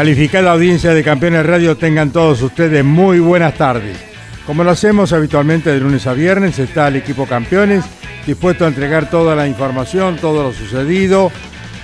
Calificada 0.00 0.52
audiencia 0.52 0.94
de 0.94 1.04
Campeones 1.04 1.44
Radio, 1.44 1.76
tengan 1.76 2.10
todos 2.10 2.40
ustedes 2.40 2.82
muy 2.82 3.18
buenas 3.18 3.52
tardes. 3.52 3.98
Como 4.46 4.64
lo 4.64 4.70
hacemos 4.70 5.12
habitualmente 5.12 5.68
de 5.68 5.78
lunes 5.78 6.06
a 6.06 6.14
viernes, 6.14 6.58
está 6.58 6.88
el 6.88 6.96
equipo 6.96 7.26
Campeones 7.26 7.84
dispuesto 8.26 8.64
a 8.64 8.68
entregar 8.68 9.10
toda 9.10 9.36
la 9.36 9.46
información, 9.46 10.16
todo 10.16 10.42
lo 10.42 10.52
sucedido, 10.54 11.30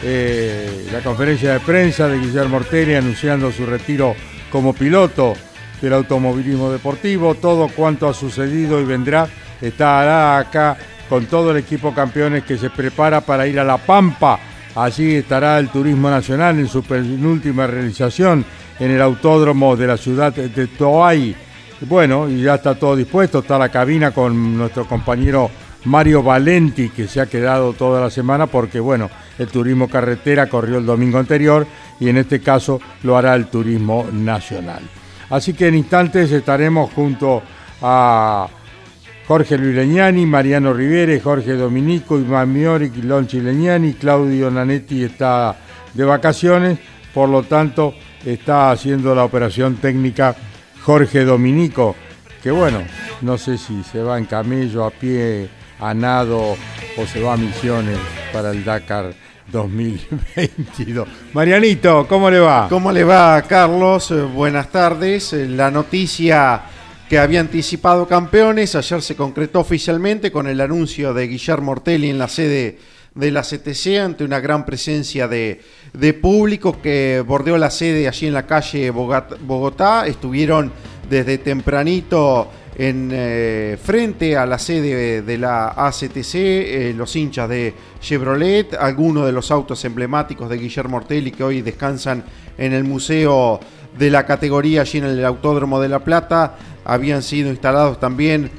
eh, 0.03 0.89
la 0.91 1.01
conferencia 1.01 1.53
de 1.53 1.61
prensa 1.61 2.09
de 2.09 2.19
Guillermo 2.19 2.57
Ortelli 2.57 2.95
anunciando 2.95 3.53
su 3.53 3.67
retiro 3.67 4.17
como 4.51 4.73
piloto 4.73 5.35
del 5.83 5.93
automovilismo 5.93 6.73
deportivo, 6.73 7.35
todo 7.35 7.69
cuanto 7.69 8.09
ha 8.09 8.15
sucedido 8.15 8.81
y 8.81 8.87
vendrá 8.87 9.29
estará 9.61 10.39
acá 10.39 10.79
con 11.11 11.27
todo 11.27 11.51
el 11.51 11.59
equipo 11.59 11.93
Campeones 11.93 12.45
que 12.45 12.57
se 12.57 12.71
prepara 12.71 13.21
para 13.21 13.47
ir 13.47 13.61
a 13.61 13.65
La 13.65 13.77
Pampa 13.77 14.41
Allí 14.77 15.15
estará 15.15 15.59
el 15.59 15.71
Turismo 15.71 16.11
Nacional 16.11 16.59
en 16.59 16.69
su 16.69 16.83
penúltima 16.83 17.67
realización 17.67 18.45
en 18.79 18.91
el 18.91 19.01
autódromo 19.01 19.75
de 19.75 19.87
la 19.87 19.97
ciudad 19.97 20.35
de 20.35 20.67
Toay. 20.67 21.35
Bueno, 21.81 22.29
y 22.29 22.43
ya 22.43 22.57
está 22.57 22.75
todo 22.75 22.95
dispuesto, 22.95 23.39
está 23.39 23.59
la 23.59 23.71
cabina 23.71 24.11
con 24.11 24.59
nuestro 24.59 24.87
compañero 24.87 25.51
Mario 25.87 26.23
Valenti, 26.23 26.91
que 26.91 27.09
se 27.09 27.23
ha 27.23 27.27
quedado 27.27 27.73
toda 27.73 28.03
la 28.03 28.11
semana 28.11 28.49
porque, 28.49 28.79
bueno, 28.79 29.09
el 29.39 29.47
turismo 29.49 29.89
carretera 29.89 30.47
corrió 30.47 30.77
el 30.77 30.85
domingo 30.85 31.19
anterior 31.19 31.67
y 31.99 32.11
en 32.11 32.19
este 32.19 32.41
caso 32.41 32.79
lo 33.03 33.17
hará 33.17 33.35
el 33.35 33.47
turismo 33.47 34.07
nacional. 34.13 34.83
Así 35.31 35.55
que 35.55 35.69
en 35.69 35.77
instantes 35.77 36.31
estaremos 36.33 36.93
junto 36.93 37.43
a 37.81 38.47
Jorge 39.27 39.59
Luis 39.59 39.75
Leñani, 39.75 40.25
Mariano 40.25 40.73
Rivere, 40.73 41.21
Jorge 41.21 41.55
Dominico, 41.55 42.19
Iván 42.19 42.53
Miori, 42.53 42.91
Lonchi 43.03 43.41
Leñani, 43.41 43.95
Claudio 43.95 44.51
Nanetti 44.51 45.03
está 45.03 45.57
de 45.95 46.05
vacaciones, 46.05 46.79
por 47.13 47.29
lo 47.29 47.43
tanto 47.43 47.95
está 48.25 48.71
haciendo 48.71 49.15
la 49.15 49.25
operación 49.25 49.77
técnica 49.77 50.37
Jorge 50.83 51.25
Dominico, 51.25 51.97
que 52.41 52.53
bueno, 52.53 52.79
no 53.23 53.37
sé 53.37 53.59
si 53.59 53.83
se 53.83 54.01
va 54.01 54.19
en 54.19 54.27
camello, 54.27 54.85
a 54.85 54.91
pie, 54.91 55.49
a 55.81 55.93
nado 55.93 56.57
o 56.97 57.07
se 57.07 57.21
va 57.21 57.33
a 57.35 57.37
misiones 57.37 57.99
para 58.33 58.53
el 58.53 58.65
Dakar 58.65 59.13
2022. 59.51 61.09
Marianito, 61.33 62.07
¿cómo 62.09 62.31
le 62.31 62.39
va? 62.39 62.69
¿Cómo 62.69 62.93
le 62.93 63.03
va, 63.03 63.43
Carlos? 63.43 64.11
Eh, 64.13 64.23
Buenas 64.23 64.71
tardes. 64.71 65.33
Eh, 65.33 65.49
La 65.49 65.71
noticia 65.71 66.63
que 67.09 67.19
había 67.19 67.41
anticipado 67.41 68.09
campeones 68.09 68.75
ayer 68.75 69.01
se 69.01 69.15
concretó 69.15 69.61
oficialmente 69.61 70.33
con 70.33 70.49
el 70.49 70.61
anuncio 70.61 71.15
de 71.15 71.29
Guillermo 71.29 71.73
Ortelli 71.73 72.11
en 72.11 72.19
la 72.19 72.29
sede 72.29 72.79
de 73.15 73.31
la 73.31 73.43
CTC 73.43 73.99
ante 73.99 74.25
una 74.25 74.41
gran 74.41 74.67
presencia 74.67 75.29
de, 75.29 75.61
de 75.93 76.15
público 76.15 76.81
que 76.83 77.23
bordeó 77.27 77.57
la 77.59 77.71
sede 77.71 78.09
allí 78.09 78.27
en 78.27 78.35
la 78.35 78.47
calle 78.47 78.91
Bogotá. 78.91 80.07
Estuvieron 80.07 80.73
desde 81.09 81.39
tempranito 81.39 82.51
en 82.77 83.11
eh, 83.13 83.79
frente 83.83 84.37
a 84.37 84.45
la 84.45 84.59
sede 84.59 85.23
de 85.23 85.39
la 85.39 85.69
ACTC, 85.69 86.35
eh, 86.35 86.95
los 86.95 87.17
hinchas 87.17 87.49
de 87.49 87.73
Chevrolet, 88.01 88.75
algunos 88.75 89.25
de 89.25 89.33
los 89.33 89.51
autos 89.51 89.83
emblemáticos 89.87 90.51
de 90.51 90.59
Guillermo 90.59 90.99
Ortelli 90.99 91.31
que 91.31 91.43
hoy 91.43 91.63
descansan 91.63 92.23
en 92.59 92.75
el 92.75 92.85
museo 92.85 93.61
de 93.99 94.11
la 94.11 94.27
categoría 94.27 94.83
allí 94.83 94.99
en 94.99 95.05
el 95.05 95.25
Autódromo 95.25 95.81
de 95.81 95.89
La 95.89 96.01
Plata, 96.01 96.57
habían 96.85 97.23
sido 97.23 97.51
instalados 97.51 97.99
también 97.99 98.51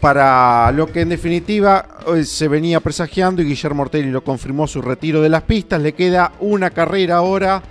para 0.00 0.70
lo 0.72 0.86
que 0.86 1.02
en 1.02 1.08
definitiva 1.08 1.86
eh, 2.14 2.24
se 2.24 2.48
venía 2.48 2.80
presagiando 2.80 3.42
y 3.42 3.46
Guillermo 3.46 3.82
Ortelli 3.82 4.10
lo 4.10 4.24
confirmó 4.24 4.66
su 4.66 4.82
retiro 4.82 5.22
de 5.22 5.28
las 5.28 5.42
pistas. 5.42 5.80
Le 5.80 5.92
queda 5.94 6.32
una 6.40 6.70
carrera 6.70 7.16
ahora 7.16 7.62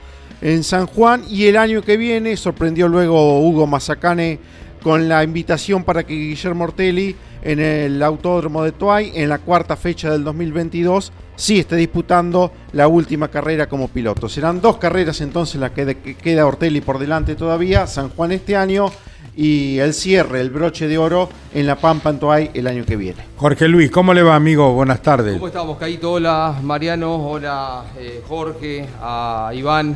en 0.41 0.63
San 0.63 0.85
Juan 0.87 1.23
y 1.29 1.45
el 1.45 1.57
año 1.57 1.81
que 1.81 1.97
viene 1.97 2.37
sorprendió 2.37 2.87
luego 2.87 3.41
Hugo 3.41 3.67
Mazacane 3.67 4.39
con 4.81 5.09
la 5.09 5.23
invitación 5.23 5.83
para 5.83 6.03
que 6.03 6.13
Guillermo 6.13 6.65
Ortelli 6.65 7.15
en 7.41 7.59
el 7.59 8.01
Autódromo 8.03 8.63
de 8.63 8.71
Toay 8.71 9.11
en 9.15 9.29
la 9.29 9.39
cuarta 9.39 9.75
fecha 9.75 10.11
del 10.11 10.23
2022 10.23 11.11
sí 11.35 11.59
esté 11.59 11.75
disputando 11.75 12.51
la 12.73 12.87
última 12.87 13.27
carrera 13.29 13.67
como 13.69 13.87
piloto. 13.87 14.27
Serán 14.27 14.59
dos 14.61 14.77
carreras 14.77 15.21
entonces 15.21 15.59
las 15.61 15.71
que, 15.71 15.85
de- 15.85 15.97
que 15.99 16.15
queda 16.15 16.45
Ortelli 16.47 16.81
por 16.81 16.97
delante 16.99 17.35
todavía, 17.35 17.85
San 17.87 18.09
Juan 18.09 18.31
este 18.31 18.55
año 18.55 18.87
y 19.35 19.77
el 19.77 19.93
cierre, 19.93 20.41
el 20.41 20.49
broche 20.49 20.87
de 20.87 20.97
oro 20.97 21.29
en 21.53 21.67
La 21.67 21.75
Pampa 21.75 22.09
en 22.09 22.17
Toay 22.19 22.51
el 22.55 22.65
año 22.65 22.83
que 22.85 22.95
viene. 22.95 23.23
Jorge 23.35 23.67
Luis, 23.67 23.91
¿cómo 23.91 24.11
le 24.15 24.23
va, 24.23 24.35
amigo? 24.35 24.73
Buenas 24.73 24.99
tardes. 25.03 25.33
¿Cómo 25.33 25.45
estamos, 25.47 25.77
Caito? 25.77 26.13
Hola, 26.13 26.55
Mariano. 26.63 27.15
Hola, 27.17 27.83
eh, 27.99 28.23
Jorge. 28.27 28.87
A 28.99 29.51
Iván. 29.53 29.95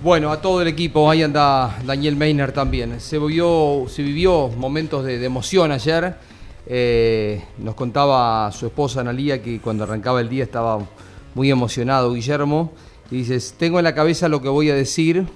Bueno, 0.00 0.30
a 0.30 0.40
todo 0.40 0.62
el 0.62 0.68
equipo. 0.68 1.10
Ahí 1.10 1.24
anda 1.24 1.76
Daniel 1.84 2.14
Meiner 2.14 2.52
también. 2.52 3.00
Se 3.00 3.18
vivió, 3.18 3.84
se 3.88 4.02
vivió 4.02 4.46
momentos 4.48 5.04
de, 5.04 5.18
de 5.18 5.26
emoción 5.26 5.72
ayer. 5.72 6.14
Eh, 6.74 7.38
nos 7.58 7.74
contaba 7.74 8.50
su 8.50 8.64
esposa 8.64 9.02
Analía 9.02 9.42
que 9.42 9.60
cuando 9.60 9.84
arrancaba 9.84 10.22
el 10.22 10.30
día 10.30 10.44
estaba 10.44 10.78
muy 11.34 11.50
emocionado 11.50 12.14
Guillermo. 12.14 12.72
Y 13.10 13.16
dices, 13.16 13.56
tengo 13.58 13.78
en 13.78 13.84
la 13.84 13.94
cabeza 13.94 14.26
lo 14.26 14.40
que 14.40 14.48
voy 14.48 14.70
a 14.70 14.74
decir, 14.74 15.26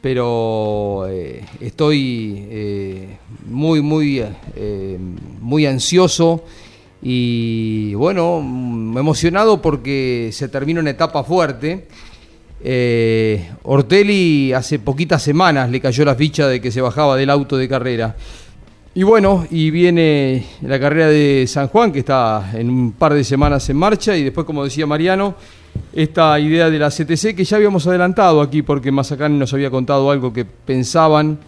pero 0.00 1.06
eh, 1.08 1.44
estoy 1.60 2.44
eh, 2.50 3.18
muy, 3.46 3.82
muy, 3.82 4.24
muy 5.40 5.64
ansioso 5.64 6.42
y 7.00 7.94
bueno, 7.94 8.38
emocionado 8.38 9.62
porque 9.62 10.30
se 10.32 10.48
termina 10.48 10.80
una 10.80 10.90
etapa 10.90 11.22
fuerte. 11.22 11.86
Ortelli 13.62 14.52
hace 14.52 14.80
poquitas 14.80 15.22
semanas 15.22 15.70
le 15.70 15.80
cayó 15.80 16.04
la 16.04 16.16
ficha 16.16 16.48
de 16.48 16.60
que 16.60 16.72
se 16.72 16.80
bajaba 16.80 17.14
del 17.14 17.30
auto 17.30 17.56
de 17.56 17.68
carrera. 17.68 18.16
Y 18.98 19.04
bueno, 19.04 19.46
y 19.48 19.70
viene 19.70 20.44
la 20.60 20.80
carrera 20.80 21.06
de 21.06 21.46
San 21.46 21.68
Juan, 21.68 21.92
que 21.92 22.00
está 22.00 22.50
en 22.52 22.68
un 22.68 22.90
par 22.90 23.14
de 23.14 23.22
semanas 23.22 23.70
en 23.70 23.76
marcha, 23.76 24.16
y 24.16 24.24
después, 24.24 24.44
como 24.44 24.64
decía 24.64 24.88
Mariano, 24.88 25.36
esta 25.92 26.36
idea 26.40 26.68
de 26.68 26.80
la 26.80 26.90
CTC 26.90 27.36
que 27.36 27.44
ya 27.44 27.58
habíamos 27.58 27.86
adelantado 27.86 28.40
aquí, 28.40 28.62
porque 28.62 28.90
Mazacán 28.90 29.38
nos 29.38 29.54
había 29.54 29.70
contado 29.70 30.10
algo 30.10 30.32
que 30.32 30.44
pensaban, 30.44 31.38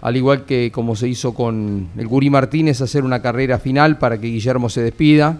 al 0.00 0.16
igual 0.16 0.44
que 0.44 0.72
como 0.72 0.96
se 0.96 1.06
hizo 1.06 1.34
con 1.34 1.88
el 1.96 2.08
Guri 2.08 2.30
Martínez, 2.30 2.80
hacer 2.80 3.04
una 3.04 3.22
carrera 3.22 3.60
final 3.60 3.96
para 3.96 4.20
que 4.20 4.26
Guillermo 4.26 4.68
se 4.68 4.82
despida. 4.82 5.38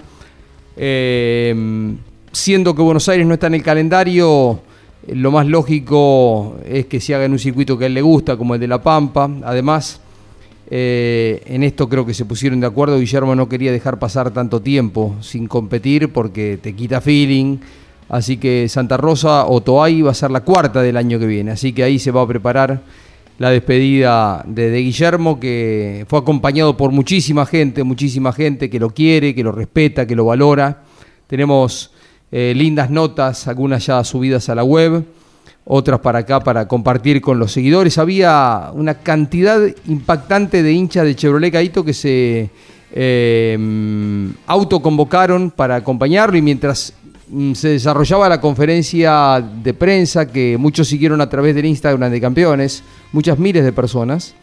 Eh, 0.77 1.93
siendo 2.31 2.73
que 2.73 2.83
Buenos 2.83 3.09
Aires 3.09 3.27
no 3.27 3.35
está 3.35 3.49
en 3.49 3.55
el 3.55 3.65
calendario, 3.65 4.61
lo 5.09 5.31
más 5.33 5.45
lógico 5.49 6.59
es 6.65 6.87
que 6.87 7.01
se 7.01 7.17
haga 7.17 7.25
en 7.25 7.33
un 7.33 7.41
circuito 7.41 7.77
que 7.77 7.83
a 7.83 7.87
él 7.89 7.95
le 7.95 8.03
gusta, 8.03 8.37
como 8.37 8.55
el 8.55 8.61
de 8.61 8.69
La 8.69 8.81
Pampa. 8.81 9.29
Además, 9.45 10.01
eh, 10.71 11.43
en 11.47 11.63
esto 11.63 11.89
creo 11.89 12.05
que 12.05 12.15
se 12.15 12.25
pusieron 12.25 12.61
de 12.61 12.67
acuerdo. 12.67 12.99
Guillermo 12.99 13.35
no 13.35 13.49
quería 13.49 13.73
dejar 13.73 13.99
pasar 13.99 14.31
tanto 14.33 14.61
tiempo 14.61 15.17
sin 15.21 15.47
competir 15.47 16.13
porque 16.13 16.59
te 16.61 16.75
quita 16.75 17.01
feeling. 17.01 17.59
Así 18.09 18.39
que 18.39 18.69
Santa 18.69 18.97
Rosa 18.97 19.47
o 19.47 19.61
Toay 19.63 20.03
va 20.03 20.13
a 20.13 20.15
ser 20.15 20.31
la 20.31 20.41
cuarta 20.41 20.83
del 20.83 20.97
año 20.97 21.19
que 21.19 21.27
viene. 21.27 21.51
Así 21.53 21.73
que 21.73 21.83
ahí 21.83 21.99
se 21.99 22.11
va 22.11 22.23
a 22.23 22.27
preparar 22.27 22.81
la 23.39 23.51
despedida 23.51 24.45
de, 24.47 24.71
Guillermo, 24.79 25.39
que 25.39 26.05
fue 26.09 26.19
acompañado 26.19 26.77
por 26.77 26.91
muchísima 26.91 27.47
gente, 27.47 27.85
muchísima 27.85 28.33
gente 28.33 28.69
que 28.69 28.81
lo 28.81 28.91
quiere, 28.91 29.35
que 29.35 29.45
lo 29.45 29.53
respeta, 29.53 30.07
que 30.07 30.17
lo 30.17 30.25
valora. 30.25 30.83
Tenemos 31.29 31.93
eh, 32.33 32.53
lindas 32.57 32.91
notas, 32.91 33.47
algunas 33.47 33.87
ya 33.87 34.03
subidas 34.03 34.49
a 34.49 34.55
la 34.57 34.65
web, 34.65 35.05
otras 35.71 36.01
para 36.01 36.21
acá 36.21 36.41
para 36.41 36.67
compartir 36.67 37.21
con 37.21 37.39
los 37.39 37.53
seguidores. 37.53 37.99
Había 37.99 38.71
una 38.73 38.95
cantidad 38.95 39.61
impactante 39.87 40.63
de 40.63 40.73
hinchas 40.73 41.05
de 41.05 41.15
Chevrolet 41.15 41.53
Caito 41.53 41.85
que 41.85 41.93
se 41.93 42.49
eh, 42.91 44.29
autoconvocaron 44.47 45.51
para 45.51 45.77
acompañarlo 45.77 46.39
y 46.39 46.43
mientras 46.43 46.95
mm, 47.29 47.53
se 47.53 47.69
desarrollaba 47.69 48.31
la 48.31 48.41
conferencia 48.41 49.45
de 49.63 49.75
prensa 49.75 50.27
que 50.27 50.57
muchos 50.57 50.89
siguieron 50.89 51.21
a 51.21 51.29
través 51.29 51.55
del 51.55 51.67
Instagram 51.67 52.11
de 52.11 52.21
Campeones, 52.21 52.83
muchas 53.13 53.39
miles 53.39 53.63
de 53.63 53.73
personas. 53.73 54.35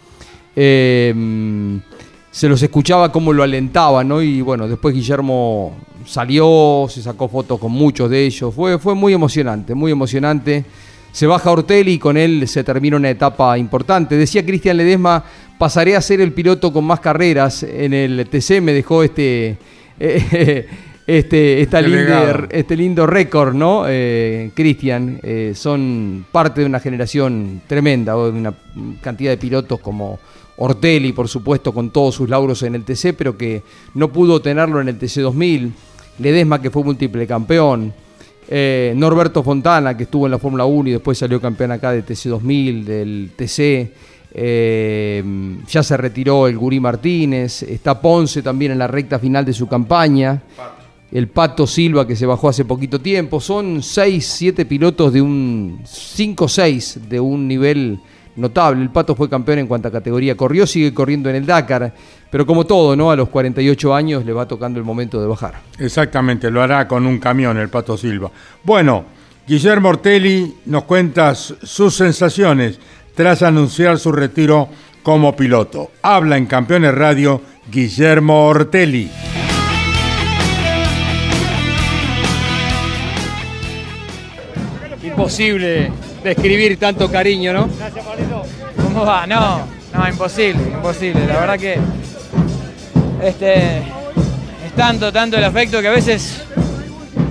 Eh, 0.56 1.82
se 2.30 2.48
los 2.48 2.62
escuchaba 2.62 3.12
como 3.12 3.34
lo 3.34 3.42
alentaban, 3.42 4.10
¿no? 4.10 4.22
Y 4.22 4.42
bueno, 4.42 4.68
después 4.68 4.94
Guillermo 4.94 5.74
salió, 6.06 6.86
se 6.90 7.02
sacó 7.02 7.30
fotos 7.30 7.58
con 7.58 7.72
muchos 7.72 8.10
de 8.10 8.26
ellos. 8.26 8.54
Fue, 8.54 8.78
fue 8.78 8.94
muy 8.94 9.14
emocionante, 9.14 9.74
muy 9.74 9.92
emocionante. 9.92 10.66
Se 11.16 11.28
baja 11.28 11.50
Ortelli 11.50 11.94
y 11.94 11.98
con 11.98 12.18
él 12.18 12.46
se 12.46 12.66
termina 12.66 12.98
una 12.98 13.10
etapa 13.10 13.58
importante. 13.58 14.18
Decía 14.18 14.46
Cristian 14.46 14.76
Ledesma, 14.76 15.24
pasaré 15.58 15.96
a 15.96 16.02
ser 16.02 16.20
el 16.20 16.34
piloto 16.34 16.74
con 16.74 16.84
más 16.84 17.00
carreras 17.00 17.64
en 17.64 17.94
el 17.94 18.28
TC. 18.30 18.60
Me 18.62 18.74
dejó 18.74 19.02
este, 19.02 19.56
este, 19.98 21.62
este 21.62 22.76
lindo 22.76 23.08
récord, 23.08 23.56
¿no? 23.56 23.86
Eh, 23.88 24.52
Cristian, 24.54 25.18
eh, 25.24 25.54
son 25.56 26.26
parte 26.34 26.60
de 26.60 26.68
una 26.68 26.82
generación 26.82 27.62
tremenda, 27.66 28.12
de 28.16 28.32
una 28.32 28.54
cantidad 29.00 29.32
de 29.32 29.38
pilotos 29.38 29.80
como 29.80 30.20
Ortelli, 30.58 31.14
por 31.14 31.30
supuesto, 31.30 31.74
con 31.74 31.92
todos 31.92 32.16
sus 32.16 32.28
lauros 32.28 32.62
en 32.64 32.76
el 32.76 32.84
TC, 32.84 33.14
pero 33.18 33.38
que 33.38 33.64
no 33.94 34.12
pudo 34.12 34.42
tenerlo 34.42 34.82
en 34.82 34.90
el 34.90 34.98
TC 34.98 35.22
2000. 35.22 35.72
Ledesma, 36.20 36.62
que 36.62 36.70
fue 36.70 36.84
múltiple 36.84 37.26
campeón. 37.26 37.94
Eh, 38.48 38.94
Norberto 38.96 39.44
Fontana, 39.44 39.98
que 39.98 40.04
estuvo 40.04 40.26
en 40.28 40.32
la 40.32 40.40
Fórmula 40.40 40.66
1 40.66 40.90
y 40.90 40.92
después 40.94 41.18
salió 41.18 41.42
campeón 41.42 41.72
acá 41.72 41.92
de 41.92 42.04
TC 42.04 42.30
2000, 42.30 42.86
del 42.86 43.32
TC. 43.36 43.92
Eh, 44.38 45.24
ya 45.68 45.82
se 45.82 45.98
retiró 45.98 46.48
el 46.48 46.58
Gurí 46.58 46.80
Martínez. 46.80 47.64
Está 47.64 48.00
Ponce 48.00 48.42
también 48.42 48.74
en 48.74 48.80
la 48.80 48.88
recta 48.88 49.18
final 49.18 49.46
de 49.46 49.54
su 49.54 49.68
campaña. 49.68 50.44
El 51.12 51.30
Pato 51.30 51.66
Silva, 51.66 52.06
que 52.06 52.16
se 52.16 52.26
bajó 52.26 52.50
hace 52.50 52.66
poquito 52.66 53.00
tiempo. 53.00 53.40
Son 53.40 53.82
6, 53.82 54.26
7 54.26 54.66
pilotos 54.66 55.14
de 55.14 55.22
un 55.22 55.80
5-6 55.84 56.96
de 57.08 57.20
un 57.20 57.48
nivel 57.48 58.00
notable. 58.36 58.82
El 58.82 58.90
Pato 58.90 59.16
fue 59.16 59.30
campeón 59.30 59.60
en 59.60 59.68
cuanta 59.68 59.92
categoría 59.92 60.36
corrió, 60.36 60.68
sigue 60.68 60.94
corriendo 60.94 61.30
en 61.30 61.36
el 61.36 61.46
Dakar, 61.46 61.94
pero 62.30 62.46
como 62.46 62.66
todo, 62.66 62.96
¿no? 62.96 63.12
A 63.12 63.16
los 63.16 63.30
48 63.30 63.96
años 63.96 64.26
le 64.26 64.34
va 64.34 64.48
tocando 64.48 64.80
el 64.80 64.86
momento 64.86 65.22
de 65.22 65.28
bajar. 65.28 65.62
Exactamente, 65.80 66.52
lo 66.52 66.62
hará 66.62 66.88
con 66.88 67.06
un 67.06 67.20
camión 67.20 67.58
el 67.58 67.70
Pato 67.70 67.98
Silva. 67.98 68.32
Bueno, 68.64 69.06
Guillermo 69.48 69.90
Ortelli 69.90 70.56
nos 70.66 70.84
cuenta 70.84 71.36
sus 71.36 71.96
sensaciones 71.96 72.80
tras 73.14 73.44
anunciar 73.44 74.00
su 74.00 74.12
retiro 74.12 74.70
como 75.04 75.36
piloto. 75.36 75.92
Habla 76.02 76.38
en 76.38 76.48
Campeones 76.48 76.94
Radio 76.96 77.42
Guillermo 77.72 78.48
Ortelli. 78.48 79.10
Imposible 85.04 85.92
describir 86.26 86.78
tanto 86.80 87.10
cariño, 87.10 87.54
¿no? 87.54 87.70
Gracias, 87.78 88.06
¿Cómo 88.84 89.06
va? 89.06 89.28
No, 89.28 89.62
no, 89.94 90.10
imposible, 90.10 90.62
imposible. 90.74 91.26
La 91.28 91.40
verdad 91.40 91.60
que 91.60 91.78
este, 93.22 93.78
es 93.78 94.74
tanto, 94.76 95.12
tanto 95.12 95.38
el 95.38 95.44
afecto 95.44 95.82
que 95.82 95.88
a 95.88 95.92
veces, 95.92 96.44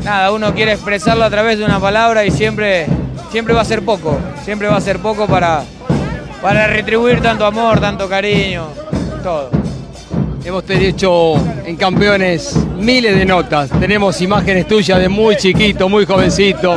nada, 0.04 0.30
uno 0.32 0.54
quiere 0.54 0.72
expresarlo 0.72 1.24
a 1.24 1.30
través 1.30 1.58
de 1.58 1.64
una 1.64 1.80
palabra 1.80 2.24
y 2.24 2.30
siempre, 2.30 2.86
siempre 3.30 3.52
va 3.52 3.62
a 3.62 3.64
ser 3.64 3.82
poco, 3.82 4.16
siempre 4.44 4.68
va 4.68 4.76
a 4.76 4.80
ser 4.80 5.00
poco 5.00 5.26
para, 5.26 5.64
para 6.40 6.66
retribuir 6.66 7.20
tanto 7.20 7.44
amor, 7.44 7.80
tanto 7.80 8.08
cariño, 8.08 8.68
todo. 9.22 9.50
Hemos 10.44 10.68
hecho 10.68 11.34
en 11.64 11.74
campeones 11.76 12.54
miles 12.76 13.16
de 13.16 13.24
notas. 13.24 13.70
Tenemos 13.70 14.20
imágenes 14.20 14.68
tuyas 14.68 15.00
de 15.00 15.08
muy 15.08 15.36
chiquito, 15.36 15.88
muy 15.88 16.04
jovencito, 16.04 16.74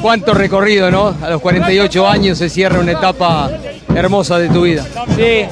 cuánto 0.00 0.34
recorrido, 0.34 0.90
¿no? 0.90 1.14
A 1.22 1.30
los 1.30 1.40
48 1.40 2.08
años 2.08 2.38
se 2.38 2.48
cierra 2.48 2.80
una 2.80 2.92
etapa 2.92 3.50
hermosa 3.94 4.38
de 4.38 4.48
tu 4.48 4.62
vida. 4.62 4.84
Sí, 5.16 5.44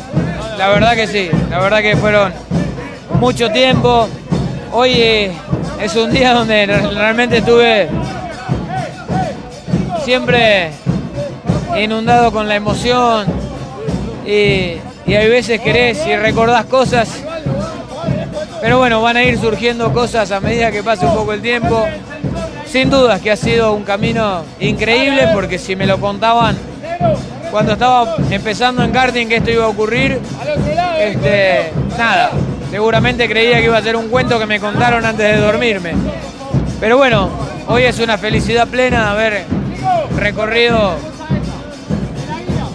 la 0.57 0.69
verdad 0.69 0.95
que 0.95 1.07
sí, 1.07 1.31
la 1.51 1.59
verdad 1.61 1.81
que 1.81 1.97
fueron 1.97 2.33
mucho 3.21 3.51
tiempo. 3.51 4.09
Hoy 4.73 4.93
eh, 4.95 5.33
es 5.81 5.95
un 5.97 6.11
día 6.11 6.33
donde 6.35 6.67
realmente 6.67 7.39
estuve 7.39 7.89
siempre 10.05 10.71
inundado 11.79 12.33
con 12.33 12.49
la 12.49 12.57
emoción 12.57 13.27
y, 14.27 14.77
y 15.07 15.15
hay 15.15 15.29
veces 15.29 15.61
querés 15.61 16.07
y 16.07 16.17
recordás 16.17 16.65
cosas, 16.67 17.09
pero 18.61 18.79
bueno, 18.79 19.01
van 19.03 19.17
a 19.17 19.25
ir 19.25 19.39
surgiendo 19.39 19.93
cosas 19.93 20.31
a 20.33 20.41
medida 20.41 20.71
que 20.71 20.83
pase 20.83 21.07
un 21.07 21.15
poco 21.15 21.33
el 21.33 21.41
tiempo. 21.43 21.87
Sin 22.71 22.91
dudas 22.91 23.21
que 23.23 23.31
ha 23.31 23.37
sido 23.37 23.73
un 23.73 23.83
camino 23.83 24.45
increíble 24.61 25.29
porque 25.33 25.59
si 25.59 25.75
me 25.75 25.87
lo 25.87 25.99
contaban 25.99 26.57
cuando 27.51 27.73
estaba 27.73 28.17
empezando 28.31 28.83
en 28.83 28.91
karting 28.91 29.27
que 29.27 29.37
esto 29.37 29.51
iba 29.51 29.65
a 29.65 29.69
ocurrir, 29.69 30.21
este, 30.99 31.73
nada, 31.97 32.31
seguramente 32.71 33.27
creía 33.27 33.59
que 33.59 33.65
iba 33.65 33.79
a 33.79 33.83
ser 33.83 33.97
un 33.97 34.09
cuento 34.09 34.39
que 34.39 34.45
me 34.45 34.61
contaron 34.61 35.05
antes 35.07 35.35
de 35.35 35.41
dormirme. 35.41 35.95
Pero 36.79 36.99
bueno, 36.99 37.31
hoy 37.69 37.85
es 37.85 37.99
una 38.01 38.19
felicidad 38.19 38.69
plena 38.69 39.13
haber 39.13 39.45
recorrido 40.19 40.97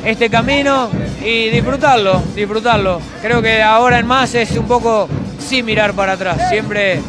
este 0.04 0.28
camino 0.28 0.90
y 1.24 1.50
disfrutarlo, 1.50 2.20
disfrutarlo. 2.36 3.00
Creo 3.22 3.44
que 3.44 3.62
ahora 3.62 4.00
en 4.00 4.08
más 4.08 4.34
es 4.34 4.52
un 4.58 4.66
poco 4.66 5.08
sin 5.38 5.66
mirar 5.66 5.94
para 5.94 6.14
atrás, 6.14 6.50
siempre 6.50 7.00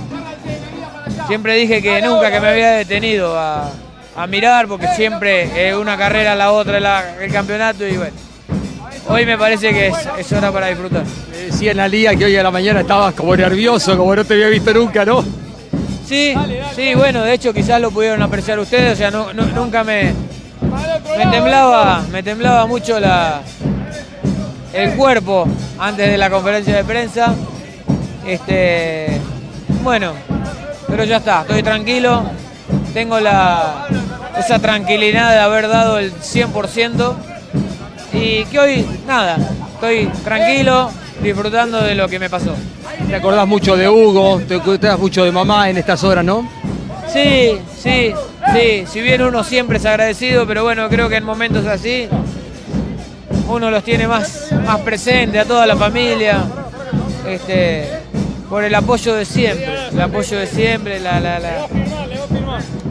Siempre 1.27 1.55
dije 1.55 1.81
que 1.81 2.03
nunca 2.03 2.31
que 2.31 2.41
me 2.41 2.49
había 2.49 2.73
detenido 2.73 3.39
a, 3.39 3.71
mirar, 4.29 4.69
porque 4.69 4.87
siempre 4.89 5.69
es 5.69 5.75
una 5.75 5.97
carrera 5.97 6.35
la 6.35 6.53
otra 6.53 6.79
el 7.21 7.33
campeonato 7.33 7.87
y 7.87 7.97
bueno. 7.97 8.13
Hoy 9.07 9.27
me 9.27 9.37
parece 9.37 9.71
que 9.71 9.93
es, 10.19 10.33
hora 10.33 10.51
para 10.51 10.69
disfrutar. 10.69 11.05
decía 11.31 11.73
en 11.73 11.77
la 11.77 11.89
liga 11.89 12.15
que 12.17 12.25
hoy 12.25 12.37
a 12.37 12.43
la 12.43 12.51
mañana 12.51 12.81
estabas 12.81 13.13
como 13.15 13.37
nervioso, 13.37 13.97
como 13.99 14.17
no 14.17 14.25
te 14.25 14.35
había 14.35 14.49
visto 14.49 14.73
nunca, 14.73 15.05
¿no? 15.05 15.23
Sí, 16.07 16.35
sí, 16.75 16.95
bueno, 16.95 17.23
de 17.23 17.35
hecho 17.35 17.53
quizás 17.53 17.81
lo 17.81 17.91
pudieron 17.91 18.23
apreciar 18.23 18.59
ustedes, 18.59 18.93
o 18.93 18.97
sea, 18.97 19.11
nunca 19.11 19.85
me, 19.85 20.15
me 21.19 21.27
temblaba, 21.31 22.03
me 22.11 22.23
temblaba 22.23 22.67
mucho 22.67 22.99
la, 23.01 23.43
el 24.73 24.95
cuerpo 24.95 25.47
antes 25.79 26.11
de 26.11 26.19
la 26.19 26.31
conferencia 26.31 26.77
de 26.77 26.85
prensa. 26.85 27.35
Este, 28.27 29.21
bueno, 29.83 30.13
pero 30.95 31.03
ya 31.03 31.17
está, 31.17 31.41
estoy 31.41 31.61
tranquilo, 31.61 32.23
tengo 32.93 33.19
la, 33.19 33.89
esa 34.39 34.61
tranquilidad 34.61 35.33
de 35.33 35.41
haber 35.41 35.67
dado 35.67 35.99
el 35.99 36.13
100% 36.13 37.15
y 38.13 38.45
que 38.45 38.61
hoy, 38.61 38.87
nada, 39.05 39.37
estoy 39.75 40.07
tranquilo, 40.23 40.93
disfrutando 41.21 41.81
de 41.81 41.97
lo 41.97 42.07
que 42.07 42.21
me 42.21 42.31
pasó. 42.31 42.55
¿Te 43.09 43.17
acordás 43.17 43.45
mucho 43.45 43.77
de 43.77 43.89
Hugo? 43.89 44.41
¿Te 44.47 44.55
acordás 44.55 44.97
mucho 44.97 45.25
de 45.25 45.33
mamá 45.33 45.69
en 45.69 45.79
estas 45.79 46.05
horas, 46.05 46.25
no? 46.25 46.49
Sí, 47.13 47.59
sí, 47.77 48.13
sí, 48.53 48.85
si 48.87 49.01
bien 49.01 49.21
uno 49.23 49.43
siempre 49.43 49.79
es 49.79 49.87
agradecido, 49.87 50.47
pero 50.47 50.63
bueno, 50.63 50.89
creo 50.89 51.09
que 51.09 51.17
en 51.17 51.25
momentos 51.25 51.67
así 51.67 52.07
uno 53.49 53.69
los 53.69 53.83
tiene 53.83 54.07
más, 54.07 54.53
más 54.65 54.79
presente 54.83 55.41
a 55.41 55.45
toda 55.45 55.67
la 55.67 55.75
familia. 55.75 56.45
Este, 57.27 58.04
por 58.55 58.63
el 58.63 58.73
apoyo 58.77 59.17
de 59.17 59.25
siempre, 59.25 59.67
el 59.91 60.01
apoyo 60.01 60.39
de 60.39 60.47
siempre, 60.47 61.01
la, 61.01 61.19
la, 61.19 61.41
la... 61.41 61.67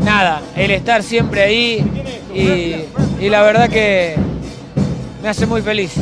nada, 0.04 0.42
el 0.58 0.72
estar 0.72 1.02
siempre 1.02 1.42
ahí 1.42 1.82
y, 2.36 3.24
y 3.26 3.30
la 3.30 3.44
verdad 3.44 3.70
que 3.70 4.18
me 5.22 5.30
hace 5.30 5.46
muy 5.46 5.62
feliz. 5.62 5.94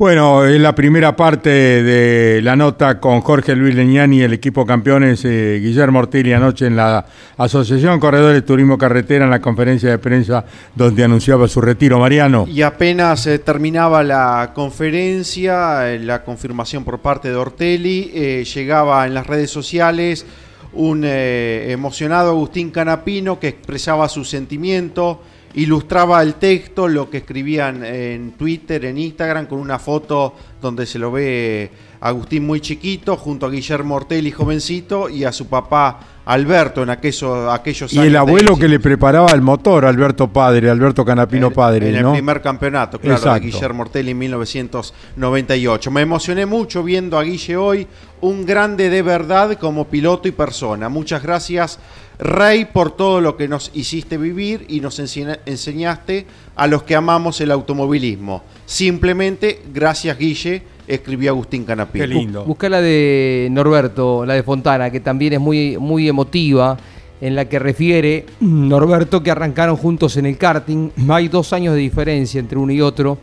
Bueno, 0.00 0.46
es 0.46 0.58
la 0.58 0.74
primera 0.74 1.14
parte 1.14 1.50
de 1.50 2.40
la 2.40 2.56
nota 2.56 2.98
con 2.98 3.20
Jorge 3.20 3.54
Luis 3.54 3.74
Leñani 3.74 4.20
y 4.20 4.22
el 4.22 4.32
equipo 4.32 4.64
campeones 4.64 5.22
eh, 5.26 5.60
Guillermo 5.62 5.98
Ortelli 5.98 6.32
anoche 6.32 6.68
en 6.68 6.76
la 6.76 7.04
Asociación 7.36 8.00
Corredores 8.00 8.46
Turismo 8.46 8.78
Carretera 8.78 9.26
en 9.26 9.30
la 9.30 9.42
conferencia 9.42 9.90
de 9.90 9.98
prensa 9.98 10.42
donde 10.74 11.04
anunciaba 11.04 11.46
su 11.48 11.60
retiro. 11.60 11.98
Mariano. 11.98 12.46
Y 12.48 12.62
apenas 12.62 13.26
eh, 13.26 13.40
terminaba 13.40 14.02
la 14.02 14.52
conferencia, 14.54 15.92
eh, 15.92 15.98
la 15.98 16.24
confirmación 16.24 16.82
por 16.82 17.00
parte 17.00 17.28
de 17.28 17.36
Ortelli, 17.36 18.42
llegaba 18.42 19.06
en 19.06 19.12
las 19.12 19.26
redes 19.26 19.50
sociales 19.50 20.24
un 20.72 21.04
emocionado 21.04 22.30
Agustín 22.30 22.70
Canapino 22.70 23.38
que 23.38 23.48
expresaba 23.48 24.08
su 24.08 24.24
sentimiento 24.24 25.20
ilustraba 25.54 26.22
el 26.22 26.34
texto, 26.34 26.86
lo 26.88 27.10
que 27.10 27.18
escribían 27.18 27.84
en 27.84 28.32
Twitter, 28.32 28.84
en 28.84 28.98
Instagram, 28.98 29.46
con 29.46 29.58
una 29.58 29.78
foto 29.78 30.34
donde 30.60 30.86
se 30.86 30.98
lo 30.98 31.10
ve 31.10 31.70
Agustín 32.00 32.46
muy 32.46 32.60
chiquito, 32.60 33.16
junto 33.16 33.46
a 33.46 33.50
Guillermo 33.50 33.96
Ortelli 33.96 34.30
jovencito 34.30 35.08
y 35.08 35.24
a 35.24 35.32
su 35.32 35.48
papá 35.48 36.00
Alberto 36.24 36.82
en 36.82 36.90
aquellos, 36.90 37.52
aquellos 37.52 37.92
y 37.92 37.96
años. 37.96 38.04
Y 38.04 38.08
el 38.08 38.16
abuelo 38.16 38.56
que 38.56 38.68
le 38.68 38.78
preparaba 38.78 39.32
el 39.32 39.42
motor, 39.42 39.84
Alberto 39.84 40.28
Padre, 40.28 40.70
Alberto 40.70 41.04
Canapino 41.04 41.50
Padre. 41.50 41.88
En 41.88 42.02
¿no? 42.02 42.10
el 42.10 42.14
primer 42.14 42.40
campeonato, 42.40 42.98
claro, 42.98 43.16
Exacto. 43.16 43.40
de 43.40 43.50
Guillermo 43.50 43.82
Ortelli 43.82 44.12
en 44.12 44.18
1998. 44.18 45.90
Me 45.90 46.00
emocioné 46.02 46.46
mucho 46.46 46.82
viendo 46.82 47.18
a 47.18 47.24
Guille 47.24 47.56
hoy, 47.56 47.86
un 48.20 48.46
grande 48.46 48.88
de 48.88 49.02
verdad 49.02 49.58
como 49.58 49.88
piloto 49.88 50.28
y 50.28 50.32
persona. 50.32 50.88
Muchas 50.88 51.22
gracias 51.22 51.78
Rey, 52.20 52.66
por 52.66 52.96
todo 52.96 53.20
lo 53.20 53.36
que 53.36 53.48
nos 53.48 53.70
hiciste 53.74 54.18
vivir 54.18 54.66
y 54.68 54.80
nos 54.80 54.98
enseñaste 54.98 56.26
a 56.54 56.66
los 56.66 56.82
que 56.82 56.94
amamos 56.94 57.40
el 57.40 57.50
automovilismo. 57.50 58.42
Simplemente, 58.66 59.62
gracias 59.72 60.18
Guille, 60.18 60.62
escribió 60.86 61.30
Agustín 61.30 61.64
Canapino. 61.64 62.04
Qué 62.04 62.08
lindo. 62.08 62.44
Busca 62.44 62.68
la 62.68 62.82
de 62.82 63.48
Norberto, 63.50 64.26
la 64.26 64.34
de 64.34 64.42
Fontana, 64.42 64.90
que 64.90 65.00
también 65.00 65.34
es 65.34 65.40
muy, 65.40 65.78
muy 65.78 66.08
emotiva, 66.08 66.76
en 67.20 67.34
la 67.34 67.46
que 67.48 67.58
refiere 67.58 68.26
Norberto 68.40 69.22
que 69.22 69.30
arrancaron 69.30 69.76
juntos 69.76 70.16
en 70.16 70.26
el 70.26 70.38
karting. 70.38 70.90
Hay 71.08 71.28
dos 71.28 71.52
años 71.52 71.74
de 71.74 71.80
diferencia 71.80 72.38
entre 72.38 72.58
uno 72.58 72.72
y 72.72 72.80
otro 72.80 73.18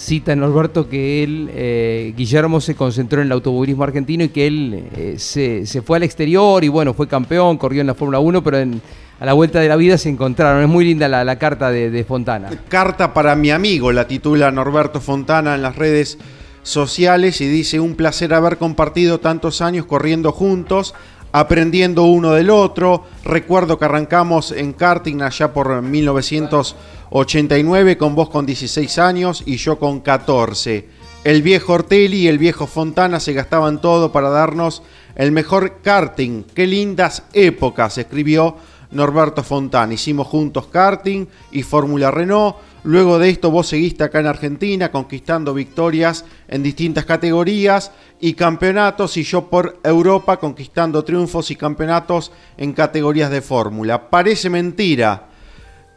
cita 0.00 0.32
en 0.32 0.40
Norberto 0.40 0.88
que 0.88 1.22
él, 1.22 1.50
eh, 1.52 2.14
Guillermo, 2.16 2.60
se 2.62 2.74
concentró 2.74 3.20
en 3.20 3.26
el 3.26 3.32
automovilismo 3.32 3.84
argentino 3.84 4.24
y 4.24 4.30
que 4.30 4.46
él 4.46 4.88
eh, 4.96 5.14
se, 5.18 5.66
se, 5.66 5.82
fue 5.82 5.98
al 5.98 6.04
exterior 6.04 6.64
y 6.64 6.68
bueno, 6.68 6.94
fue 6.94 7.06
campeón, 7.06 7.58
corrió 7.58 7.82
en 7.82 7.86
la 7.86 7.94
Fórmula 7.94 8.18
1, 8.18 8.42
pero 8.42 8.58
en, 8.58 8.80
a 9.20 9.26
la 9.26 9.34
vuelta 9.34 9.60
de 9.60 9.68
la 9.68 9.76
vida 9.76 9.98
se 9.98 10.08
encontraron. 10.08 10.62
Es 10.62 10.68
muy 10.70 10.86
linda 10.86 11.06
la, 11.06 11.36
carta 11.36 11.70
de, 11.70 11.90
de, 11.90 12.04
Fontana. 12.04 12.48
Carta 12.70 13.12
para 13.12 13.36
mi 13.36 13.50
amigo, 13.50 13.92
la 13.92 14.08
titula 14.08 14.50
Norberto 14.50 15.02
Fontana 15.02 15.54
en 15.54 15.60
las 15.60 15.76
redes 15.76 16.16
sociales 16.62 17.42
y 17.42 17.48
dice, 17.48 17.78
un 17.78 17.94
placer 17.94 18.32
haber 18.32 18.56
compartido 18.56 19.20
tantos 19.20 19.60
años 19.60 19.84
corriendo 19.84 20.32
juntos 20.32 20.94
aprendiendo 21.32 22.04
uno 22.04 22.32
del 22.32 22.50
otro. 22.50 23.04
Recuerdo 23.24 23.78
que 23.78 23.84
arrancamos 23.84 24.52
en 24.52 24.72
karting 24.72 25.22
allá 25.22 25.52
por 25.52 25.82
1989 25.82 27.96
con 27.96 28.14
vos 28.14 28.30
con 28.30 28.46
16 28.46 28.98
años 28.98 29.42
y 29.46 29.56
yo 29.56 29.78
con 29.78 30.00
14. 30.00 31.00
El 31.22 31.42
viejo 31.42 31.74
Ortelli 31.74 32.22
y 32.22 32.28
el 32.28 32.38
viejo 32.38 32.66
Fontana 32.66 33.20
se 33.20 33.34
gastaban 33.34 33.82
todo 33.82 34.10
para 34.10 34.30
darnos 34.30 34.82
el 35.16 35.32
mejor 35.32 35.82
karting. 35.82 36.44
Qué 36.54 36.66
lindas 36.66 37.24
épocas, 37.34 37.98
escribió 37.98 38.56
Norberto 38.90 39.42
Fontana. 39.42 39.92
Hicimos 39.92 40.26
juntos 40.26 40.68
karting 40.68 41.26
y 41.52 41.62
Fórmula 41.62 42.10
Renault. 42.10 42.56
Luego 42.82 43.18
de 43.18 43.28
esto 43.28 43.50
vos 43.50 43.68
seguiste 43.68 44.04
acá 44.04 44.20
en 44.20 44.26
Argentina 44.26 44.90
conquistando 44.90 45.52
victorias 45.52 46.24
en 46.48 46.62
distintas 46.62 47.04
categorías 47.04 47.92
y 48.20 48.32
campeonatos 48.32 49.18
y 49.18 49.22
yo 49.22 49.50
por 49.50 49.78
Europa 49.84 50.38
conquistando 50.38 51.04
triunfos 51.04 51.50
y 51.50 51.56
campeonatos 51.56 52.32
en 52.56 52.72
categorías 52.72 53.30
de 53.30 53.42
fórmula. 53.42 54.08
Parece 54.08 54.48
mentira 54.48 55.28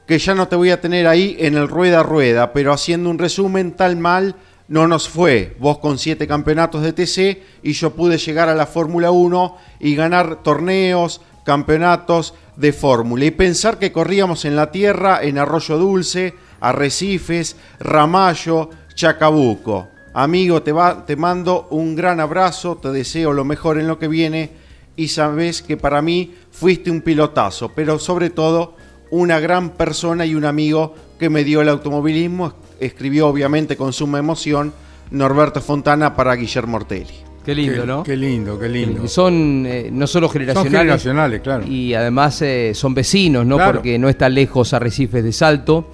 que 0.06 0.20
ya 0.20 0.36
no 0.36 0.50
te 0.50 0.58
voy 0.58 0.72
a 0.72 0.82
tener 0.82 1.08
ahí 1.08 1.38
en 1.40 1.56
el 1.56 1.70
rueda 1.70 2.02
a 2.02 2.04
rueda, 2.04 2.52
pero 2.52 2.74
haciendo 2.74 3.10
un 3.10 3.18
resumen 3.18 3.72
tal 3.72 3.96
mal 3.96 4.36
no 4.68 4.86
nos 4.86 5.08
fue. 5.08 5.56
Vos 5.60 5.78
con 5.78 5.98
siete 5.98 6.28
campeonatos 6.28 6.82
de 6.82 6.92
TC 6.92 7.44
y 7.64 7.72
yo 7.72 7.92
pude 7.92 8.18
llegar 8.18 8.50
a 8.50 8.56
la 8.56 8.66
Fórmula 8.66 9.12
1 9.12 9.58
y 9.80 9.96
ganar 9.96 10.44
torneos, 10.44 11.22
campeonatos 11.46 12.34
de 12.58 12.74
fórmula. 12.74 13.24
Y 13.24 13.32
pensar 13.32 13.80
que 13.80 13.94
corríamos 13.94 14.44
en 14.44 14.58
la 14.58 14.72
tierra, 14.72 15.24
en 15.24 15.38
Arroyo 15.38 15.78
Dulce, 15.78 16.34
Arrecifes, 16.64 17.58
Ramallo, 17.80 18.70
Chacabuco. 18.96 19.90
Amigo, 20.14 20.62
te, 20.64 20.72
va, 20.72 21.06
te 21.06 21.16
mando 21.18 21.68
un 21.72 21.96
gran 21.96 22.20
abrazo, 22.20 22.78
te 22.78 22.90
deseo 22.90 23.34
lo 23.34 23.44
mejor 23.44 23.80
en 23.80 23.88
lo 23.88 24.00
que 24.00 24.08
viene 24.08 24.52
y 24.96 25.10
sabes 25.10 25.62
que 25.62 25.76
para 25.76 26.02
mí 26.02 26.34
fuiste 26.52 26.90
un 26.90 27.02
pilotazo, 27.02 27.74
pero 27.76 28.00
sobre 28.00 28.30
todo 28.30 28.78
una 29.10 29.40
gran 29.40 29.72
persona 29.72 30.26
y 30.26 30.36
un 30.36 30.46
amigo 30.46 30.96
que 31.20 31.30
me 31.30 31.44
dio 31.44 31.62
el 31.62 31.70
automovilismo. 31.70 32.54
Escribió 32.80 33.28
obviamente 33.28 33.76
con 33.76 33.92
suma 33.92 34.20
emoción 34.20 34.74
Norberto 35.12 35.62
Fontana 35.62 36.16
para 36.16 36.36
Guillermo 36.36 36.78
Ortelli. 36.78 37.16
Qué 37.44 37.54
lindo, 37.54 37.82
qué, 37.82 37.88
¿no? 37.88 38.04
Qué 38.04 38.16
lindo, 38.16 38.58
qué 38.58 38.70
lindo. 38.70 39.06
Son 39.10 39.66
eh, 39.68 39.90
no 39.92 40.08
solo 40.08 40.30
generacionales, 40.30 40.72
son 40.72 40.80
generacionales, 40.80 41.42
claro. 41.42 41.66
Y 41.68 41.94
además 41.94 42.42
eh, 42.42 42.72
son 42.74 42.94
vecinos, 42.94 43.46
¿no? 43.46 43.58
Claro. 43.58 43.74
Porque 43.74 44.00
no 44.00 44.08
está 44.08 44.30
lejos 44.30 44.74
Arrecifes 44.74 45.24
de 45.24 45.34
Salto. 45.34 45.88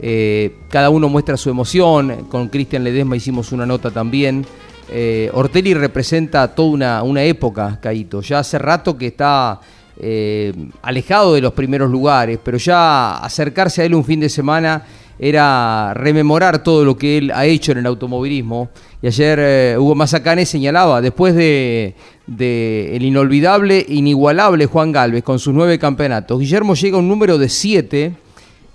Eh, 0.00 0.56
cada 0.68 0.90
uno 0.90 1.08
muestra 1.08 1.36
su 1.36 1.50
emoción. 1.50 2.26
Con 2.28 2.48
Cristian 2.48 2.84
Ledesma 2.84 3.16
hicimos 3.16 3.52
una 3.52 3.66
nota 3.66 3.90
también. 3.90 4.46
Eh, 4.90 5.30
Ortelli 5.34 5.74
representa 5.74 6.54
toda 6.54 7.02
una, 7.02 7.22
época, 7.24 7.78
Caito. 7.80 8.22
Ya 8.22 8.38
hace 8.38 8.58
rato 8.58 8.96
que 8.96 9.08
está 9.08 9.60
eh, 10.00 10.52
alejado 10.82 11.34
de 11.34 11.40
los 11.40 11.52
primeros 11.52 11.90
lugares, 11.90 12.38
pero 12.42 12.56
ya 12.56 13.18
acercarse 13.18 13.82
a 13.82 13.84
él 13.84 13.94
un 13.94 14.04
fin 14.04 14.20
de 14.20 14.28
semana 14.28 14.82
era 15.18 15.92
rememorar 15.94 16.62
todo 16.62 16.84
lo 16.84 16.96
que 16.96 17.18
él 17.18 17.32
ha 17.34 17.44
hecho 17.44 17.72
en 17.72 17.78
el 17.78 17.86
automovilismo. 17.86 18.70
Y 19.02 19.08
ayer 19.08 19.38
eh, 19.40 19.76
Hugo 19.78 19.94
Mazacane 19.94 20.46
señalaba, 20.46 21.00
después 21.00 21.34
de, 21.34 21.94
de, 22.26 22.96
el 22.96 23.04
inolvidable, 23.04 23.84
inigualable 23.88 24.66
Juan 24.66 24.92
Galvez 24.92 25.22
con 25.22 25.38
sus 25.38 25.52
nueve 25.52 25.78
campeonatos, 25.78 26.38
Guillermo 26.38 26.74
llega 26.74 26.96
a 26.96 27.00
un 27.00 27.08
número 27.08 27.36
de 27.36 27.48
siete 27.48 28.14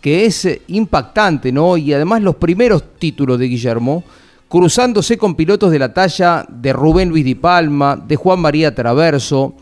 que 0.04 0.26
es 0.26 0.60
impactante, 0.68 1.54
¿no? 1.54 1.78
Y 1.78 1.94
además 1.94 2.22
los 2.22 2.36
primeros 2.36 2.84
títulos 3.00 3.40
de 3.40 3.48
Guillermo, 3.48 4.04
cruzándose 4.50 5.18
con 5.18 5.34
pilotos 5.34 5.72
de 5.72 5.80
la 5.80 5.94
talla 5.94 6.46
de 6.50 6.74
Rubén 6.74 7.08
Luis 7.08 7.24
Di 7.24 7.36
Palma, 7.36 7.96
de 7.96 8.18
Juan 8.18 8.42
María 8.42 8.76
Traverso, 8.76 9.54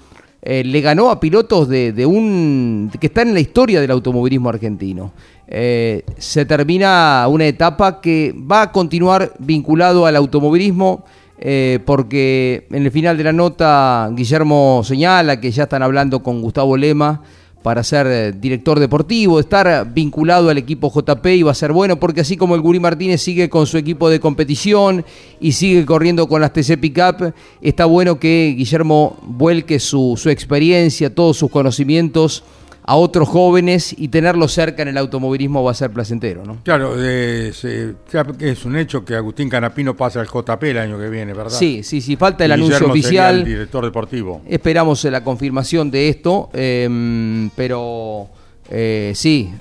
eh, 0.41 0.63
le 0.63 0.81
ganó 0.81 1.12
a 1.12 1.19
pilotos 1.19 1.69
de, 1.69 2.05
un 2.07 2.89
que 3.00 3.05
están 3.05 3.27
en 3.27 3.36
la 3.36 3.39
historia 3.39 3.79
del 3.81 3.91
automovilismo 3.91 4.50
argentino. 4.50 5.13
Eh, 5.48 6.03
se 6.17 6.43
termina 6.45 7.27
una 7.29 7.45
etapa 7.45 8.01
que 8.01 8.33
va 8.36 8.63
a 8.63 8.71
continuar 8.71 9.33
vinculado 9.38 10.07
al 10.07 10.15
automovilismo. 10.15 11.05
Eh, 11.43 11.79
porque 11.86 12.67
en 12.69 12.86
el 12.86 12.91
final 12.91 13.17
de 13.17 13.24
la 13.24 13.33
nota 13.33 14.12
Guillermo 14.13 14.83
señala 14.83 15.41
que 15.41 15.50
ya 15.50 15.63
están 15.63 15.81
hablando 15.81 16.21
con 16.21 16.39
Gustavo 16.39 16.77
Lema 16.77 17.19
para 17.63 17.84
ser 17.84 18.39
director 18.39 18.80
deportivo, 18.80 19.39
estar 19.39 19.91
vinculado 19.94 20.50
al 20.50 20.58
equipo 20.58 20.91
JP 20.91 21.25
y 21.27 21.44
va 21.44 21.51
a 21.51 21.56
ser 21.56 21.72
bueno 21.72 21.98
porque 21.98 22.22
así 22.22 22.38
como 22.38 22.56
el 22.56 22.62
Guri 22.62 22.80
Martínez 22.80 23.22
sigue 23.22 23.50
con 23.50 23.68
su 23.68 23.77
equipo 23.77 24.10
de 24.10 24.20
competición 24.20 25.06
y 25.39 25.51
sigue 25.51 25.86
corriendo 25.86 26.27
con 26.27 26.41
las 26.41 26.53
TC 26.53 26.80
Pickup, 26.80 27.34
está 27.62 27.86
bueno 27.86 28.20
que 28.20 28.53
Guillermo 28.58 29.18
vuelque 29.22 29.80
su, 29.80 30.15
su 30.18 30.30
experiencia, 30.30 31.13
todos 31.13 31.38
sus 31.38 31.51
conocimientos 31.51 32.44
a 32.83 32.95
otros 32.95 33.29
jóvenes 33.29 33.95
y 33.97 34.07
tenerlos 34.07 34.53
cerca 34.53 34.81
en 34.81 34.89
el 34.89 34.97
automovilismo 34.97 35.63
va 35.63 35.71
a 35.71 35.75
ser 35.75 35.91
placentero, 35.91 36.43
¿no? 36.45 36.57
Claro, 36.63 36.95
eh, 36.97 37.51
se, 37.53 37.95
es 38.39 38.65
un 38.65 38.77
hecho 38.77 39.05
que 39.05 39.15
Agustín 39.15 39.50
Canapino 39.50 39.95
pasa 39.95 40.19
al 40.19 40.27
JP 40.27 40.63
el 40.63 40.77
año 40.77 40.97
que 40.97 41.09
viene, 41.09 41.33
¿verdad? 41.33 41.57
Sí, 41.57 41.83
sí, 41.83 42.01
sí, 42.01 42.15
falta 42.15 42.45
el 42.45 42.51
anuncio 42.51 42.88
oficial. 42.88 43.39
el 43.39 43.45
director 43.45 43.85
deportivo. 43.85 44.41
Esperamos 44.47 45.03
la 45.03 45.23
confirmación 45.23 45.91
de 45.91 46.09
esto, 46.09 46.50
eh, 46.53 47.50
pero 47.55 48.29
eh, 48.69 49.11
sí, 49.15 49.51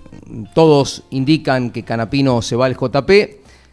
todos 0.55 1.03
indican 1.11 1.71
que 1.71 1.83
Canapino 1.83 2.41
se 2.43 2.57
va 2.57 2.67
al 2.67 2.77
JP, 2.77 3.11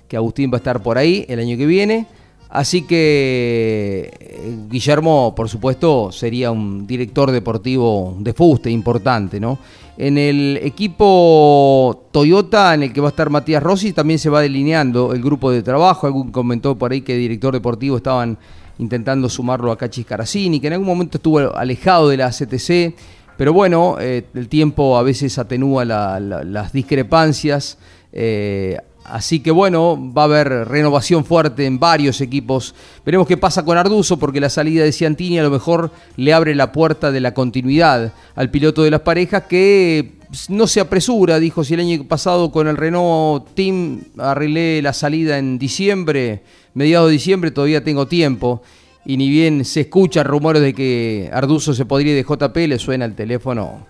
que 0.08 0.18
Agustín 0.18 0.52
va 0.52 0.56
a 0.56 0.58
estar 0.58 0.82
por 0.82 0.98
ahí 0.98 1.26
el 1.30 1.40
año 1.40 1.58
que 1.58 1.66
viene. 1.66 2.08
Así 2.50 2.84
que 2.84 4.68
Guillermo, 4.70 5.34
por 5.36 5.50
supuesto, 5.50 6.12
sería 6.12 6.52
un 6.52 6.88
director 6.88 7.32
deportivo 7.32 8.16
de 8.20 8.34
fuste 8.34 8.70
importante, 8.70 9.40
¿no? 9.40 9.60
En 9.98 10.18
el 10.18 10.60
equipo 10.62 12.08
Toyota, 12.12 12.76
en 12.76 12.84
el 12.84 12.94
que 12.94 13.02
va 13.02 13.08
a 13.08 13.10
estar 13.10 13.30
Matías 13.30 13.64
Rossi, 13.64 13.94
también 13.94 14.20
se 14.20 14.30
va 14.30 14.42
delineando 14.42 15.12
el 15.14 15.22
grupo 15.22 15.52
de 15.52 15.64
trabajo. 15.64 16.06
Algún 16.06 16.32
comentó 16.32 16.78
por 16.78 16.92
ahí 16.92 17.02
que 17.02 17.16
director 17.18 17.52
deportivo 17.52 17.98
estaban 17.98 18.38
intentando 18.78 19.28
sumarlo 19.28 19.72
a 19.72 19.78
Cachis 19.78 20.06
Caracini, 20.06 20.60
que 20.60 20.68
en 20.68 20.74
algún 20.74 20.88
momento 20.88 21.18
estuvo 21.18 21.40
alejado 21.56 22.10
de 22.10 22.18
la 22.18 22.30
CTC, 22.30 22.96
pero 23.38 23.54
bueno, 23.54 23.98
eh, 24.00 24.26
el 24.36 24.48
tiempo 24.48 24.98
a 24.98 25.04
veces 25.04 25.38
atenúa 25.40 25.84
la, 25.84 26.20
la, 26.20 26.44
las 26.44 26.72
discrepancias. 26.72 27.78
Eh, 28.14 28.78
así 29.08 29.40
que 29.40 29.52
bueno, 29.52 29.98
va 30.14 30.24
a 30.24 30.26
haber 30.26 30.50
renovación 30.68 31.26
fuerte 31.26 31.66
en 31.66 31.80
varios 31.80 32.22
equipos. 32.22 32.76
Veremos 33.06 33.28
qué 33.28 33.38
pasa 33.38 33.64
con 33.64 33.78
Arduzo, 33.78 34.18
porque 34.18 34.40
la 34.40 34.50
salida 34.50 34.84
de 34.84 34.92
Ciantini 34.92 35.40
a 35.40 35.44
lo 35.44 35.50
mejor 35.50 35.92
le 36.18 36.34
abre 36.34 36.54
la 36.56 36.72
puerta 36.72 37.12
de 37.12 37.22
la 37.22 37.34
continuidad 37.34 38.14
al 38.36 38.52
piloto 38.52 38.84
de 38.84 38.92
las 38.92 39.02
parejas 39.02 39.44
que 39.44 40.18
no 40.50 40.68
se 40.68 40.82
apresura, 40.82 41.40
dijo 41.40 41.64
si 41.64 41.74
el 41.74 41.80
año 41.80 42.04
pasado 42.04 42.52
con 42.52 42.68
el 42.68 42.76
Renault 42.76 43.48
Team 43.54 44.02
arreglé 44.18 44.82
la 44.82 44.92
salida 44.92 45.38
en 45.38 45.58
diciembre, 45.58 46.44
mediados 46.74 47.08
de 47.08 47.14
diciembre, 47.14 47.52
todavía 47.52 47.84
tengo 47.84 48.08
tiempo. 48.08 48.62
Y 49.06 49.16
ni 49.16 49.30
bien 49.30 49.64
se 49.64 49.82
escuchan 49.82 50.26
rumores 50.26 50.62
de 50.62 50.74
que 50.74 51.30
Arduzo 51.32 51.74
se 51.74 51.86
podría 51.86 52.12
ir 52.12 52.26
de 52.26 52.36
JP, 52.36 52.58
le 52.68 52.78
suena 52.78 53.06
el 53.06 53.16
teléfono. 53.16 53.86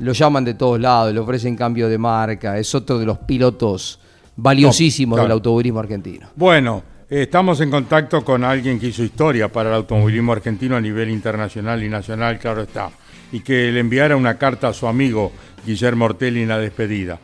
Lo 0.00 0.12
llaman 0.12 0.44
de 0.44 0.54
todos 0.54 0.80
lados, 0.80 1.14
le 1.14 1.20
ofrecen 1.20 1.54
cambio 1.54 1.88
de 1.88 1.96
marca. 1.96 2.58
Es 2.58 2.74
otro 2.74 2.98
de 2.98 3.06
los 3.06 3.18
pilotos 3.18 4.00
valiosísimos 4.38 5.20
del 5.20 5.32
automovilismo 5.32 5.80
argentino. 5.80 6.28
Bueno, 6.36 6.82
estamos 7.10 7.60
en 7.60 7.70
contacto 7.70 8.24
con 8.24 8.44
alguien 8.44 8.78
que 8.78 8.86
hizo 8.86 9.02
historia 9.02 9.48
para 9.48 9.70
el 9.70 9.74
automovilismo 9.74 10.32
argentino 10.32 10.76
a 10.76 10.80
nivel 10.80 11.10
internacional 11.10 11.82
y 11.82 11.88
nacional, 11.88 12.38
claro 12.38 12.62
está. 12.62 12.90
Y 13.32 13.40
que 13.40 13.70
le 13.72 13.80
enviara 13.80 14.16
una 14.16 14.38
carta 14.38 14.68
a 14.68 14.72
su 14.72 14.86
amigo 14.86 15.32
Guillermo 15.66 16.06
Ortelli 16.06 16.42
en 16.42 16.48
la 16.48 16.58
despedida. 16.58 17.18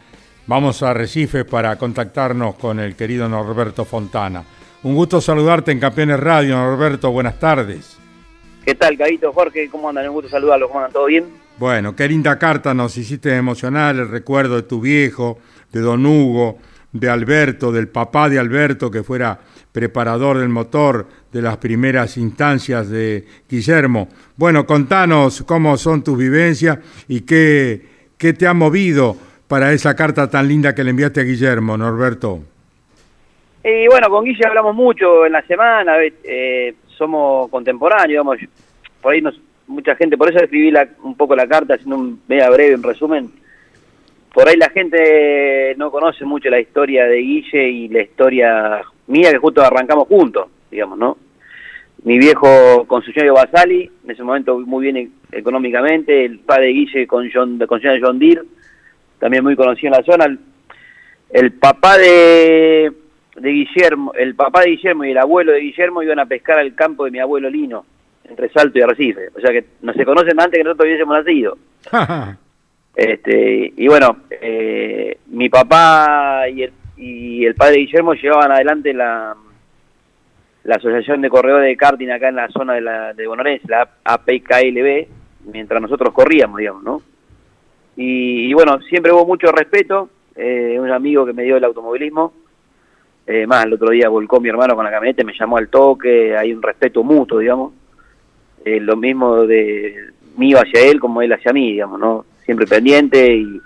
Vamos 0.46 0.82
a 0.82 0.92
Recife 0.92 1.44
para 1.44 1.76
contactarnos 1.76 2.56
con 2.56 2.80
el 2.80 2.96
querido 2.96 3.28
Norberto 3.28 3.84
Fontana. 3.84 4.44
Un 4.82 4.94
gusto 4.94 5.20
saludarte 5.20 5.72
en 5.72 5.80
Campeones 5.80 6.20
Radio, 6.20 6.56
Norberto. 6.56 7.10
Buenas 7.10 7.38
tardes. 7.38 7.96
¿Qué 8.66 8.74
tal, 8.74 8.96
Gabito, 8.96 9.32
Jorge? 9.32 9.70
¿Cómo 9.70 9.88
andan? 9.88 10.08
Un 10.08 10.14
gusto 10.14 10.28
saludarlos. 10.28 10.68
¿Cómo 10.68 10.80
andan? 10.80 10.92
¿Todo 10.92 11.06
bien? 11.06 11.24
Bueno, 11.58 11.94
qué 11.94 12.08
linda 12.08 12.38
carta 12.38 12.74
nos 12.74 12.98
hiciste 12.98 13.34
emocionar, 13.34 13.94
el 13.94 14.08
recuerdo 14.08 14.56
de 14.56 14.62
tu 14.62 14.80
viejo, 14.80 15.38
de 15.72 15.80
don 15.80 16.04
Hugo, 16.04 16.58
de 16.94 17.10
Alberto, 17.10 17.72
del 17.72 17.88
papá 17.88 18.28
de 18.28 18.38
Alberto, 18.38 18.90
que 18.90 19.02
fuera 19.02 19.38
preparador 19.72 20.38
del 20.38 20.48
motor 20.48 21.06
de 21.32 21.42
las 21.42 21.56
primeras 21.56 22.16
instancias 22.16 22.88
de 22.88 23.24
Guillermo. 23.50 24.08
Bueno, 24.36 24.64
contanos 24.64 25.42
cómo 25.42 25.76
son 25.76 26.04
tus 26.04 26.16
vivencias 26.16 26.78
y 27.08 27.22
qué, 27.22 27.82
qué 28.16 28.32
te 28.32 28.46
ha 28.46 28.54
movido 28.54 29.16
para 29.48 29.72
esa 29.72 29.96
carta 29.96 30.30
tan 30.30 30.46
linda 30.46 30.74
que 30.74 30.84
le 30.84 30.90
enviaste 30.90 31.20
a 31.20 31.24
Guillermo, 31.24 31.76
Norberto. 31.76 32.40
Y 33.64 33.88
bueno, 33.88 34.08
con 34.08 34.24
Guille 34.24 34.46
hablamos 34.46 34.74
mucho 34.76 35.26
en 35.26 35.32
la 35.32 35.42
semana, 35.42 35.94
eh, 36.00 36.74
somos 36.96 37.50
contemporáneos, 37.50 38.08
digamos, 38.08 38.38
por 39.02 39.12
ahí 39.12 39.20
nos, 39.20 39.40
mucha 39.66 39.96
gente, 39.96 40.16
por 40.16 40.30
eso 40.30 40.38
escribí 40.38 40.72
un 41.02 41.16
poco 41.16 41.34
la 41.34 41.48
carta, 41.48 41.74
haciendo 41.74 41.96
un 41.96 42.20
media 42.28 42.48
breve, 42.50 42.76
un 42.76 42.82
resumen. 42.84 43.43
Por 44.34 44.48
ahí 44.48 44.56
la 44.56 44.68
gente 44.70 45.74
no 45.78 45.92
conoce 45.92 46.24
mucho 46.24 46.50
la 46.50 46.58
historia 46.58 47.06
de 47.06 47.18
Guille 47.18 47.68
y 47.68 47.88
la 47.88 48.02
historia 48.02 48.82
mía, 49.06 49.30
que 49.30 49.38
justo 49.38 49.62
arrancamos 49.62 50.08
juntos, 50.08 50.48
digamos, 50.70 50.98
¿no? 50.98 51.16
Mi 52.02 52.18
viejo 52.18 52.84
con 52.86 53.02
Basali, 53.32 53.90
en 54.04 54.10
ese 54.10 54.24
momento 54.24 54.58
muy 54.58 54.90
bien 54.90 55.12
económicamente, 55.30 56.24
el 56.24 56.40
padre 56.40 56.66
de 56.66 56.72
Guille 56.72 57.06
con 57.06 57.30
John, 57.32 57.58
con 57.66 57.80
John 57.80 58.18
Deere, 58.18 58.42
también 59.20 59.44
muy 59.44 59.54
conocido 59.54 59.94
en 59.94 60.00
la 60.00 60.04
zona. 60.04 60.38
el 61.30 61.52
papá 61.52 61.96
de 61.96 62.92
de 63.36 63.50
Guillermo, 63.50 64.12
el 64.14 64.34
papá 64.34 64.62
de 64.62 64.70
Guillermo 64.70 65.04
y 65.04 65.10
el 65.10 65.18
abuelo 65.18 65.52
de 65.52 65.60
Guillermo 65.60 66.02
iban 66.02 66.18
a 66.18 66.26
pescar 66.26 66.58
al 66.58 66.74
campo 66.74 67.04
de 67.04 67.10
mi 67.10 67.18
abuelo 67.18 67.50
Lino, 67.50 67.84
entre 68.24 68.48
Salto 68.50 68.78
y 68.78 68.82
Arrecife. 68.82 69.28
O 69.36 69.40
sea 69.40 69.50
que 69.52 69.64
no 69.82 69.92
se 69.92 70.04
conocen 70.04 70.40
antes 70.40 70.58
que 70.58 70.64
nosotros 70.64 70.86
hubiésemos 70.86 71.16
nacido. 71.16 71.58
este 72.94 73.72
Y 73.76 73.88
bueno, 73.88 74.18
eh, 74.30 75.18
mi 75.28 75.48
papá 75.48 76.48
y 76.48 76.62
el, 76.62 76.72
y 76.96 77.44
el 77.44 77.54
padre 77.54 77.78
Guillermo 77.78 78.14
llevaban 78.14 78.52
adelante 78.52 78.92
la, 78.94 79.34
la 80.64 80.76
Asociación 80.76 81.20
de 81.20 81.30
Corredores 81.30 81.68
de 81.68 81.76
Karting 81.76 82.10
acá 82.10 82.28
en 82.28 82.36
la 82.36 82.48
zona 82.48 82.74
de, 82.74 82.80
la, 82.80 83.12
de 83.12 83.26
la 83.68 83.88
APKLB, 84.04 85.06
mientras 85.52 85.80
nosotros 85.80 86.12
corríamos, 86.12 86.58
digamos, 86.58 86.82
¿no? 86.82 87.02
Y, 87.96 88.52
bueno, 88.54 88.80
siempre 88.82 89.12
hubo 89.12 89.24
mucho 89.24 89.52
respeto, 89.52 90.08
eh, 90.34 90.76
un 90.80 90.90
amigo 90.90 91.24
que 91.24 91.32
me 91.32 91.44
dio 91.44 91.56
el 91.56 91.64
automovilismo, 91.64 92.32
eh, 93.26 93.46
más, 93.46 93.64
el 93.64 93.74
otro 93.74 93.90
día 93.90 94.08
volcó 94.08 94.40
mi 94.40 94.48
hermano 94.48 94.74
con 94.74 94.84
la 94.84 94.90
camioneta, 94.90 95.24
me 95.24 95.32
llamó 95.38 95.56
al 95.58 95.68
toque, 95.68 96.36
hay 96.36 96.52
un 96.52 96.62
respeto 96.62 97.02
mutuo, 97.02 97.38
digamos. 97.38 97.72
Eh, 98.64 98.80
lo 98.80 98.96
mismo 98.96 99.46
de 99.46 100.10
mío 100.36 100.58
hacia 100.58 100.80
él 100.90 100.98
como 100.98 101.22
él 101.22 101.32
hacia 101.32 101.52
mí, 101.52 101.72
digamos, 101.72 102.00
¿no? 102.00 102.24
Siempre 102.44 102.66
pendiente 102.66 103.34
y, 103.34 103.60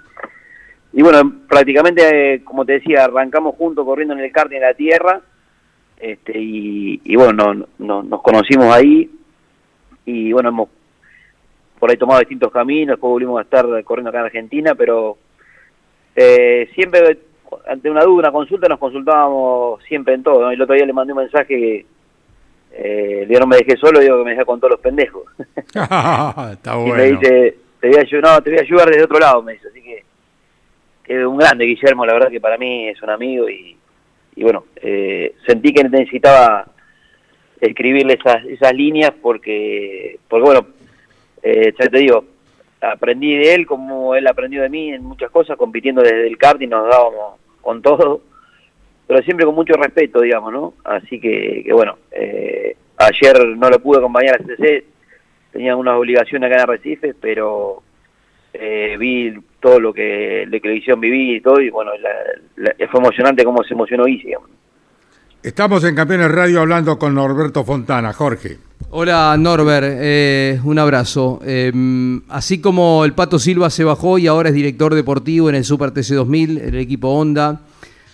y 0.92 1.02
bueno, 1.02 1.32
prácticamente, 1.48 2.34
eh, 2.34 2.44
como 2.44 2.64
te 2.64 2.74
decía, 2.74 3.04
arrancamos 3.04 3.56
juntos 3.56 3.84
corriendo 3.84 4.14
en 4.14 4.20
el 4.20 4.32
karting 4.32 4.56
en 4.56 4.62
la 4.62 4.74
tierra 4.74 5.20
este, 5.98 6.38
y, 6.38 7.00
y 7.04 7.16
bueno, 7.16 7.66
no, 7.78 8.02
nos 8.02 8.22
conocimos 8.22 8.72
ahí 8.74 9.10
y 10.06 10.32
bueno, 10.32 10.50
hemos 10.50 10.68
por 11.78 11.90
ahí 11.90 11.96
tomado 11.96 12.20
distintos 12.20 12.52
caminos, 12.52 12.94
después 12.94 13.10
volvimos 13.10 13.38
a 13.38 13.42
estar 13.42 13.64
corriendo 13.84 14.10
acá 14.10 14.18
en 14.18 14.24
Argentina, 14.26 14.74
pero 14.74 15.16
eh, 16.16 16.68
siempre 16.74 17.18
ante 17.68 17.90
una 17.90 18.02
duda, 18.02 18.28
una 18.28 18.32
consulta, 18.32 18.68
nos 18.68 18.78
consultábamos 18.78 19.82
siempre 19.84 20.14
en 20.14 20.22
todo. 20.22 20.42
¿no? 20.42 20.50
El 20.50 20.60
otro 20.60 20.74
día 20.74 20.86
le 20.86 20.92
mandé 20.92 21.12
un 21.12 21.20
mensaje 21.20 21.46
que 21.46 21.86
eh, 22.72 23.26
yo 23.30 23.40
no 23.40 23.46
me 23.46 23.56
dejé 23.56 23.76
solo, 23.76 24.00
digo 24.00 24.18
que 24.18 24.24
me 24.24 24.30
dejé 24.32 24.44
con 24.44 24.60
todos 24.60 24.72
los 24.72 24.80
pendejos. 24.80 25.24
Está 25.68 26.76
bueno. 26.76 26.86
Y 26.88 26.92
me 26.92 27.04
dice, 27.12 27.56
te 27.80 27.88
voy, 27.88 27.96
a, 27.96 28.20
no, 28.20 28.42
te 28.42 28.50
voy 28.50 28.58
a 28.58 28.62
ayudar 28.62 28.88
desde 28.88 29.04
otro 29.04 29.18
lado, 29.18 29.42
me 29.42 29.52
dice. 29.54 29.68
Así 29.68 29.82
que, 29.82 30.04
es 31.06 31.24
un 31.24 31.38
grande 31.38 31.64
Guillermo, 31.64 32.04
la 32.04 32.12
verdad 32.12 32.30
que 32.30 32.40
para 32.40 32.58
mí 32.58 32.88
es 32.88 33.00
un 33.02 33.10
amigo 33.10 33.48
y, 33.48 33.76
y 34.36 34.42
bueno, 34.42 34.66
eh, 34.76 35.34
sentí 35.46 35.72
que 35.72 35.82
necesitaba 35.82 36.66
escribirle 37.60 38.14
esas, 38.14 38.44
esas 38.44 38.74
líneas 38.74 39.12
porque, 39.20 40.18
porque 40.28 40.44
bueno, 40.44 40.66
eh, 41.42 41.72
ya 41.78 41.88
te 41.88 41.98
digo, 41.98 42.24
aprendí 42.80 43.36
de 43.36 43.54
él 43.54 43.66
como 43.66 44.14
él 44.14 44.26
aprendió 44.26 44.62
de 44.62 44.68
mí 44.68 44.90
en 44.90 45.02
muchas 45.02 45.30
cosas, 45.30 45.56
compitiendo 45.56 46.02
desde 46.02 46.26
el 46.26 46.38
karting 46.38 46.68
nos 46.68 46.88
dábamos 46.88 47.40
con 47.60 47.82
todo, 47.82 48.20
pero 49.06 49.22
siempre 49.22 49.46
con 49.46 49.54
mucho 49.54 49.74
respeto, 49.74 50.20
digamos, 50.20 50.52
¿no? 50.52 50.74
Así 50.84 51.18
que, 51.18 51.62
que 51.64 51.72
bueno, 51.72 51.98
eh, 52.12 52.76
ayer 52.98 53.46
no 53.56 53.70
lo 53.70 53.80
pude 53.80 53.98
acompañar 53.98 54.36
a 54.36 54.38
CCC, 54.38 54.84
tenía 55.58 55.74
unas 55.74 55.96
obligaciones 55.96 56.46
acá 56.46 56.62
en 56.62 56.70
Arrecife, 56.70 57.14
pero 57.20 57.82
eh, 58.52 58.96
vi 58.96 59.34
todo 59.58 59.80
lo 59.80 59.92
que 59.92 60.46
de 60.48 60.60
televisión 60.60 61.00
viví 61.00 61.34
y 61.34 61.40
todo, 61.40 61.60
y 61.60 61.68
bueno, 61.68 61.90
fue 62.54 63.00
emocionante 63.00 63.44
cómo 63.44 63.64
se 63.64 63.74
emocionó 63.74 64.06
Isi. 64.06 64.34
Estamos 65.42 65.82
en 65.82 65.96
Campeones 65.96 66.30
Radio 66.30 66.60
hablando 66.60 66.96
con 66.96 67.12
Norberto 67.12 67.64
Fontana, 67.64 68.12
Jorge. 68.12 68.58
Hola 68.90 69.36
Norbert, 69.36 69.96
eh, 69.98 70.60
un 70.62 70.78
abrazo. 70.78 71.40
Eh, 71.44 71.72
así 72.28 72.60
como 72.60 73.04
el 73.04 73.14
Pato 73.14 73.40
Silva 73.40 73.68
se 73.68 73.82
bajó 73.82 74.16
y 74.18 74.28
ahora 74.28 74.50
es 74.50 74.54
director 74.54 74.94
deportivo 74.94 75.48
en 75.48 75.56
el 75.56 75.64
Super 75.64 75.90
TC2000, 75.90 76.62
en 76.62 76.68
el 76.68 76.78
equipo 76.78 77.08
Honda, 77.08 77.62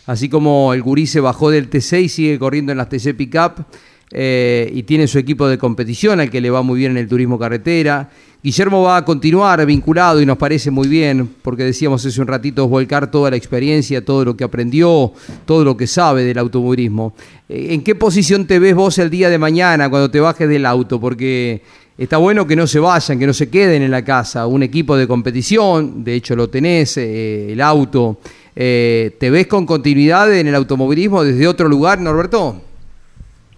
así 0.06 0.30
como 0.30 0.72
el 0.72 0.80
Gurí 0.80 1.06
se 1.06 1.20
bajó 1.20 1.50
del 1.50 1.68
T6 1.68 2.04
y 2.04 2.08
sigue 2.08 2.38
corriendo 2.38 2.72
en 2.72 2.78
las 2.78 2.88
TC 2.88 3.14
Pickup 3.14 3.66
eh, 4.10 4.70
y 4.72 4.82
tiene 4.84 5.08
su 5.08 5.18
equipo 5.18 5.48
de 5.48 5.58
competición 5.58 6.20
al 6.20 6.30
que 6.30 6.40
le 6.40 6.50
va 6.50 6.62
muy 6.62 6.78
bien 6.78 6.92
en 6.92 6.98
el 6.98 7.08
turismo 7.08 7.38
carretera. 7.38 8.08
Guillermo 8.42 8.82
va 8.82 8.98
a 8.98 9.04
continuar 9.04 9.64
vinculado 9.64 10.20
y 10.20 10.26
nos 10.26 10.36
parece 10.36 10.70
muy 10.70 10.86
bien, 10.86 11.30
porque 11.40 11.64
decíamos 11.64 12.04
hace 12.04 12.20
un 12.20 12.26
ratito, 12.26 12.68
volcar 12.68 13.10
toda 13.10 13.30
la 13.30 13.36
experiencia, 13.36 14.04
todo 14.04 14.22
lo 14.22 14.36
que 14.36 14.44
aprendió, 14.44 15.12
todo 15.46 15.64
lo 15.64 15.76
que 15.76 15.86
sabe 15.86 16.24
del 16.24 16.36
automovilismo. 16.36 17.14
Eh, 17.48 17.68
¿En 17.70 17.82
qué 17.82 17.94
posición 17.94 18.46
te 18.46 18.58
ves 18.58 18.74
vos 18.74 18.98
el 18.98 19.08
día 19.08 19.30
de 19.30 19.38
mañana 19.38 19.88
cuando 19.88 20.10
te 20.10 20.20
bajes 20.20 20.46
del 20.46 20.66
auto? 20.66 21.00
Porque 21.00 21.62
está 21.96 22.18
bueno 22.18 22.46
que 22.46 22.54
no 22.54 22.66
se 22.66 22.78
vayan, 22.78 23.18
que 23.18 23.26
no 23.26 23.32
se 23.32 23.48
queden 23.48 23.82
en 23.82 23.90
la 23.90 24.04
casa. 24.04 24.46
Un 24.46 24.62
equipo 24.62 24.94
de 24.94 25.08
competición, 25.08 26.04
de 26.04 26.14
hecho 26.14 26.36
lo 26.36 26.50
tenés, 26.50 26.98
eh, 26.98 27.50
el 27.50 27.60
auto. 27.62 28.18
¿Te 28.54 29.30
ves 29.32 29.46
con 29.48 29.66
continuidad 29.66 30.32
en 30.32 30.46
el 30.46 30.54
automovilismo 30.54 31.24
desde 31.24 31.48
otro 31.48 31.66
lugar, 31.66 31.98
Norberto? 31.98 32.60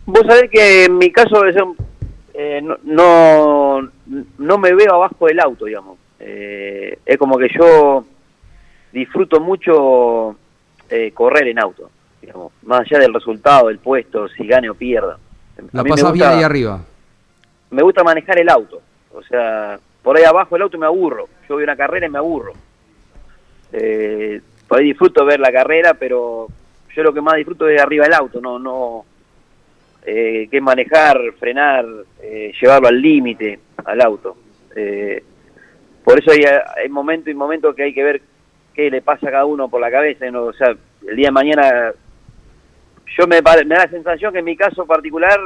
Vos 0.07 0.23
sabés 0.25 0.49
que 0.51 0.85
en 0.85 0.99
mi 0.99 1.11
caso 1.11 1.43
eh, 2.33 2.63
no, 2.85 3.81
no, 4.39 4.59
me 4.59 4.75
veo 4.75 4.95
abajo 4.95 5.27
del 5.27 5.41
auto, 5.41 5.65
digamos. 5.65 5.99
Eh, 6.21 6.99
es 7.05 7.19
como 7.19 7.37
que 7.37 7.49
yo 7.49 8.05
disfruto 8.93 9.41
mucho 9.41 10.37
eh, 10.89 11.11
correr 11.13 11.49
en 11.49 11.59
auto, 11.59 11.91
digamos, 12.21 12.53
más 12.63 12.81
allá 12.81 13.01
del 13.01 13.15
resultado, 13.15 13.67
del 13.67 13.79
puesto, 13.79 14.29
si 14.29 14.47
gane 14.47 14.71
o 14.71 14.75
pierda. 14.75 15.19
La 15.73 15.83
pasas 15.83 16.13
bien 16.13 16.29
ahí 16.29 16.43
arriba. 16.43 16.81
Me 17.71 17.83
gusta 17.83 18.05
manejar 18.05 18.39
el 18.39 18.49
auto, 18.49 18.81
o 19.13 19.23
sea, 19.23 19.79
por 20.03 20.17
ahí 20.17 20.23
abajo 20.25 20.55
el 20.55 20.63
auto 20.63 20.79
me 20.79 20.87
aburro. 20.87 21.29
Yo 21.49 21.59
a 21.59 21.63
una 21.63 21.77
carrera 21.77 22.07
y 22.07 22.11
me 22.11 22.19
aburro. 22.19 22.53
por 24.69 24.79
ahí 24.79 24.85
disfruto 24.85 25.25
ver 25.25 25.41
la 25.41 25.51
carrera, 25.51 25.95
pero 25.95 26.47
yo 26.95 27.03
lo 27.03 27.13
que 27.13 27.21
más 27.21 27.35
disfruto 27.37 27.69
es 27.69 27.81
arriba 27.81 28.05
del 28.05 28.15
auto, 28.15 28.41
no, 28.41 28.59
no, 28.59 29.05
eh, 30.09 30.47
que 30.49 30.61
manejar, 30.61 31.21
frenar, 31.37 31.85
eh, 32.23 32.53
llevarlo 32.61 32.87
al 32.87 33.03
límite 33.03 33.59
al 33.85 34.01
auto. 34.01 34.37
Eh, 34.77 35.21
por 36.05 36.21
eso 36.21 36.31
hay, 36.31 36.45
hay 36.45 36.89
momentos 36.89 37.29
y 37.29 37.35
momentos 37.35 37.75
que 37.75 37.83
hay 37.83 37.93
que 37.93 38.05
ver 38.05 38.23
qué 38.73 38.89
le 38.89 39.03
pasa 39.03 39.27
a 39.27 39.33
cada 39.33 39.45
uno 39.47 39.69
por 39.69 39.81
la 39.81 39.91
cabeza. 39.91 40.27
O 40.39 40.53
sea, 40.53 40.77
el 41.09 41.17
día 41.17 41.27
de 41.27 41.33
mañana, 41.33 41.93
yo 43.19 43.27
me, 43.27 43.41
me 43.43 43.75
da 43.75 43.85
la 43.85 43.91
sensación 43.91 44.33
que 44.33 44.39
en 44.39 44.45
mi 44.45 44.57
caso 44.57 44.87
particular, 44.87 45.41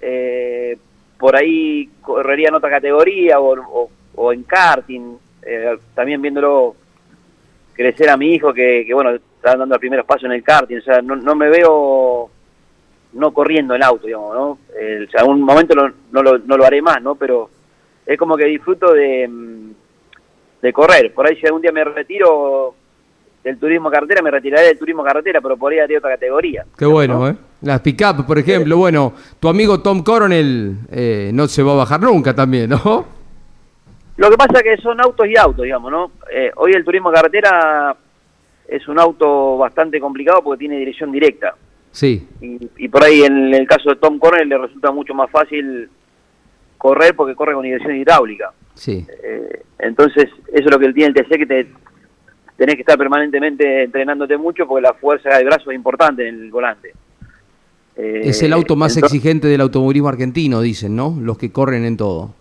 eh, 0.00 0.76
por 1.16 1.36
ahí 1.36 1.88
correría 2.00 2.48
en 2.48 2.54
otra 2.54 2.70
categoría 2.70 3.38
o, 3.38 4.32
en 4.32 4.42
karting, 4.42 5.16
también 5.94 6.20
viéndolo 6.20 6.74
crecer 7.74 8.10
a 8.10 8.16
mi 8.16 8.34
hijo 8.34 8.52
que, 8.52 8.88
bueno, 8.92 9.10
está 9.10 9.50
dando 9.50 9.66
los 9.66 9.78
primeros 9.78 10.04
pasos 10.04 10.24
en 10.24 10.32
el 10.32 10.42
karting, 10.42 10.78
o 10.78 10.82
sea, 10.82 11.00
no, 11.00 11.14
no 11.14 11.36
me 11.36 11.48
veo 11.48 12.30
no 13.12 13.32
corriendo 13.32 13.74
el 13.74 13.82
auto, 13.82 14.06
digamos, 14.06 14.34
¿no? 14.34 14.58
en 14.78 15.08
algún 15.18 15.42
momento 15.42 15.74
no, 15.74 16.22
lo, 16.22 16.38
no 16.38 16.56
lo 16.56 16.64
haré 16.64 16.80
más, 16.80 17.02
¿no? 17.02 17.14
Pero 17.16 17.50
es 18.06 18.18
como 18.18 18.36
que 18.36 18.44
disfruto 18.44 18.92
de, 18.92 19.26
mm, 19.28 19.70
de 20.62 20.72
correr. 20.72 21.12
Por 21.12 21.26
ahí 21.26 21.36
si 21.36 21.46
algún 21.46 21.62
día 21.62 21.72
me 21.72 21.84
retiro 21.84 22.74
del 23.42 23.58
turismo 23.58 23.90
carretera, 23.90 24.22
me 24.22 24.30
retiraré 24.30 24.66
del 24.66 24.78
turismo 24.78 25.02
carretera, 25.02 25.40
pero 25.40 25.56
por 25.56 25.72
ahí 25.72 25.86
de 25.86 25.98
otra 25.98 26.10
categoría. 26.10 26.64
Qué 26.76 26.86
bueno, 26.86 27.28
¿eh? 27.28 27.36
Las 27.62 27.80
pick-up, 27.80 28.26
por 28.26 28.38
ejemplo. 28.38 28.76
Bueno, 28.76 29.12
tu 29.38 29.48
amigo 29.48 29.80
Tom 29.80 30.02
Coronel 30.02 30.76
eh, 30.90 31.30
no 31.32 31.46
se 31.46 31.62
va 31.62 31.72
a 31.72 31.76
bajar 31.76 32.00
nunca 32.00 32.34
también, 32.34 32.70
¿no? 32.70 33.06
Lo 34.16 34.30
que 34.30 34.36
pasa 34.36 34.58
es 34.58 34.62
que 34.62 34.82
son 34.82 35.00
autos 35.00 35.26
y 35.26 35.36
autos, 35.36 35.64
digamos, 35.64 35.90
¿no? 35.90 36.12
Eh, 36.30 36.50
hoy 36.56 36.72
el 36.72 36.84
turismo 36.84 37.10
carretera 37.10 37.96
es 38.68 38.86
un 38.86 38.98
auto 38.98 39.56
bastante 39.56 39.98
complicado 39.98 40.42
porque 40.42 40.60
tiene 40.60 40.76
dirección 40.78 41.10
directa. 41.10 41.54
Sí. 41.92 42.26
Y, 42.40 42.88
por 42.88 43.04
ahí 43.04 43.22
en 43.22 43.52
el 43.52 43.66
caso 43.66 43.90
de 43.90 43.96
Tom 43.96 44.18
Coronel 44.18 44.48
le 44.48 44.58
resulta 44.58 44.90
mucho 44.92 45.14
más 45.14 45.30
fácil 45.30 45.88
correr 46.78 47.14
porque 47.14 47.34
corre 47.34 47.54
con 47.54 47.64
dirección 47.64 47.96
hidráulica. 47.96 48.52
Sí. 48.74 49.04
Eh, 49.22 49.62
entonces, 49.78 50.26
eso 50.52 50.64
es 50.64 50.70
lo 50.70 50.78
que 50.78 50.86
él 50.86 50.94
tiene 50.94 51.08
el 51.08 51.14
TC, 51.14 51.38
que 51.38 51.46
te, 51.46 51.66
tenés 52.56 52.76
que 52.76 52.82
estar 52.82 52.96
permanentemente 52.96 53.84
entrenándote 53.84 54.36
mucho 54.36 54.66
porque 54.66 54.82
la 54.82 54.94
fuerza 54.94 55.36
del 55.36 55.46
brazo 55.46 55.70
es 55.70 55.76
importante 55.76 56.28
en 56.28 56.40
el 56.42 56.50
volante. 56.50 56.92
Eh, 57.96 58.22
es 58.24 58.42
el 58.42 58.52
auto 58.52 58.76
más 58.76 58.96
exigente 58.96 59.48
del 59.48 59.60
automovilismo 59.60 60.08
argentino, 60.08 60.60
dicen, 60.60 60.94
¿no? 60.96 61.16
Los 61.20 61.38
que 61.38 61.52
corren 61.52 61.84
en 61.84 61.96
todo. 61.96 62.34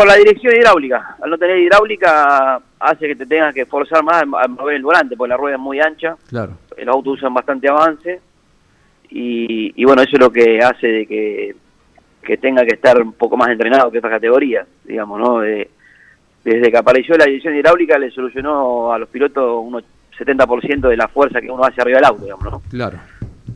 Por 0.00 0.08
la 0.08 0.14
dirección 0.14 0.56
hidráulica. 0.56 1.16
Al 1.20 1.28
no 1.28 1.36
tener 1.36 1.58
hidráulica 1.58 2.58
hace 2.78 3.06
que 3.06 3.16
te 3.16 3.26
tengas 3.26 3.52
que 3.52 3.66
forzar 3.66 4.02
más 4.02 4.22
a 4.22 4.48
mover 4.48 4.76
el 4.76 4.82
volante, 4.82 5.14
porque 5.14 5.28
la 5.28 5.36
rueda 5.36 5.56
es 5.56 5.60
muy 5.60 5.78
ancha. 5.78 6.16
Claro. 6.26 6.54
Los 6.78 6.88
autos 6.88 7.18
usan 7.18 7.34
bastante 7.34 7.68
avance. 7.68 8.18
Y, 9.10 9.74
y 9.76 9.84
bueno, 9.84 10.00
eso 10.00 10.12
es 10.14 10.20
lo 10.20 10.32
que 10.32 10.60
hace 10.60 10.86
de 10.86 11.06
que, 11.06 11.54
que 12.22 12.38
tenga 12.38 12.64
que 12.64 12.76
estar 12.76 12.98
un 12.98 13.12
poco 13.12 13.36
más 13.36 13.50
entrenado 13.50 13.90
que 13.90 13.98
estas 13.98 14.12
categorías, 14.12 14.66
digamos, 14.84 15.20
¿no? 15.20 15.40
desde 15.40 16.70
que 16.70 16.78
apareció 16.78 17.18
la 17.18 17.26
dirección 17.26 17.54
hidráulica 17.54 17.98
le 17.98 18.10
solucionó 18.10 18.94
a 18.94 18.98
los 18.98 19.10
pilotos 19.10 19.62
un 19.62 19.84
70% 20.18 20.88
de 20.88 20.96
la 20.96 21.08
fuerza 21.08 21.42
que 21.42 21.50
uno 21.50 21.62
hace 21.62 21.82
arriba 21.82 21.98
del 21.98 22.06
auto, 22.06 22.24
digamos, 22.24 22.44
¿no? 22.50 22.62
Claro. 22.70 22.98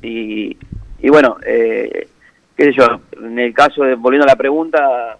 Y, 0.02 0.54
y 1.00 1.08
bueno, 1.08 1.38
eh, 1.46 2.06
qué 2.54 2.64
sé 2.64 2.72
yo, 2.74 3.00
en 3.22 3.38
el 3.38 3.54
caso 3.54 3.84
de, 3.84 3.94
volviendo 3.94 4.26
a 4.26 4.32
la 4.32 4.36
pregunta, 4.36 5.16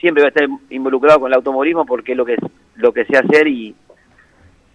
siempre 0.00 0.22
voy 0.22 0.26
a 0.26 0.28
estar 0.28 0.48
involucrado 0.70 1.20
con 1.20 1.30
el 1.30 1.36
automovilismo 1.36 1.86
porque 1.86 2.12
es 2.12 2.18
lo 2.18 2.24
que, 2.24 2.36
lo 2.76 2.92
que 2.92 3.04
sé 3.04 3.16
hacer 3.16 3.46
y 3.48 3.74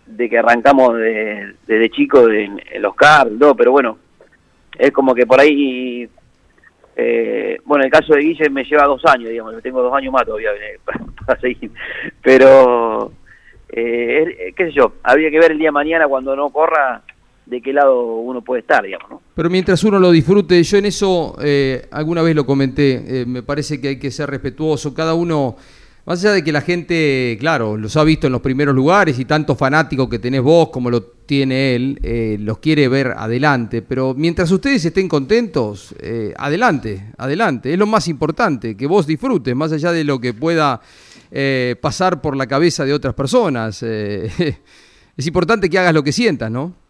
de 0.06 0.30
que 0.30 0.38
arrancamos 0.38 0.98
desde 0.98 1.90
chico 1.90 2.30
en, 2.30 2.60
los 2.80 2.96
cars, 2.96 3.32
pero 3.58 3.72
bueno, 3.72 3.98
es 4.78 4.92
como 4.92 5.16
que 5.16 5.26
por 5.26 5.40
ahí, 5.40 6.10
eh, 6.96 7.58
bueno, 7.66 7.86
el 7.86 7.92
caso 7.92 8.14
de 8.14 8.22
Guille 8.22 8.50
me 8.50 8.64
lleva 8.66 8.86
dos 8.86 9.04
años, 9.06 9.30
digamos, 9.30 9.62
tengo 9.62 9.82
dos 9.82 9.94
años 9.94 10.12
más 10.12 10.26
todavía 10.26 10.52
para, 11.26 11.40
seguir, 11.40 11.72
pero, 12.22 13.14
eh, 13.70 14.54
qué 14.56 14.66
sé 14.66 14.72
yo, 14.72 14.94
habría 15.04 15.32
que 15.32 15.40
ver 15.40 15.52
el 15.52 15.58
día 15.58 15.70
de 15.70 15.74
mañana 15.74 16.08
cuando 16.08 16.36
no 16.36 16.50
corra 16.50 17.04
de 17.52 17.62
qué 17.62 17.74
lado 17.74 18.16
uno 18.16 18.42
puede 18.42 18.62
estar, 18.62 18.82
digamos, 18.82 19.10
¿no? 19.10 19.22
Pero 19.36 19.50
mientras 19.50 19.84
uno 19.84 20.00
lo 20.00 20.10
disfrute, 20.10 20.64
yo 20.64 20.78
en 20.78 20.86
eso 20.86 21.36
eh, 21.42 21.86
alguna 21.92 22.22
vez 22.22 22.34
lo 22.34 22.46
comenté, 22.46 23.04
eh, 23.06 23.26
me 23.26 23.44
parece 23.44 23.82
que 23.82 23.90
hay 23.90 24.00
que 24.00 24.10
ser 24.10 24.30
respetuoso, 24.30 24.94
cada 24.94 25.14
uno, 25.16 25.58
más 26.06 26.24
allá 26.24 26.32
de 26.36 26.46
que 26.46 26.54
la 26.54 26.62
gente, 26.62 27.36
claro, 27.42 27.76
los 27.76 27.98
ha 27.98 28.06
visto 28.06 28.28
en 28.28 28.32
los 28.32 28.42
primeros 28.42 28.74
lugares 28.74 29.20
y 29.20 29.26
tanto 29.26 29.58
fanático 29.58 30.08
que 30.08 30.18
tenés 30.18 30.42
vos 30.42 30.70
como 30.70 30.90
lo 30.90 31.04
tiene 31.04 31.76
él, 31.76 32.00
eh, 32.04 32.38
los 32.40 32.60
quiere 32.60 32.88
ver 32.88 33.16
adelante, 33.18 33.82
pero 33.82 34.14
mientras 34.16 34.50
ustedes 34.50 34.86
estén 34.86 35.10
contentos, 35.10 35.94
adelante, 36.38 37.12
adelante, 37.18 37.74
es 37.74 37.78
lo 37.78 37.86
más 37.86 38.08
importante, 38.08 38.78
que 38.78 38.88
vos 38.88 39.06
disfrutes, 39.06 39.54
más 39.54 39.74
allá 39.74 39.92
de 39.92 40.06
lo 40.06 40.22
que 40.22 40.34
pueda 40.34 40.80
pasar 41.82 42.22
por 42.22 42.38
la 42.38 42.48
cabeza 42.48 42.86
de 42.86 42.94
otras 42.94 43.14
personas. 43.14 43.84
es 45.18 45.28
importante 45.28 45.70
que 45.70 45.80
hagas 45.80 45.94
lo 45.94 46.04
que 46.04 46.14
sientas, 46.14 46.50
¿no? 46.50 46.81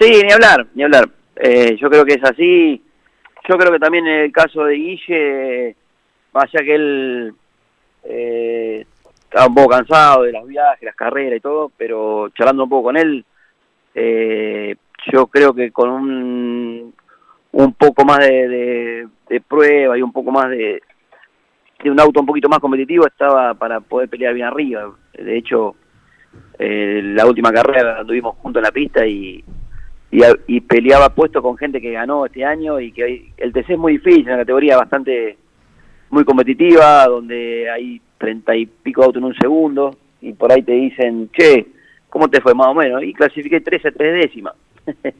Sí, 0.00 0.22
ni 0.24 0.32
hablar, 0.32 0.66
ni 0.74 0.82
hablar. 0.82 1.08
Eh, 1.36 1.76
yo 1.76 1.90
creo 1.90 2.04
que 2.04 2.14
es 2.14 2.24
así. 2.24 2.82
Yo 3.48 3.56
creo 3.56 3.72
que 3.72 3.78
también 3.78 4.06
en 4.06 4.20
el 4.20 4.32
caso 4.32 4.64
de 4.64 4.74
Guille, 4.74 5.76
vaya 6.32 6.60
que 6.60 6.74
él 6.74 7.34
eh, 8.04 8.86
estaba 9.24 9.46
un 9.46 9.54
poco 9.54 9.70
cansado 9.70 10.22
de 10.22 10.32
los 10.32 10.46
viajes, 10.46 10.82
las 10.82 10.94
carreras 10.94 11.38
y 11.38 11.40
todo, 11.40 11.72
pero 11.76 12.28
charlando 12.30 12.64
un 12.64 12.70
poco 12.70 12.84
con 12.84 12.96
él, 12.96 13.24
eh, 13.94 14.76
yo 15.12 15.26
creo 15.26 15.52
que 15.52 15.72
con 15.72 15.90
un, 15.90 16.94
un 17.50 17.72
poco 17.74 18.04
más 18.04 18.20
de, 18.20 19.08
de, 19.28 19.40
prueba 19.40 19.98
y 19.98 20.02
un 20.02 20.12
poco 20.12 20.30
más 20.30 20.48
de, 20.50 20.80
de 21.82 21.90
un 21.90 22.00
auto 22.00 22.20
un 22.20 22.26
poquito 22.26 22.48
más 22.48 22.60
competitivo 22.60 23.06
estaba 23.06 23.54
para 23.54 23.80
poder 23.80 24.08
pelear 24.08 24.34
bien 24.34 24.46
arriba. 24.46 24.92
De 25.12 25.36
hecho, 25.36 25.74
la 26.58 27.26
última 27.26 27.52
carrera 27.52 27.98
la 27.98 28.04
tuvimos 28.04 28.36
junto 28.36 28.60
en 28.60 28.62
la 28.62 28.70
pista 28.70 29.04
y, 29.04 29.44
y, 30.12 30.60
peleaba 30.60 31.14
puesto 31.14 31.42
con 31.42 31.56
gente 31.56 31.80
que 31.80 31.92
ganó 31.92 32.26
este 32.26 32.44
año 32.44 32.78
y 32.78 32.92
que 32.92 33.32
el 33.38 33.52
TC 33.52 33.70
es 33.70 33.78
muy 33.78 33.94
difícil, 33.94 34.26
una 34.26 34.38
categoría 34.38 34.76
bastante 34.76 35.38
muy 36.10 36.24
competitiva, 36.24 37.06
donde 37.06 37.70
hay 37.70 38.00
treinta 38.18 38.54
y 38.54 38.66
pico 38.66 39.02
autos 39.02 39.20
en 39.20 39.24
un 39.24 39.34
segundo 39.34 39.96
y 40.20 40.34
por 40.34 40.52
ahí 40.52 40.62
te 40.62 40.72
dicen, 40.72 41.30
che, 41.32 41.66
¿cómo 42.10 42.28
te 42.28 42.42
fue 42.42 42.54
más 42.54 42.68
o 42.68 42.74
menos? 42.74 43.02
Y 43.02 43.14
clasifiqué 43.14 43.62
13 43.62 43.88
a 43.88 43.92
3 43.92 44.22
décimas. 44.22 44.54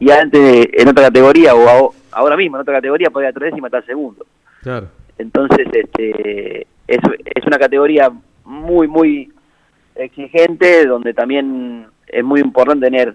y 0.00 0.10
antes 0.10 0.68
en 0.72 0.88
otra 0.88 1.04
categoría 1.04 1.54
o 1.54 1.94
ahora 2.10 2.36
mismo 2.36 2.56
en 2.56 2.62
otra 2.62 2.74
categoría 2.74 3.10
podía 3.10 3.32
3 3.32 3.50
décimas 3.50 3.68
estar 3.68 3.84
segundo. 3.84 4.24
Claro. 4.62 4.88
Entonces, 5.18 5.66
este 5.70 6.66
es, 6.86 6.98
es 7.34 7.46
una 7.46 7.58
categoría 7.58 8.10
muy, 8.46 8.88
muy 8.88 9.30
exigente, 9.94 10.86
donde 10.86 11.12
también 11.12 11.86
es 12.06 12.24
muy 12.24 12.40
importante 12.40 12.86
tener 12.86 13.14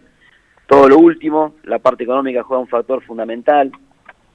todo 0.67 0.89
lo 0.89 0.97
último, 0.97 1.56
la 1.63 1.80
parte 1.80 2.03
económica 2.03 2.43
juega 2.43 2.62
un 2.62 2.67
factor 2.67 3.01
fundamental. 3.03 3.71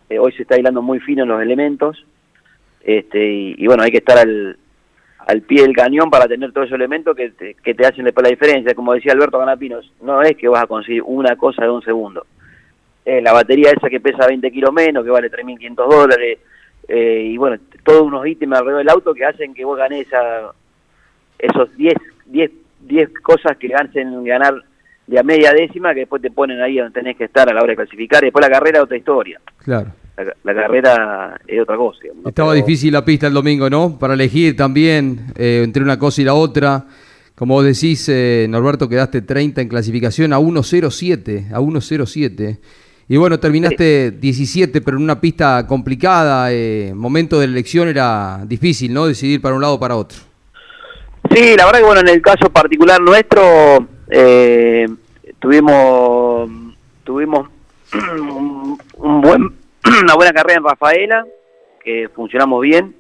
Eh, 0.09 0.18
hoy 0.18 0.33
se 0.33 0.42
está 0.42 0.59
hilando 0.59 0.83
muy 0.83 0.99
fino 1.01 1.23
en 1.23 1.29
los 1.29 1.42
elementos. 1.42 2.05
Este, 2.81 3.55
y, 3.57 3.66
bueno, 3.66 3.83
hay 3.83 3.90
que 3.90 3.99
estar 3.99 4.18
al, 4.18 4.59
al 5.18 5.42
pie 5.42 5.62
del 5.62 5.77
cañón 5.77 6.11
para 6.11 6.27
tener 6.27 6.53
todos 6.53 6.66
esos 6.66 6.77
elementos 6.77 7.14
que 7.14 7.31
te, 7.31 7.55
que 7.55 7.75
te 7.75 7.87
hacen 7.87 8.05
después 8.05 8.25
la 8.25 8.31
diferencia. 8.31 8.75
Como 8.75 8.95
decía 8.95 9.12
Alberto 9.12 9.38
Ganapinos, 9.38 9.92
no 10.01 10.23
es 10.23 10.37
que 10.37 10.49
vas 10.49 10.64
a 10.64 10.66
conseguir 10.66 11.03
una 11.05 11.37
cosa 11.37 11.64
de 11.64 11.71
un 11.71 11.83
segundo. 11.83 12.27
Eh, 13.05 13.21
la 13.21 13.33
batería 13.33 13.71
esa 13.71 13.90
que 13.90 14.01
pesa 14.01 14.27
20 14.27 14.51
kilos 14.51 14.73
menos, 14.73 15.05
que 15.05 15.11
vale 15.11 15.31
3.500 15.31 15.75
dólares, 15.88 16.38
eh, 16.88 17.29
y 17.31 17.37
bueno, 17.37 17.59
todos 17.85 18.03
unos 18.03 18.27
ítems 18.27 18.57
alrededor 18.57 18.79
del 18.79 18.88
auto 18.88 19.14
que 19.14 19.25
hacen 19.25 19.55
que 19.55 19.64
vos 19.64 19.77
ganes 19.77 20.07
esa, 20.07 20.53
esos 21.38 21.77
10, 21.77 21.95
10, 22.27 22.51
10 22.81 23.11
cosas 23.21 23.57
que 23.57 23.75
hacen 23.75 24.25
ganar 24.25 24.62
de 25.12 25.18
a 25.18 25.22
media 25.22 25.53
décima 25.53 25.92
que 25.92 26.01
después 26.01 26.22
te 26.22 26.31
ponen 26.31 26.61
ahí 26.62 26.79
donde 26.79 26.98
tenés 26.98 27.18
que 27.18 27.25
estar 27.25 27.46
a 27.48 27.53
la 27.53 27.61
hora 27.61 27.72
de 27.72 27.77
clasificar. 27.77 28.22
Y 28.22 28.27
después 28.27 28.42
la 28.42 28.51
carrera 28.51 28.79
es 28.79 28.85
otra 28.85 28.96
historia. 28.96 29.40
Claro. 29.59 29.92
La, 30.42 30.55
carrera 30.55 31.38
es 31.46 31.61
otra 31.61 31.77
cosa. 31.77 32.01
Estaba 32.25 32.55
difícil 32.55 32.92
la 32.92 33.05
pista 33.05 33.27
el 33.27 33.35
domingo, 33.35 33.68
¿no? 33.68 33.98
Para 33.98 34.14
elegir 34.14 34.57
también 34.57 35.27
eh, 35.37 35.61
entre 35.64 35.83
una 35.83 35.98
cosa 35.98 36.22
y 36.22 36.25
la 36.25 36.33
otra. 36.33 36.87
Como 37.35 37.55
vos 37.55 37.64
decís, 37.64 38.09
eh, 38.09 38.46
Norberto, 38.48 38.88
quedaste 38.88 39.20
30 39.20 39.61
en 39.61 39.68
clasificación 39.68 40.33
a 40.33 40.38
1.07, 40.38 41.53
a 41.53 41.61
1.07. 41.61 42.59
Y 43.09 43.16
bueno, 43.18 43.38
terminaste 43.38 44.12
17, 44.12 44.81
pero 44.81 44.96
en 44.96 45.03
una 45.03 45.20
pista 45.20 45.66
complicada. 45.66 46.53
Eh, 46.53 46.92
momento 46.94 47.38
de 47.38 47.48
la 47.48 47.53
elección 47.53 47.88
era 47.88 48.40
difícil, 48.46 48.94
¿no? 48.94 49.07
Decidir 49.07 49.42
para 49.42 49.55
un 49.55 49.61
lado 49.61 49.75
o 49.75 49.81
para 49.81 49.96
otro. 49.96 50.18
Sí, 51.31 51.55
la 51.57 51.66
verdad 51.66 51.81
que 51.81 51.85
bueno, 51.85 52.01
en 52.01 52.09
el 52.09 52.22
caso 52.22 52.51
particular 52.51 53.01
nuestro, 53.01 53.87
eh, 54.14 54.87
tuvimos 55.42 56.48
tuvimos 57.05 57.48
un, 58.96 59.20
buen 59.20 59.42
una 60.02 60.14
buena 60.14 60.33
carrera 60.33 60.59
en 60.59 60.64
Rafaela, 60.64 61.26
que 61.85 62.09
funcionamos 62.14 62.62
bien. 62.62 62.94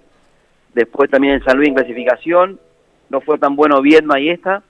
Después 0.74 1.08
también 1.10 1.34
en 1.34 1.44
San 1.44 1.56
Luis 1.56 1.68
en 1.68 1.74
clasificación. 1.74 2.60
No 3.08 3.20
fue 3.20 3.38
tan 3.38 3.56
bueno 3.56 3.80
Viedma 3.80 4.18
y 4.20 4.30
esta. 4.30 4.62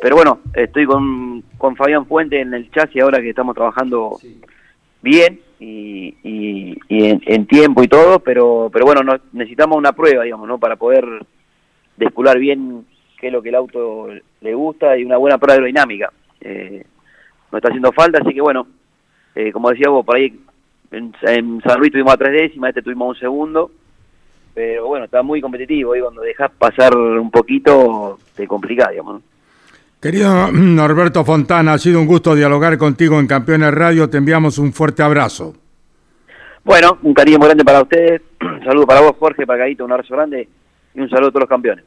Pero 0.00 0.16
bueno, 0.16 0.40
estoy 0.54 0.86
con, 0.86 1.42
con 1.58 1.76
Fabián 1.76 2.06
Fuente 2.06 2.40
en 2.40 2.52
el 2.54 2.70
chasis 2.70 3.02
ahora 3.02 3.20
que 3.20 3.30
estamos 3.30 3.54
trabajando 3.54 4.18
bien 5.02 5.40
y, 5.60 6.14
y, 6.22 6.78
en, 6.88 7.46
tiempo 7.46 7.82
y 7.82 7.88
todo, 7.88 8.18
pero 8.20 8.70
pero 8.72 8.84
bueno, 8.84 9.00
necesitamos 9.32 9.78
una 9.78 9.92
prueba, 9.92 10.24
digamos, 10.24 10.46
¿no? 10.48 10.58
Para 10.58 10.76
poder 10.76 11.04
descular 11.96 12.38
bien 12.38 12.84
qué 13.18 13.28
es 13.28 13.32
lo 13.32 13.42
que 13.42 13.48
el 13.50 13.54
auto 13.54 14.08
le 14.40 14.54
gusta 14.54 14.96
y 14.96 15.04
una 15.04 15.16
buena 15.16 15.38
prueba 15.38 15.54
aerodinámica. 15.54 16.12
eh, 16.40 16.84
no 17.54 17.58
está 17.58 17.68
haciendo 17.68 17.92
falta, 17.92 18.18
así 18.20 18.34
que 18.34 18.40
bueno, 18.40 18.66
eh, 19.34 19.52
como 19.52 19.70
decía 19.70 19.88
vos, 19.88 20.04
por 20.04 20.16
ahí 20.16 20.36
en, 20.90 21.12
San 21.22 21.78
Luis 21.78 21.92
tuvimos 21.92 22.12
a 22.12 22.16
tres 22.16 22.32
décimas, 22.32 22.70
este 22.70 22.82
tuvimos 22.82 23.10
un 23.10 23.20
segundo, 23.20 23.70
pero 24.52 24.88
bueno, 24.88 25.04
está 25.04 25.22
muy 25.22 25.40
competitivo 25.40 25.94
y 25.94 26.00
cuando 26.00 26.22
dejas 26.22 26.50
pasar 26.58 26.96
un 26.96 27.30
poquito 27.30 28.18
te 28.34 28.48
complica, 28.48 28.90
digamos. 28.90 29.22
Querido 30.00 30.50
Norberto 30.50 31.24
Fontana, 31.24 31.74
ha 31.74 31.78
sido 31.78 32.00
un 32.00 32.06
gusto 32.06 32.34
dialogar 32.34 32.76
contigo 32.76 33.20
en 33.20 33.28
Campeones 33.28 33.72
Radio, 33.72 34.10
te 34.10 34.18
enviamos 34.18 34.58
un 34.58 34.72
fuerte 34.72 35.04
abrazo. 35.04 35.54
Bueno, 36.64 36.98
un 37.02 37.14
cariño 37.14 37.38
muy 37.38 37.46
grande 37.46 37.64
para 37.64 37.82
ustedes, 37.82 38.20
un 38.40 38.64
saludo 38.64 38.86
para 38.86 39.00
vos 39.00 39.12
Jorge, 39.16 39.46
para 39.46 39.60
Caíto, 39.60 39.84
un 39.84 39.92
abrazo 39.92 40.14
grande 40.14 40.48
y 40.92 41.00
un 41.00 41.08
saludo 41.08 41.28
a 41.28 41.30
todos 41.30 41.42
los 41.42 41.48
campeones. 41.48 41.84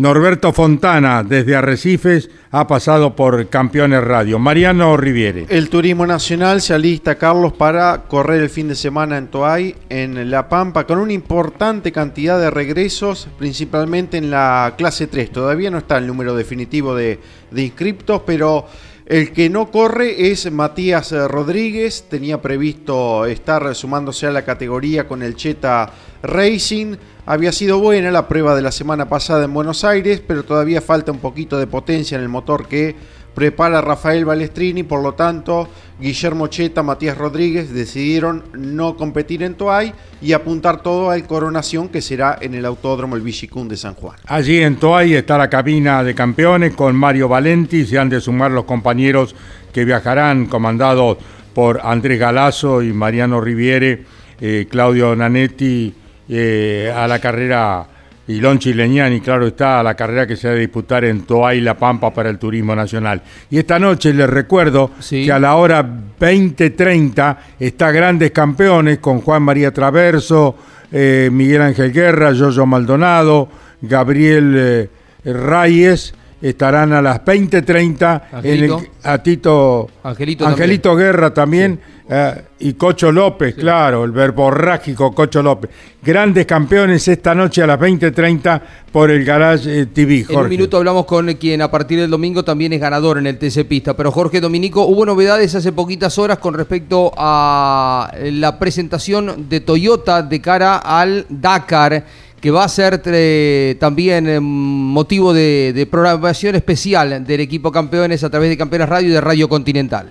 Norberto 0.00 0.54
Fontana, 0.54 1.22
desde 1.22 1.54
Arrecifes, 1.54 2.30
ha 2.52 2.66
pasado 2.66 3.14
por 3.14 3.50
Campeones 3.50 4.02
Radio. 4.02 4.38
Mariano 4.38 4.96
Riviere. 4.96 5.44
El 5.50 5.68
Turismo 5.68 6.06
Nacional 6.06 6.62
se 6.62 6.72
alista, 6.72 7.16
Carlos, 7.16 7.52
para 7.52 8.04
correr 8.08 8.40
el 8.40 8.48
fin 8.48 8.68
de 8.68 8.76
semana 8.76 9.18
en 9.18 9.26
Toay, 9.26 9.74
en 9.90 10.30
La 10.30 10.48
Pampa, 10.48 10.86
con 10.86 11.00
una 11.00 11.12
importante 11.12 11.92
cantidad 11.92 12.40
de 12.40 12.48
regresos, 12.48 13.28
principalmente 13.38 14.16
en 14.16 14.30
la 14.30 14.72
clase 14.78 15.06
3. 15.06 15.32
Todavía 15.32 15.70
no 15.70 15.76
está 15.76 15.98
el 15.98 16.06
número 16.06 16.34
definitivo 16.34 16.94
de, 16.94 17.20
de 17.50 17.62
inscriptos, 17.62 18.22
pero 18.24 18.68
el 19.10 19.32
que 19.32 19.50
no 19.50 19.72
corre 19.72 20.30
es 20.30 20.48
Matías 20.52 21.10
Rodríguez. 21.10 22.04
Tenía 22.08 22.40
previsto 22.40 23.26
estar 23.26 23.74
sumándose 23.74 24.28
a 24.28 24.30
la 24.30 24.44
categoría 24.44 25.08
con 25.08 25.24
el 25.24 25.34
Cheta 25.34 25.90
Racing. 26.22 26.94
Había 27.26 27.50
sido 27.50 27.80
buena 27.80 28.12
la 28.12 28.28
prueba 28.28 28.54
de 28.54 28.62
la 28.62 28.70
semana 28.70 29.08
pasada 29.08 29.46
en 29.46 29.52
Buenos 29.52 29.82
Aires, 29.82 30.22
pero 30.24 30.44
todavía 30.44 30.80
falta 30.80 31.10
un 31.10 31.18
poquito 31.18 31.58
de 31.58 31.66
potencia 31.66 32.16
en 32.16 32.22
el 32.22 32.28
motor 32.28 32.68
que 32.68 32.94
prepara 33.34 33.80
Rafael 33.80 34.24
Balestrini, 34.24 34.82
por 34.82 35.02
lo 35.02 35.14
tanto, 35.14 35.68
Guillermo 36.00 36.46
Cheta, 36.46 36.82
Matías 36.82 37.16
Rodríguez 37.16 37.72
decidieron 37.72 38.44
no 38.54 38.96
competir 38.96 39.42
en 39.42 39.54
Toay 39.54 39.92
y 40.22 40.32
apuntar 40.32 40.82
todo 40.82 41.10
al 41.10 41.26
Coronación 41.26 41.88
que 41.88 42.00
será 42.00 42.38
en 42.40 42.54
el 42.54 42.64
Autódromo 42.64 43.16
El 43.16 43.22
Villicún 43.22 43.68
de 43.68 43.76
San 43.76 43.94
Juan. 43.94 44.16
Allí 44.26 44.60
en 44.62 44.76
Toay 44.76 45.14
está 45.14 45.38
la 45.38 45.50
cabina 45.50 46.02
de 46.02 46.14
campeones 46.14 46.74
con 46.74 46.96
Mario 46.96 47.28
Valenti, 47.28 47.84
se 47.84 47.98
han 47.98 48.08
de 48.08 48.20
sumar 48.20 48.50
los 48.50 48.64
compañeros 48.64 49.34
que 49.72 49.84
viajarán 49.84 50.46
comandados 50.46 51.18
por 51.54 51.80
Andrés 51.82 52.18
Galazo 52.18 52.82
y 52.82 52.92
Mariano 52.92 53.40
Riviere, 53.40 54.04
eh, 54.40 54.66
Claudio 54.70 55.14
Nanetti 55.14 55.94
eh, 56.28 56.92
a 56.94 57.06
la 57.06 57.18
carrera, 57.18 57.86
y 58.30 58.40
Lonchi 58.40 58.72
Leñani, 58.72 59.20
claro 59.20 59.48
está, 59.48 59.80
a 59.80 59.82
la 59.82 59.94
carrera 59.94 60.24
que 60.24 60.36
se 60.36 60.46
va 60.46 60.54
a 60.54 60.56
disputar 60.56 61.04
en 61.04 61.22
Toay 61.22 61.60
La 61.60 61.76
Pampa 61.76 62.14
para 62.14 62.30
el 62.30 62.38
Turismo 62.38 62.76
Nacional. 62.76 63.20
Y 63.50 63.58
esta 63.58 63.76
noche 63.80 64.14
les 64.14 64.30
recuerdo 64.30 64.92
que 65.08 65.32
a 65.32 65.40
la 65.40 65.56
hora 65.56 65.84
20.30 65.84 67.36
está 67.58 67.90
Grandes 67.90 68.30
Campeones 68.30 68.98
con 68.98 69.20
Juan 69.20 69.42
María 69.42 69.72
Traverso, 69.74 70.54
eh, 70.92 71.28
Miguel 71.32 71.62
Ángel 71.62 71.92
Guerra, 71.92 72.30
Yoyo 72.30 72.66
Maldonado, 72.66 73.48
Gabriel 73.82 74.54
eh, 74.56 74.88
Reyes 75.24 76.14
estarán 76.40 76.92
a 76.92 77.02
las 77.02 77.24
20.30 77.24 78.22
en 78.42 78.64
el, 78.64 78.76
a 79.02 79.18
Tito 79.18 79.88
Angelito, 80.02 80.96
Guerra 80.96 81.34
también 81.34 81.80
eh, 82.08 82.42
y 82.58 82.72
Cocho 82.72 83.12
López, 83.12 83.54
claro, 83.54 84.04
el 84.04 84.10
verborrágico 84.10 85.14
Cocho 85.14 85.42
López. 85.42 85.70
Grandes 86.02 86.44
campeones 86.44 87.06
esta 87.06 87.34
noche 87.34 87.62
a 87.62 87.68
las 87.68 87.78
20.30 87.78 88.60
por 88.90 89.10
el 89.10 89.24
Garage 89.24 89.82
eh, 89.82 89.86
TV. 89.86 90.24
Jorge. 90.24 90.32
En 90.32 90.40
un 90.40 90.48
minuto 90.48 90.76
hablamos 90.78 91.04
con 91.06 91.32
quien 91.34 91.62
a 91.62 91.70
partir 91.70 92.00
del 92.00 92.10
domingo 92.10 92.42
también 92.42 92.72
es 92.72 92.80
ganador 92.80 93.18
en 93.18 93.28
el 93.28 93.38
TC 93.38 93.64
Pista. 93.64 93.96
Pero 93.96 94.10
Jorge 94.10 94.40
Dominico, 94.40 94.86
hubo 94.86 95.06
novedades 95.06 95.54
hace 95.54 95.70
poquitas 95.70 96.18
horas 96.18 96.38
con 96.38 96.54
respecto 96.54 97.12
a 97.16 98.12
la 98.20 98.58
presentación 98.58 99.48
de 99.48 99.60
Toyota 99.60 100.22
de 100.22 100.40
cara 100.40 100.78
al 100.78 101.26
Dakar 101.28 102.04
que 102.40 102.50
va 102.50 102.64
a 102.64 102.68
ser 102.68 103.02
eh, 103.04 103.76
también 103.78 104.28
eh, 104.28 104.40
motivo 104.40 105.34
de, 105.34 105.86
programación 105.90 106.54
especial 106.54 107.24
del 107.24 107.40
equipo 107.40 107.70
campeones 107.70 108.24
a 108.24 108.30
través 108.30 108.48
de 108.48 108.56
Campeones 108.56 108.88
Radio 108.88 109.10
y 109.10 109.12
de 109.12 109.20
Radio 109.20 109.48
Continental. 109.48 110.10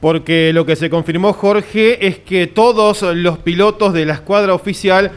Porque 0.00 0.52
lo 0.54 0.64
que 0.64 0.76
se 0.76 0.88
confirmó 0.88 1.34
Jorge 1.34 2.06
es 2.06 2.18
que 2.18 2.46
todos 2.46 3.02
los 3.02 3.38
pilotos 3.38 3.92
de 3.92 4.06
la 4.06 4.14
escuadra 4.14 4.54
oficial 4.54 5.12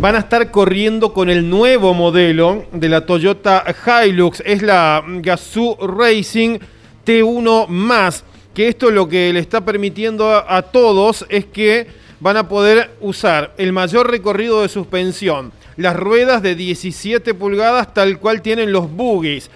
van 0.00 0.16
a 0.16 0.18
estar 0.18 0.50
corriendo 0.50 1.12
con 1.12 1.30
el 1.30 1.48
nuevo 1.48 1.94
modelo 1.94 2.64
de 2.72 2.88
la 2.88 3.06
Toyota 3.06 3.64
Hilux. 3.86 4.42
Es 4.44 4.62
la 4.62 5.04
Gazoo 5.06 5.76
Racing 5.86 6.58
T1 7.06 7.68
más. 7.68 8.24
Que 8.52 8.66
esto 8.68 8.90
lo 8.90 9.08
que 9.08 9.32
le 9.32 9.38
está 9.38 9.64
permitiendo 9.64 10.28
a 10.28 10.62
todos 10.62 11.24
es 11.28 11.44
que 11.44 11.86
van 12.18 12.36
a 12.36 12.48
poder 12.48 12.96
usar 13.00 13.54
el 13.58 13.72
mayor 13.72 14.10
recorrido 14.10 14.62
de 14.62 14.68
suspensión 14.68 15.52
las 15.76 15.96
ruedas 15.96 16.42
de 16.42 16.54
17 16.54 17.34
pulgadas 17.34 17.92
tal 17.94 18.18
cual 18.18 18.42
tienen 18.42 18.72
los 18.72 18.90
buggies, 18.90 19.50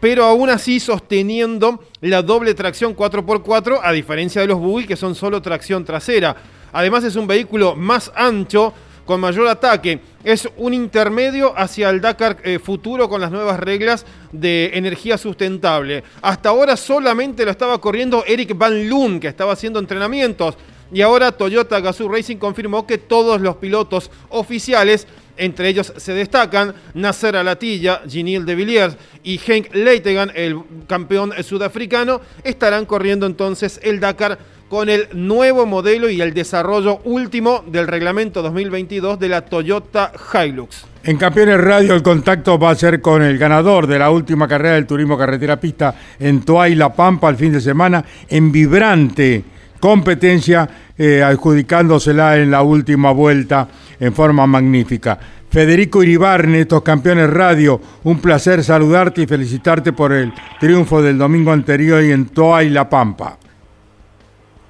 pero 0.00 0.24
aún 0.24 0.50
así 0.50 0.80
sosteniendo 0.80 1.82
la 2.00 2.22
doble 2.22 2.54
tracción 2.54 2.94
4x4 2.94 3.80
a 3.82 3.92
diferencia 3.92 4.40
de 4.40 4.48
los 4.48 4.58
buggies 4.58 4.88
que 4.88 4.96
son 4.96 5.14
solo 5.14 5.40
tracción 5.40 5.84
trasera. 5.84 6.36
Además 6.72 7.04
es 7.04 7.16
un 7.16 7.26
vehículo 7.26 7.76
más 7.76 8.12
ancho, 8.14 8.74
con 9.04 9.20
mayor 9.20 9.48
ataque. 9.48 10.00
Es 10.22 10.48
un 10.56 10.74
intermedio 10.74 11.52
hacia 11.56 11.90
el 11.90 12.00
Dakar 12.00 12.38
eh, 12.42 12.58
futuro 12.58 13.08
con 13.08 13.20
las 13.20 13.30
nuevas 13.30 13.60
reglas 13.60 14.06
de 14.32 14.70
energía 14.74 15.18
sustentable. 15.18 16.02
Hasta 16.22 16.48
ahora 16.48 16.76
solamente 16.76 17.44
lo 17.44 17.50
estaba 17.50 17.80
corriendo 17.80 18.24
Eric 18.26 18.56
Van 18.56 18.88
Loon, 18.88 19.20
que 19.20 19.28
estaba 19.28 19.52
haciendo 19.52 19.78
entrenamientos. 19.78 20.56
Y 20.92 21.02
ahora 21.02 21.32
Toyota 21.32 21.80
Gazoo 21.80 22.08
Racing 22.08 22.36
confirmó 22.36 22.86
que 22.86 22.98
todos 22.98 23.40
los 23.40 23.56
pilotos 23.56 24.10
oficiales 24.28 25.06
entre 25.36 25.68
ellos 25.68 25.92
se 25.96 26.12
destacan 26.12 26.74
Nasser 26.94 27.36
Alatilla, 27.36 28.02
Ginil 28.08 28.44
de 28.44 28.54
Villiers 28.54 28.96
y 29.22 29.40
Henk 29.44 29.74
Leitegan, 29.74 30.30
el 30.34 30.60
campeón 30.86 31.32
sudafricano, 31.42 32.20
estarán 32.42 32.86
corriendo 32.86 33.26
entonces 33.26 33.80
el 33.82 34.00
Dakar 34.00 34.38
con 34.68 34.88
el 34.88 35.08
nuevo 35.12 35.66
modelo 35.66 36.08
y 36.08 36.20
el 36.20 36.34
desarrollo 36.34 37.00
último 37.04 37.64
del 37.66 37.86
reglamento 37.86 38.42
2022 38.42 39.18
de 39.18 39.28
la 39.28 39.42
Toyota 39.42 40.12
Hilux. 40.32 40.86
En 41.04 41.18
Campeones 41.18 41.60
Radio 41.60 41.94
el 41.94 42.02
contacto 42.02 42.58
va 42.58 42.70
a 42.70 42.74
ser 42.74 43.00
con 43.00 43.22
el 43.22 43.36
ganador 43.36 43.86
de 43.86 43.98
la 43.98 44.10
última 44.10 44.48
carrera 44.48 44.74
del 44.74 44.86
turismo 44.86 45.18
carretera 45.18 45.60
pista 45.60 45.94
en 46.18 46.42
Toay 46.42 46.74
La 46.74 46.92
Pampa 46.92 47.28
el 47.28 47.36
fin 47.36 47.52
de 47.52 47.60
semana 47.60 48.04
en 48.28 48.50
vibrante 48.50 49.44
competencia, 49.84 50.66
eh, 50.96 51.22
adjudicándosela 51.22 52.36
en 52.38 52.50
la 52.50 52.62
última 52.62 53.12
vuelta 53.12 53.68
en 53.98 54.12
forma 54.12 54.46
magnífica. 54.46 55.18
Federico 55.50 56.02
Iribarne, 56.02 56.62
estos 56.62 56.82
campeones 56.82 57.30
radio, 57.30 57.80
un 58.02 58.20
placer 58.20 58.64
saludarte 58.64 59.22
y 59.22 59.26
felicitarte 59.26 59.92
por 59.92 60.12
el 60.12 60.32
triunfo 60.58 61.00
del 61.00 61.16
domingo 61.16 61.52
anterior 61.52 62.02
y 62.02 62.10
en 62.10 62.26
Toa 62.26 62.64
y 62.64 62.70
La 62.70 62.88
Pampa. 62.88 63.38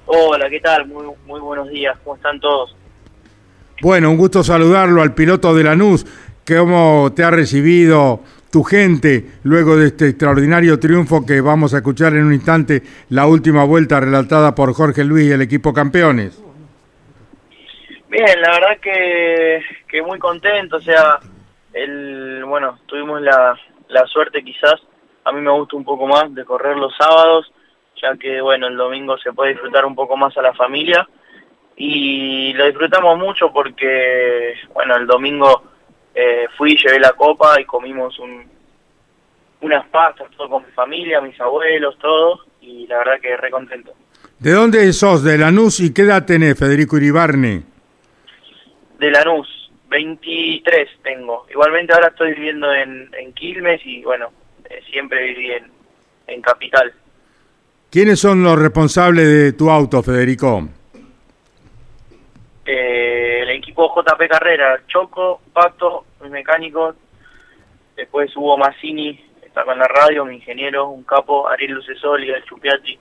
Hola, 0.05 0.47
¿qué 0.49 0.59
tal? 0.59 0.87
Muy, 0.87 1.05
muy 1.25 1.39
buenos 1.39 1.69
días, 1.69 1.97
¿cómo 2.03 2.15
están 2.15 2.39
todos? 2.39 2.75
Bueno, 3.81 4.11
un 4.11 4.17
gusto 4.17 4.43
saludarlo 4.43 5.01
al 5.01 5.13
piloto 5.13 5.53
de 5.55 5.63
Lanús. 5.63 6.05
¿Cómo 6.47 7.11
te 7.15 7.23
ha 7.23 7.31
recibido 7.31 8.21
tu 8.55 8.63
gente 8.63 9.25
luego 9.43 9.75
de 9.75 9.87
este 9.87 10.07
extraordinario 10.07 10.79
triunfo 10.79 11.25
que 11.25 11.41
vamos 11.41 11.73
a 11.73 11.79
escuchar 11.79 12.13
en 12.13 12.23
un 12.23 12.33
instante 12.33 12.81
la 13.09 13.27
última 13.27 13.65
vuelta 13.65 13.99
relatada 13.99 14.55
por 14.55 14.73
Jorge 14.73 15.03
Luis 15.03 15.27
y 15.27 15.33
el 15.33 15.41
equipo 15.41 15.73
campeones? 15.73 16.41
Bien, 18.07 18.41
la 18.41 18.51
verdad 18.51 18.79
que, 18.81 19.61
que 19.89 20.01
muy 20.01 20.17
contento, 20.19 20.77
o 20.77 20.79
sea, 20.79 21.19
el, 21.73 22.45
bueno, 22.45 22.79
tuvimos 22.85 23.21
la, 23.21 23.59
la 23.89 24.05
suerte 24.07 24.41
quizás, 24.41 24.75
a 25.25 25.33
mí 25.33 25.41
me 25.41 25.51
gusta 25.51 25.75
un 25.75 25.83
poco 25.83 26.07
más 26.07 26.33
de 26.33 26.45
correr 26.45 26.77
los 26.77 26.95
sábados, 26.95 27.51
ya 28.01 28.15
que 28.15 28.39
bueno, 28.39 28.67
el 28.67 28.77
domingo 28.77 29.17
se 29.17 29.33
puede 29.33 29.51
disfrutar 29.51 29.85
un 29.85 29.95
poco 29.95 30.15
más 30.15 30.37
a 30.37 30.41
la 30.41 30.53
familia 30.53 31.05
y 31.75 32.53
lo 32.53 32.67
disfrutamos 32.67 33.19
mucho 33.19 33.51
porque 33.51 34.53
bueno, 34.73 34.95
el 34.95 35.07
domingo 35.07 35.74
eh, 36.15 36.47
fui, 36.57 36.77
llevé 36.77 36.99
la 36.99 37.11
copa 37.11 37.59
y 37.59 37.65
comimos 37.65 38.17
un, 38.19 38.45
unas 39.61 39.85
pastas, 39.87 40.29
todo 40.37 40.49
con 40.49 40.65
mi 40.65 40.71
familia, 40.71 41.19
mis 41.19 41.39
abuelos, 41.41 41.97
todo, 41.99 42.39
y 42.61 42.87
la 42.87 42.99
verdad 42.99 43.19
que 43.21 43.35
re 43.35 43.51
contento. 43.51 43.93
¿De 44.39 44.51
dónde 44.51 44.91
sos? 44.93 45.23
¿De 45.23 45.37
Lanús? 45.37 45.81
¿Y 45.81 45.93
qué 45.93 46.03
edad 46.03 46.25
tenés, 46.25 46.57
Federico 46.57 46.97
Iribarne? 46.97 47.63
De 48.97 49.11
Lanús, 49.11 49.71
23 49.89 50.89
tengo. 51.03 51.45
Igualmente 51.51 51.93
ahora 51.93 52.07
estoy 52.07 52.33
viviendo 52.33 52.73
en, 52.73 53.09
en 53.19 53.33
Quilmes 53.33 53.81
y 53.85 54.01
bueno, 54.03 54.31
eh, 54.69 54.81
siempre 54.89 55.21
viví 55.23 55.51
en, 55.51 55.69
en 56.27 56.41
Capital. 56.41 56.93
¿Quiénes 57.89 58.19
son 58.19 58.41
los 58.41 58.57
responsables 58.57 59.27
de 59.27 59.53
tu 59.53 59.69
auto, 59.69 60.01
Federico? 60.01 60.69
Equipo 63.75 63.93
JP 63.93 64.29
Carrera, 64.29 64.79
Choco, 64.87 65.41
Pato, 65.51 66.05
el 66.23 66.29
mecánico, 66.29 66.95
después 67.95 68.35
hubo 68.37 68.57
Massini 68.57 69.19
está 69.43 69.63
con 69.65 69.77
la 69.77 69.87
radio, 69.87 70.25
mi 70.25 70.35
ingeniero, 70.35 70.89
un 70.89 71.03
capo, 71.03 71.47
Ariel 71.47 71.73
Lucesol 71.73 72.23
y 72.23 72.29
el 72.29 72.43
Chupiati 72.45 72.97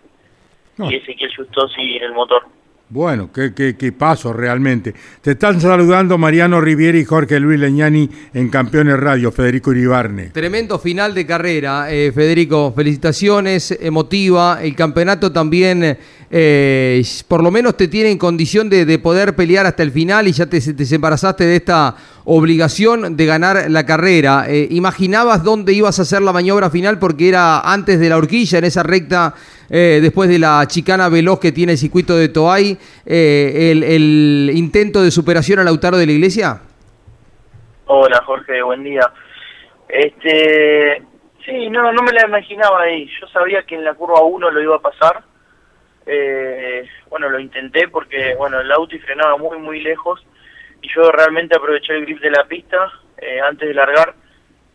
No. 0.78 0.90
y 0.90 0.96
Ezequiel 0.96 1.34
Justosi 1.34 1.96
en 1.96 2.02
el 2.04 2.12
motor. 2.12 2.44
Bueno, 2.90 3.30
qué, 3.32 3.54
qué, 3.54 3.76
qué 3.76 3.92
paso 3.92 4.32
realmente. 4.32 4.94
Te 5.22 5.32
están 5.32 5.60
saludando 5.60 6.18
Mariano 6.18 6.60
Riviera 6.60 6.98
y 6.98 7.04
Jorge 7.04 7.40
Luis 7.40 7.58
Leñani 7.58 8.08
en 8.34 8.50
Campeones 8.50 9.00
Radio, 9.00 9.32
Federico 9.32 9.72
Iribarne. 9.72 10.26
Tremendo 10.26 10.78
final 10.78 11.14
de 11.14 11.26
carrera, 11.26 11.90
eh, 11.90 12.12
Federico. 12.14 12.72
Felicitaciones, 12.76 13.76
emotiva. 13.80 14.62
El 14.62 14.76
campeonato 14.76 15.32
también, 15.32 15.96
eh, 16.30 17.04
por 17.26 17.42
lo 17.42 17.50
menos 17.50 17.76
te 17.76 17.88
tiene 17.88 18.10
en 18.10 18.18
condición 18.18 18.68
de, 18.68 18.84
de 18.84 18.98
poder 18.98 19.34
pelear 19.34 19.66
hasta 19.66 19.82
el 19.82 19.90
final 19.90 20.28
y 20.28 20.32
ya 20.32 20.46
te, 20.46 20.60
te 20.60 20.74
desembarazaste 20.74 21.44
de 21.44 21.56
esta 21.56 21.96
obligación 22.26 23.16
de 23.16 23.26
ganar 23.26 23.70
la 23.70 23.86
carrera. 23.86 24.44
Eh, 24.48 24.68
¿Imaginabas 24.70 25.42
dónde 25.42 25.72
ibas 25.72 25.98
a 25.98 26.02
hacer 26.02 26.22
la 26.22 26.32
maniobra 26.32 26.70
final? 26.70 26.98
Porque 26.98 27.28
era 27.28 27.60
antes 27.60 27.98
de 27.98 28.08
la 28.08 28.18
horquilla, 28.18 28.58
en 28.58 28.64
esa 28.64 28.82
recta, 28.82 29.34
eh, 29.76 29.98
después 30.00 30.28
de 30.28 30.38
la 30.38 30.64
chicana 30.68 31.08
veloz 31.08 31.40
que 31.40 31.50
tiene 31.50 31.72
el 31.72 31.78
circuito 31.78 32.16
de 32.16 32.28
Toay, 32.28 32.78
eh, 33.04 33.72
el, 33.72 34.52
intento 34.54 35.02
de 35.02 35.10
superación 35.10 35.58
a 35.58 35.64
Lautaro 35.64 35.96
de 35.96 36.06
la 36.06 36.12
Iglesia. 36.12 36.60
Hola 37.86 38.22
Jorge, 38.24 38.62
buen 38.62 38.84
día. 38.84 39.10
Este, 39.88 41.02
sí, 41.44 41.68
no, 41.70 41.92
no 41.92 42.02
me 42.04 42.12
la 42.12 42.24
imaginaba 42.24 42.82
ahí. 42.82 43.10
Yo 43.20 43.26
sabía 43.26 43.64
que 43.64 43.74
en 43.74 43.82
la 43.82 43.94
curva 43.94 44.22
1 44.22 44.48
lo 44.48 44.62
iba 44.62 44.76
a 44.76 44.78
pasar. 44.78 45.24
Eh, 46.06 46.88
bueno, 47.10 47.28
lo 47.28 47.40
intenté 47.40 47.88
porque, 47.88 48.36
bueno, 48.36 48.60
el 48.60 48.70
auto 48.70 48.94
y 48.94 49.00
frenaba 49.00 49.36
muy, 49.38 49.58
muy 49.58 49.80
lejos. 49.80 50.24
Y 50.82 50.88
yo 50.94 51.10
realmente 51.10 51.56
aproveché 51.56 51.94
el 51.94 52.06
grip 52.06 52.20
de 52.20 52.30
la 52.30 52.44
pista 52.44 52.92
eh, 53.18 53.40
antes 53.40 53.66
de 53.66 53.74
largar. 53.74 54.14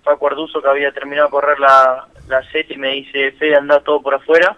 Paco 0.03 0.27
Arduzo, 0.27 0.61
que 0.61 0.67
había 0.67 0.91
terminado 0.91 1.27
de 1.27 1.31
correr 1.31 1.57
la, 1.57 2.05
la 2.27 2.43
set 2.51 2.69
y 2.69 2.75
me 2.75 2.89
dice, 2.89 3.31
Fede, 3.39 3.55
anda 3.55 3.79
todo 3.79 4.01
por 4.01 4.15
afuera. 4.15 4.57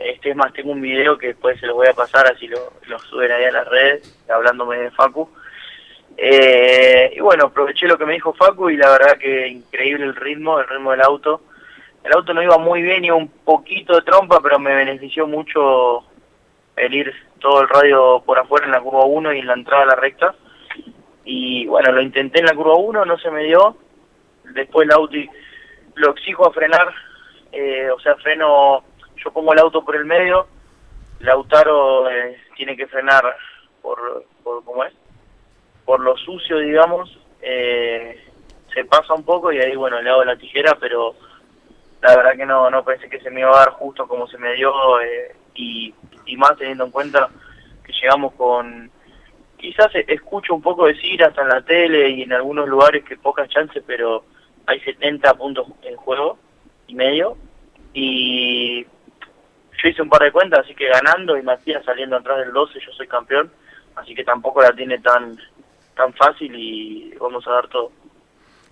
Este 0.00 0.30
es 0.30 0.36
más, 0.36 0.52
tengo 0.54 0.72
un 0.72 0.80
video 0.80 1.18
que 1.18 1.28
después 1.28 1.60
se 1.60 1.66
los 1.66 1.76
voy 1.76 1.86
a 1.86 1.92
pasar, 1.92 2.26
así 2.26 2.48
lo, 2.48 2.72
lo 2.86 2.98
suben 2.98 3.30
ahí 3.30 3.44
a 3.44 3.52
las 3.52 3.68
redes, 3.68 4.24
hablándome 4.30 4.78
de 4.78 4.90
Facu. 4.90 5.28
Eh, 6.16 7.12
y 7.14 7.20
bueno, 7.20 7.46
aproveché 7.46 7.86
lo 7.86 7.98
que 7.98 8.06
me 8.06 8.14
dijo 8.14 8.32
Facu 8.32 8.70
y 8.70 8.76
la 8.76 8.90
verdad 8.90 9.18
que 9.18 9.48
increíble 9.48 10.04
el 10.04 10.16
ritmo, 10.16 10.58
el 10.58 10.68
ritmo 10.68 10.90
del 10.92 11.02
auto. 11.02 11.42
El 12.02 12.14
auto 12.14 12.32
no 12.32 12.42
iba 12.42 12.56
muy 12.56 12.80
bien, 12.80 13.04
iba 13.04 13.14
un 13.14 13.28
poquito 13.28 13.94
de 13.94 14.02
trompa, 14.02 14.40
pero 14.42 14.58
me 14.58 14.74
benefició 14.74 15.26
mucho 15.26 16.04
el 16.76 16.94
ir 16.94 17.12
todo 17.38 17.60
el 17.60 17.68
radio 17.68 18.22
por 18.24 18.38
afuera 18.38 18.64
en 18.66 18.72
la 18.72 18.80
curva 18.80 19.04
1 19.04 19.34
y 19.34 19.38
en 19.40 19.46
la 19.46 19.52
entrada 19.52 19.82
a 19.82 19.86
la 19.86 19.96
recta. 19.96 20.34
Y 21.24 21.66
bueno, 21.66 21.92
lo 21.92 22.00
intenté 22.00 22.40
en 22.40 22.46
la 22.46 22.54
curva 22.54 22.76
1, 22.76 23.04
no 23.04 23.18
se 23.18 23.30
me 23.30 23.44
dio. 23.44 23.76
Después 24.44 24.88
el 24.88 25.16
y 25.16 25.28
lo 25.94 26.10
exijo 26.12 26.48
a 26.48 26.52
frenar, 26.52 26.92
eh, 27.52 27.90
o 27.90 28.00
sea, 28.00 28.14
freno, 28.16 28.82
yo 29.22 29.32
pongo 29.32 29.52
el 29.52 29.58
auto 29.58 29.84
por 29.84 29.96
el 29.96 30.04
medio, 30.04 30.46
Lautaro 31.20 32.10
eh, 32.10 32.38
tiene 32.56 32.76
que 32.76 32.86
frenar 32.86 33.36
por, 33.82 34.24
por, 34.42 34.64
¿cómo 34.64 34.84
es? 34.84 34.92
por 35.90 35.98
lo 35.98 36.16
sucio, 36.18 36.58
digamos, 36.58 37.18
eh, 37.42 38.24
se 38.72 38.84
pasa 38.84 39.12
un 39.12 39.24
poco 39.24 39.50
y 39.50 39.58
ahí, 39.58 39.74
bueno, 39.74 40.00
le 40.00 40.08
hago 40.08 40.24
la 40.24 40.36
tijera, 40.36 40.76
pero 40.78 41.16
la 42.00 42.14
verdad 42.14 42.36
que 42.36 42.46
no, 42.46 42.70
no 42.70 42.84
pensé 42.84 43.08
que 43.08 43.18
se 43.18 43.28
me 43.28 43.40
iba 43.40 43.50
a 43.50 43.64
dar 43.64 43.70
justo 43.70 44.06
como 44.06 44.28
se 44.28 44.38
me 44.38 44.54
dio 44.54 45.00
eh, 45.00 45.34
y, 45.56 45.92
y 46.26 46.36
más 46.36 46.56
teniendo 46.56 46.84
en 46.84 46.92
cuenta 46.92 47.28
que 47.84 47.92
llegamos 47.92 48.34
con... 48.34 48.88
Quizás 49.56 49.90
escucho 50.06 50.54
un 50.54 50.62
poco 50.62 50.86
decir 50.86 51.24
hasta 51.24 51.42
en 51.42 51.48
la 51.48 51.60
tele 51.62 52.08
y 52.10 52.22
en 52.22 52.32
algunos 52.34 52.68
lugares 52.68 53.02
que 53.02 53.16
pocas 53.16 53.48
chances, 53.48 53.82
pero 53.84 54.22
hay 54.66 54.78
70 54.78 55.34
puntos 55.34 55.66
en 55.82 55.96
juego 55.96 56.38
y 56.86 56.94
medio. 56.94 57.36
Y 57.92 58.86
yo 59.82 59.88
hice 59.88 60.02
un 60.02 60.08
par 60.08 60.22
de 60.22 60.32
cuentas, 60.32 60.60
así 60.64 60.74
que 60.74 60.88
ganando 60.88 61.36
y 61.36 61.42
Matías 61.42 61.84
saliendo 61.84 62.16
atrás 62.16 62.38
del 62.38 62.52
12, 62.52 62.78
yo 62.84 62.92
soy 62.92 63.06
campeón. 63.06 63.50
Así 63.96 64.14
que 64.14 64.24
tampoco 64.24 64.62
la 64.62 64.72
tiene 64.72 64.98
tan 64.98 65.36
tan 65.96 66.12
fácil 66.14 66.52
y 66.54 67.12
vamos 67.20 67.46
a 67.46 67.50
dar 67.50 67.68
todo. 67.68 67.92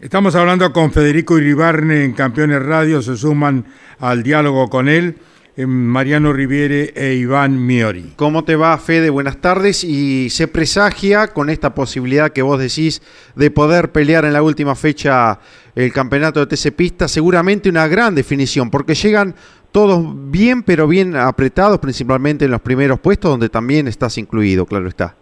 Estamos 0.01 0.35
hablando 0.37 0.73
con 0.73 0.93
Federico 0.93 1.39
Iribarne 1.39 2.05
en 2.05 2.15
Campeones 2.15 2.65
Radio, 2.65 3.03
se 3.03 3.17
suman 3.17 3.67
al 3.99 4.23
diálogo 4.23 4.69
con 4.71 4.89
él 4.89 5.17
eh, 5.59 5.67
Mariano 5.67 6.33
Riviere 6.33 6.93
e 6.95 7.15
Iván 7.15 7.67
Miori. 7.67 8.13
¿Cómo 8.15 8.45
te 8.45 8.55
va, 8.55 8.79
Fede? 8.79 9.11
Buenas 9.11 9.41
tardes. 9.41 9.83
Y 9.83 10.31
se 10.31 10.47
presagia 10.47 11.27
con 11.27 11.51
esta 11.51 11.75
posibilidad 11.75 12.31
que 12.31 12.43
vos 12.43 12.61
decís 12.61 13.03
de 13.35 13.51
poder 13.51 13.91
pelear 13.91 14.25
en 14.25 14.35
la 14.35 14.43
última 14.43 14.77
fecha 14.77 15.41
el 15.75 15.93
campeonato 15.93 16.39
de 16.39 16.47
TC 16.47 16.77
Pista, 16.77 17.09
seguramente 17.09 17.69
una 17.69 17.89
gran 17.89 18.15
definición, 18.15 18.71
porque 18.71 18.95
llegan 18.95 19.35
todos 19.73 20.01
bien, 20.31 20.63
pero 20.63 20.87
bien 20.87 21.17
apretados, 21.17 21.79
principalmente 21.79 22.45
en 22.45 22.51
los 22.51 22.61
primeros 22.61 23.01
puestos, 23.01 23.31
donde 23.31 23.49
también 23.49 23.89
estás 23.89 24.19
incluido, 24.19 24.67
claro 24.67 24.89
está. 24.89 25.15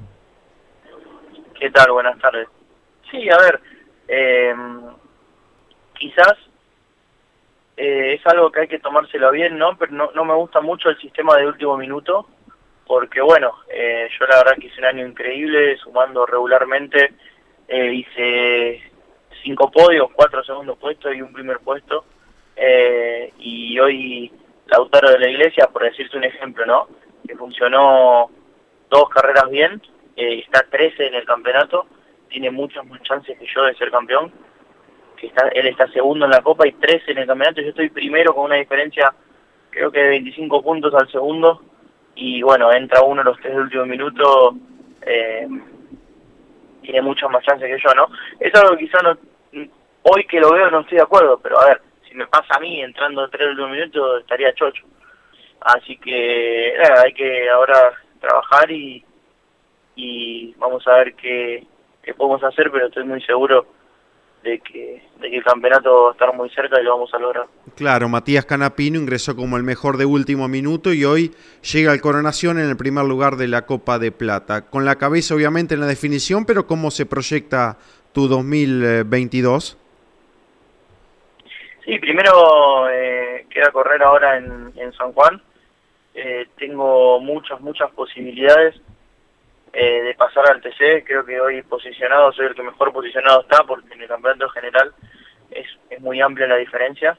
¿Qué 1.59 1.71
tal? 1.71 1.91
Buenas 1.93 2.19
tardes. 2.19 2.49
Sí, 3.11 3.29
a 3.31 3.39
ver, 3.39 3.61
eh, 4.09 4.55
quizás 5.95 6.35
eh, 7.77 8.15
es 8.15 8.27
algo 8.27 8.51
que 8.51 8.61
hay 8.61 8.69
que 8.69 8.79
tomárselo 8.79 9.31
bien, 9.31 9.59
¿no? 9.59 9.77
Pero 9.77 9.93
no, 9.93 10.11
no 10.15 10.25
me 10.25 10.35
gusta 10.35 10.61
mucho 10.61 10.89
el 10.89 10.99
sistema 10.99 11.37
de 11.37 11.47
último 11.47 11.77
minuto, 11.77 12.27
porque 12.87 13.21
bueno, 13.21 13.53
eh, 13.69 14.09
yo 14.19 14.27
la 14.27 14.39
verdad 14.39 14.57
que 14.59 14.69
hice 14.69 14.81
un 14.81 14.87
año 14.87 15.07
increíble, 15.07 15.77
sumando 15.77 16.25
regularmente, 16.25 17.15
eh, 17.69 17.93
hice 17.93 18.83
cinco 19.43 19.71
podios, 19.71 20.11
cuatro 20.13 20.43
segundos 20.45 20.79
puestos 20.79 21.15
y 21.15 21.21
un 21.21 21.33
primer 21.33 21.59
puesto, 21.59 22.05
eh, 22.57 23.33
y 23.38 23.79
hoy 23.79 24.33
Lautaro 24.66 25.11
de 25.11 25.19
la 25.19 25.29
Iglesia, 25.29 25.69
por 25.73 25.83
decirte 25.85 26.16
un 26.16 26.25
ejemplo, 26.25 26.66
¿no? 26.66 26.88
Que 27.27 27.37
funcionó 27.37 28.31
dos 28.90 29.09
carreras 29.11 29.49
bien, 29.51 29.81
eh, 30.16 30.40
está 30.45 30.64
13 30.69 31.09
en 31.09 31.14
el 31.14 31.25
campeonato, 31.25 31.87
tiene 32.29 32.51
muchas 32.51 32.85
más 32.87 33.03
chances 33.03 33.38
que 33.38 33.47
yo 33.55 33.64
de 33.64 33.75
ser 33.75 33.90
campeón, 33.90 34.33
que 35.16 35.29
está, 35.29 35.49
él 35.49 35.66
está 35.66 35.87
segundo 35.88 36.25
en 36.25 36.33
la 36.33 36.42
Copa 36.42 36.66
y 36.66 36.73
13 36.73 37.12
en 37.12 37.19
el 37.19 37.27
campeonato, 37.27 37.61
yo 37.61 37.69
estoy 37.69 37.90
primero 37.90 38.35
con 38.35 38.45
una 38.45 38.57
diferencia 38.57 39.14
creo 39.71 39.92
que 39.92 40.01
de 40.01 40.09
25 40.09 40.62
puntos 40.62 40.95
al 40.95 41.11
segundo, 41.11 41.61
y 42.14 42.40
bueno, 42.42 42.73
entra 42.73 43.03
uno 43.03 43.21
en 43.21 43.27
los 43.27 43.38
tres 43.40 43.55
últimos 43.55 43.87
minutos, 43.87 44.55
eh, 45.03 45.47
tiene 46.81 47.03
muchas 47.03 47.31
más 47.31 47.45
chances 47.45 47.69
que 47.69 47.83
yo, 47.83 47.95
¿no? 47.95 48.09
Es 48.40 48.55
algo 48.55 48.77
quizá 48.77 49.03
no, 49.03 49.19
hoy 50.03 50.25
que 50.25 50.40
lo 50.40 50.53
veo 50.53 50.71
no 50.71 50.81
estoy 50.81 50.97
de 50.97 51.05
acuerdo, 51.05 51.38
pero 51.42 51.61
a 51.61 51.66
ver, 51.66 51.83
me 52.17 52.27
pasa 52.27 52.57
a 52.57 52.61
mí 52.61 52.81
entrando 52.81 53.29
tres 53.29 53.49
últimos 53.49 53.71
minutos 53.71 54.21
estaría 54.21 54.55
chocho. 54.55 54.85
Así 55.61 55.97
que 55.99 56.75
hay 57.03 57.13
que 57.13 57.49
ahora 57.51 57.93
trabajar 58.21 58.71
y, 58.71 59.05
y 59.95 60.55
vamos 60.55 60.87
a 60.89 60.97
ver 60.97 61.15
qué, 61.15 61.65
qué 62.03 62.15
podemos 62.15 62.43
hacer, 62.43 62.71
pero 62.71 62.87
estoy 62.87 63.05
muy 63.05 63.21
seguro 63.23 63.67
de 64.43 64.61
que, 64.61 65.03
de 65.21 65.31
que 65.31 65.37
el 65.37 65.45
campeonato 65.45 66.05
va 66.05 66.09
a 66.11 66.13
estar 66.13 66.35
muy 66.35 66.49
cerca 66.51 66.81
y 66.81 66.85
lo 66.85 66.93
vamos 66.93 67.13
a 67.13 67.19
lograr. 67.19 67.47
Claro, 67.75 68.09
Matías 68.09 68.47
Canapino 68.47 68.99
ingresó 68.99 69.37
como 69.37 69.57
el 69.57 69.63
mejor 69.63 69.99
de 69.99 70.07
último 70.07 70.49
minuto 70.49 70.93
y 70.93 71.05
hoy 71.05 71.35
llega 71.73 71.93
al 71.93 72.01
Coronación 72.01 72.59
en 72.59 72.71
el 72.71 72.77
primer 72.77 73.05
lugar 73.05 73.37
de 73.37 73.49
la 73.49 73.67
Copa 73.67 73.99
de 73.99 74.13
Plata. 74.13 74.71
Con 74.71 74.85
la 74.85 74.97
cabeza 74.97 75.35
obviamente 75.35 75.75
en 75.75 75.81
la 75.81 75.87
definición, 75.87 76.47
pero 76.47 76.67
¿cómo 76.67 76.91
se 76.91 77.05
proyecta 77.05 77.77
tu 78.13 78.29
2022? 78.29 79.77
Sí, 81.87 82.01
primero 82.01 82.90
eh, 82.90 83.46
queda 83.49 83.70
correr 83.70 84.03
ahora 84.03 84.37
en, 84.38 84.92
San 84.99 85.12
Juan. 85.12 85.40
Eh, 86.14 86.49
tengo 86.59 87.20
muchas, 87.20 87.61
muchas 87.61 87.92
posibilidades 87.92 88.75
eh, 89.72 90.03
de 90.03 90.14
pasar 90.14 90.51
al 90.51 90.61
TC. 90.61 91.05
Creo 91.07 91.25
que 91.25 91.40
hoy 91.40 91.62
posicionado 91.62 92.33
soy 92.33 92.46
el 92.46 92.57
que 92.57 92.64
mejor 92.64 92.92
posicionado 92.92 93.42
está 93.42 93.62
porque 93.62 93.94
en 93.94 94.03
el 94.03 94.09
campeonato 94.09 94.49
general 94.49 94.92
es, 95.53 95.66
es 95.88 96.01
muy 96.01 96.20
amplia 96.20 96.49
la 96.49 96.57
diferencia. 96.57 97.16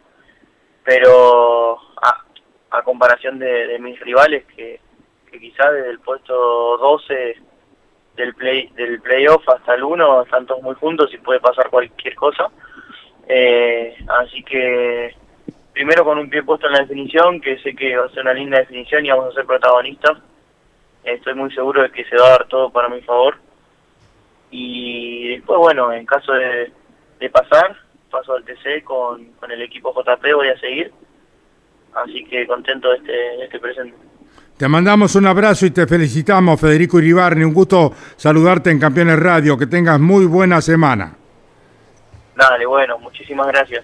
Pero 0.83 1.79
a, 2.01 2.83
comparación 2.83 3.39
de, 3.39 3.77
mis 3.79 3.97
rivales 4.01 4.43
que, 4.53 4.81
que 5.31 5.39
quizás 5.39 5.71
desde 5.71 5.91
el 5.91 5.99
puesto 5.99 6.77
12 6.77 7.37
del 8.17 8.35
play 8.35 8.67
del 8.75 9.01
playoff 9.01 9.47
hasta 9.47 9.75
el 9.75 9.83
1 9.83 10.23
están 10.23 10.45
todos 10.45 10.61
muy 10.61 10.75
juntos 10.75 11.13
y 11.13 11.17
puede 11.19 11.39
pasar 11.39 11.69
cualquier 11.69 12.15
cosa. 12.15 12.51
Eh, 13.29 13.95
así 14.07 14.41
que 14.43 15.13
primero 15.73 16.03
con 16.03 16.17
un 16.17 16.29
pie 16.29 16.43
puesto 16.43 16.67
en 16.67 16.73
la 16.73 16.79
definición, 16.79 17.39
que 17.41 17.59
sé 17.59 17.75
que 17.75 17.95
va 17.95 18.05
a 18.05 18.09
ser 18.09 18.23
una 18.23 18.33
linda 18.33 18.57
definición 18.57 19.05
y 19.05 19.09
vamos 19.09 19.29
a 19.29 19.35
ser 19.35 19.45
protagonistas. 19.45 20.17
Estoy 21.03 21.35
muy 21.35 21.51
seguro 21.53 21.83
de 21.83 21.91
que 21.91 22.03
se 22.05 22.17
va 22.17 22.27
a 22.27 22.31
dar 22.31 22.47
todo 22.47 22.69
para 22.71 22.89
mi 22.89 23.01
favor. 23.01 23.37
Y 24.49 25.35
después, 25.35 25.59
bueno, 25.59 25.91
en 25.91 26.05
caso 26.05 26.33
de, 26.33 26.71
pasar, 27.29 27.75
paso 28.09 28.33
al 28.33 28.43
TC 28.43 28.83
con, 28.83 29.25
con 29.33 29.51
el 29.51 29.61
equipo 29.61 29.93
JP, 29.93 30.33
voy 30.33 30.49
a 30.49 30.59
seguir. 30.59 30.91
Así 31.93 32.23
que 32.25 32.47
contento 32.47 32.89
de 32.89 32.97
este, 32.97 33.11
de 33.11 33.43
este 33.45 33.59
presente. 33.59 33.95
Te 34.57 34.67
mandamos 34.67 35.15
un 35.15 35.27
abrazo 35.27 35.67
y 35.67 35.71
te 35.71 35.85
felicitamos, 35.85 36.59
Federico 36.59 36.97
Iribarne. 36.97 37.45
Un 37.45 37.53
gusto 37.53 37.91
saludarte 38.15 38.71
en 38.71 38.79
Campeones 38.79 39.19
Radio. 39.19 39.57
Que 39.57 39.67
tengas 39.67 39.99
muy 39.99 40.25
buena 40.25 40.61
semana. 40.61 41.15
Dale, 42.37 42.67
bueno, 42.67 42.99
muchísimas 42.99 43.47
gracias. 43.47 43.83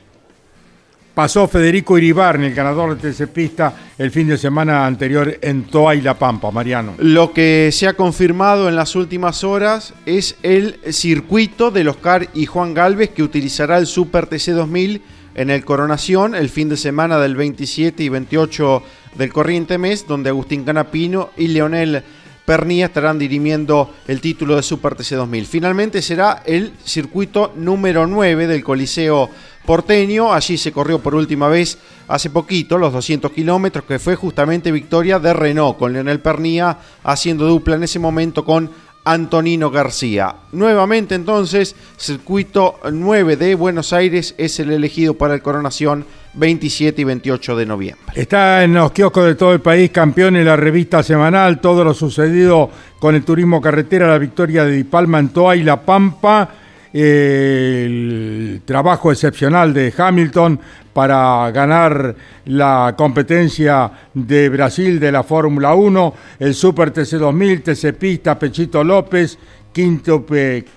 pasó 1.16 1.48
Federico 1.48 1.98
Iribarne, 1.98 2.48
el 2.48 2.54
ganador 2.54 2.96
de 2.96 3.12
TC 3.12 3.28
Pista, 3.32 3.74
el 3.98 4.12
fin 4.12 4.28
de 4.28 4.38
semana 4.38 4.86
anterior 4.86 5.38
en 5.42 5.64
Toa 5.64 5.96
y 5.96 6.02
La 6.02 6.14
Pampa, 6.14 6.52
Mariano. 6.52 6.94
Lo 7.00 7.34
que 7.34 7.70
se 7.72 7.88
ha 7.88 7.94
confirmado 7.94 8.70
en 8.70 8.76
las 8.76 8.96
últimas 8.96 9.44
horas 9.44 9.96
es 10.06 10.38
el 10.44 10.80
circuito 10.92 11.72
del 11.72 11.88
Oscar 11.88 12.30
y 12.36 12.46
Juan 12.46 12.76
Galvez 12.76 13.10
que 13.10 13.24
utilizará 13.24 13.78
el 13.78 13.88
Super 13.88 14.28
TC 14.28 14.52
2000 14.52 15.02
en 15.36 15.50
el 15.50 15.66
Coronación 15.66 16.36
el 16.36 16.50
fin 16.50 16.70
de 16.70 16.78
semana 16.78 17.18
del 17.18 17.36
27 17.36 18.04
y 18.04 18.10
28 18.10 18.84
del 19.16 19.34
corriente 19.34 19.80
mes, 19.80 20.08
donde 20.08 20.30
Agustín 20.30 20.64
Canapino 20.64 21.32
y 21.38 21.48
Leonel 21.48 22.04
Pernía 22.46 22.88
estarán 22.88 23.18
dirimiendo 23.18 23.94
el 24.06 24.20
título 24.20 24.58
de 24.58 24.64
Super 24.64 24.96
TC 24.96 25.16
2000. 25.16 25.46
Finalmente 25.46 26.02
será 26.02 26.44
el 26.46 26.74
circuito 26.84 27.54
número 27.56 28.06
9 28.06 28.48
del 28.48 28.64
Coliseo 28.64 29.30
porteño. 29.66 30.34
Allí 30.34 30.58
se 30.58 30.74
corrió 30.74 31.00
por 31.00 31.16
última 31.16 31.48
vez 31.48 31.78
hace 32.10 32.30
poquito 32.30 32.78
los 32.78 32.92
200 32.92 33.32
kilómetros, 33.32 33.86
que 33.86 33.98
fue 33.98 34.16
justamente 34.18 34.74
victoria 34.74 35.20
de 35.20 35.34
Renault, 35.34 35.78
con 35.78 35.94
Leonel 35.94 36.20
Pernía 36.20 36.78
haciendo 37.04 37.48
dupla 37.48 37.76
en 37.76 37.84
ese 37.84 38.00
momento 38.00 38.44
con 38.44 38.70
Antonino 39.06 39.72
García. 39.72 40.36
Nuevamente 40.52 41.16
entonces, 41.16 41.76
circuito 41.98 42.80
9 42.92 43.38
de 43.38 43.56
Buenos 43.56 43.94
Aires 43.94 44.36
es 44.38 44.60
el 44.60 44.72
elegido 44.72 45.14
para 45.14 45.34
el 45.34 45.42
Coronación 45.42 46.06
27 46.34 47.02
y 47.02 47.06
28 47.06 47.56
de 47.56 47.66
noviembre. 47.66 48.06
Está 48.16 48.64
en 48.64 48.74
los 48.74 48.92
kioscos 48.92 49.26
de 49.26 49.36
todo 49.36 49.54
el 49.54 49.62
país, 49.62 49.92
campeón 49.92 50.36
en 50.36 50.46
la 50.46 50.56
revista 50.56 51.04
semanal, 51.04 51.62
todo 51.62 51.84
lo 51.84 51.94
sucedido 51.94 52.70
con 53.00 53.16
el 53.16 53.24
turismo 53.24 53.62
carretera, 53.62 54.08
la 54.08 54.18
victoria 54.18 54.64
de 54.66 54.72
Di 54.72 54.84
Palma 54.84 55.20
en 55.20 55.30
Toa 55.30 55.56
y 55.56 55.64
La 55.64 55.82
Pampa, 55.82 56.50
el 56.94 58.62
trabajo 58.66 59.12
excepcional 59.12 59.74
de 59.74 59.94
Hamilton 59.96 60.60
para 60.94 61.50
ganar 61.52 62.16
la 62.46 62.94
competencia 62.96 63.92
de 64.14 64.50
Brasil 64.50 65.00
de 65.00 65.12
la 65.12 65.24
Fórmula 65.24 65.74
1, 65.74 66.14
el 66.40 66.54
Super 66.54 66.94
TC2000, 66.94 67.64
TC 67.64 67.94
Pista, 67.98 68.38
Pechito 68.38 68.84
López, 68.84 69.40
quinto 69.74 70.26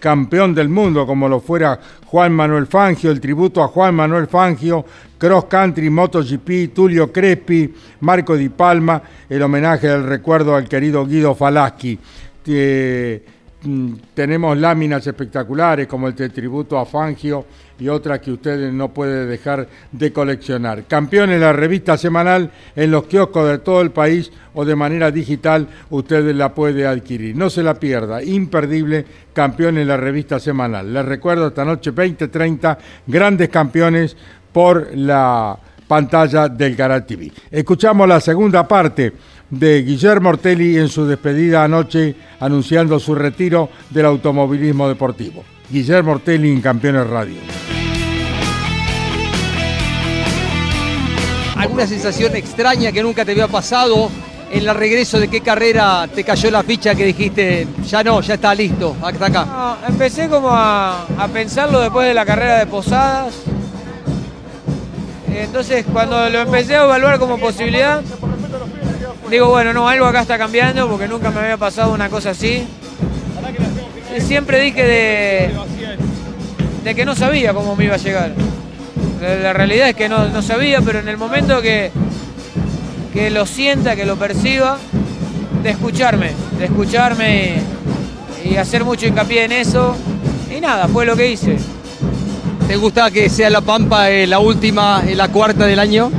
campeón 0.00 0.54
del 0.54 0.68
mundo, 0.68 1.06
como 1.06 1.28
lo 1.28 1.38
fuera 1.38 1.78
Juan 2.06 2.32
Manuel 2.32 2.66
Fangio, 2.66 3.10
el 3.12 3.20
tributo 3.20 3.62
a 3.62 3.68
Juan 3.68 3.94
Manuel 3.94 4.26
Fangio, 4.26 4.84
Cross 5.18 5.44
Country, 5.44 5.88
MotoGP, 5.90 6.74
Tulio 6.74 7.12
Crespi, 7.12 7.72
Marco 8.00 8.34
Di 8.36 8.48
Palma, 8.48 9.00
el 9.28 9.42
homenaje 9.42 9.86
del 9.86 10.04
recuerdo 10.04 10.56
al 10.56 10.68
querido 10.68 11.06
Guido 11.06 11.34
Falaschi. 11.34 11.98
Mm, 13.66 13.94
tenemos 14.14 14.56
láminas 14.56 15.06
espectaculares 15.06 15.86
como 15.86 16.08
el 16.08 16.14
tributo 16.14 16.78
a 16.78 16.86
Fangio 16.86 17.46
y 17.78 17.88
otras 17.88 18.20
que 18.20 18.32
ustedes 18.32 18.72
no 18.72 18.88
pueden 18.92 19.28
dejar 19.28 19.68
de 19.92 20.12
coleccionar. 20.12 20.84
Campeón 20.84 21.30
en 21.30 21.40
la 21.40 21.52
revista 21.52 21.96
semanal 21.96 22.50
en 22.74 22.90
los 22.90 23.04
kioscos 23.04 23.48
de 23.48 23.58
todo 23.58 23.80
el 23.80 23.90
país 23.90 24.32
o 24.54 24.64
de 24.64 24.76
manera 24.76 25.10
digital 25.10 25.68
ustedes 25.90 26.34
la 26.34 26.54
pueden 26.54 26.86
adquirir. 26.86 27.36
No 27.36 27.50
se 27.50 27.62
la 27.62 27.74
pierda, 27.74 28.22
imperdible 28.22 29.04
campeón 29.32 29.78
en 29.78 29.88
la 29.88 29.96
revista 29.96 30.40
semanal. 30.40 30.92
Les 30.92 31.04
recuerdo 31.04 31.48
esta 31.48 31.64
noche 31.64 31.90
2030 31.90 32.78
grandes 33.06 33.48
campeones 33.48 34.16
por 34.52 34.96
la 34.96 35.58
pantalla 35.86 36.48
del 36.48 36.74
Garage 36.74 37.06
TV. 37.06 37.32
Escuchamos 37.50 38.08
la 38.08 38.20
segunda 38.20 38.66
parte 38.66 39.12
de 39.50 39.82
Guillermo 39.82 40.30
Ortelli 40.30 40.76
en 40.76 40.88
su 40.88 41.06
despedida 41.06 41.62
anoche 41.62 42.14
anunciando 42.40 42.98
su 42.98 43.14
retiro 43.14 43.68
del 43.90 44.06
automovilismo 44.06 44.88
deportivo. 44.88 45.44
Guillermo 45.68 46.12
Ortelli 46.12 46.52
en 46.52 46.60
Campeones 46.60 47.06
Radio. 47.08 47.38
¿Alguna 51.56 51.86
sensación 51.86 52.36
extraña 52.36 52.92
que 52.92 53.02
nunca 53.02 53.24
te 53.24 53.32
había 53.32 53.48
pasado 53.48 54.10
en 54.50 54.68
el 54.68 54.74
regreso 54.74 55.18
de 55.18 55.28
qué 55.28 55.40
carrera 55.40 56.06
te 56.14 56.22
cayó 56.22 56.50
la 56.50 56.62
ficha 56.62 56.94
que 56.94 57.04
dijiste, 57.04 57.66
ya 57.84 58.04
no, 58.04 58.20
ya 58.20 58.34
está 58.34 58.54
listo, 58.54 58.94
hasta 59.02 59.26
acá? 59.26 59.78
empecé 59.88 60.28
como 60.28 60.50
a, 60.50 61.02
a 61.18 61.28
pensarlo 61.28 61.80
después 61.80 62.06
de 62.06 62.14
la 62.14 62.24
carrera 62.24 62.58
de 62.58 62.66
Posadas. 62.66 63.34
Entonces 65.28 65.84
cuando 65.92 66.30
lo 66.30 66.40
empecé 66.40 66.76
a 66.76 66.84
evaluar 66.84 67.18
como 67.18 67.38
posibilidad, 67.38 68.02
digo, 69.30 69.48
bueno, 69.48 69.72
no, 69.72 69.88
algo 69.88 70.06
acá 70.06 70.20
está 70.20 70.38
cambiando 70.38 70.88
porque 70.88 71.08
nunca 71.08 71.30
me 71.30 71.40
había 71.40 71.56
pasado 71.56 71.92
una 71.92 72.08
cosa 72.08 72.30
así. 72.30 72.66
Siempre 74.20 74.60
dije 74.60 74.82
de, 74.82 75.50
de 76.84 76.94
que 76.94 77.04
no 77.04 77.14
sabía 77.14 77.52
cómo 77.52 77.76
me 77.76 77.84
iba 77.84 77.94
a 77.94 77.98
llegar. 77.98 78.32
La, 79.20 79.52
realidad 79.52 79.88
es 79.88 79.96
que 79.96 80.08
no, 80.08 80.42
sabía, 80.42 80.80
pero 80.80 81.00
en 81.00 81.08
el 81.08 81.16
momento 81.16 81.60
que, 81.60 81.90
que 83.12 83.30
lo 83.30 83.46
sienta, 83.46 83.96
que 83.96 84.04
lo 84.04 84.16
perciba, 84.16 84.78
de 85.62 85.70
escucharme, 85.70 86.30
de 86.58 86.64
escucharme 86.66 87.54
y, 88.44 88.56
hacer 88.56 88.84
mucho 88.84 89.06
hincapié 89.06 89.44
en 89.44 89.52
eso. 89.52 89.96
Y 90.54 90.60
nada, 90.60 90.88
fue 90.88 91.04
lo 91.04 91.16
que 91.16 91.30
hice. 91.30 91.56
¿Te 92.68 92.76
gusta 92.76 93.10
que 93.10 93.28
sea 93.28 93.50
La 93.50 93.60
Pampa 93.60 94.10
eh, 94.10 94.26
la 94.26 94.38
última, 94.38 95.02
eh, 95.06 95.14
la 95.14 95.28
cuarta 95.28 95.66
del 95.66 95.78
año? 95.78 96.10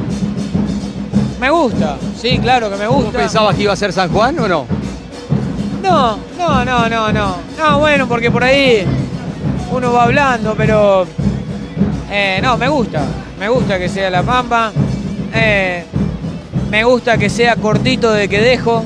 Me 1.40 1.50
gusta, 1.50 1.98
sí, 2.20 2.40
claro 2.40 2.70
que 2.70 2.78
me 2.78 2.88
gusta. 2.88 3.12
pensabas 3.12 3.56
que 3.56 3.64
iba 3.64 3.74
a 3.74 3.76
ser 3.76 3.94
San 3.94 4.10
Juan 4.10 4.40
o 4.40 4.48
no? 4.48 4.77
No, 5.88 6.18
no, 6.38 6.66
no, 6.66 6.90
no, 6.90 7.14
no. 7.14 7.36
No, 7.58 7.80
bueno, 7.80 8.08
porque 8.08 8.30
por 8.30 8.44
ahí 8.44 8.86
uno 9.72 9.94
va 9.94 10.04
hablando, 10.04 10.54
pero 10.56 11.06
eh, 12.12 12.40
no, 12.42 12.58
me 12.58 12.68
gusta. 12.68 13.04
Me 13.40 13.48
gusta 13.50 13.80
que 13.80 13.88
sea 13.88 14.10
La 14.10 14.24
Pampa. 14.24 14.72
Eh, 15.34 15.86
me 16.70 16.84
gusta 16.84 17.18
que 17.18 17.30
sea 17.30 17.56
cortito 17.56 18.12
de 18.12 18.28
que 18.28 18.42
dejo. 18.42 18.84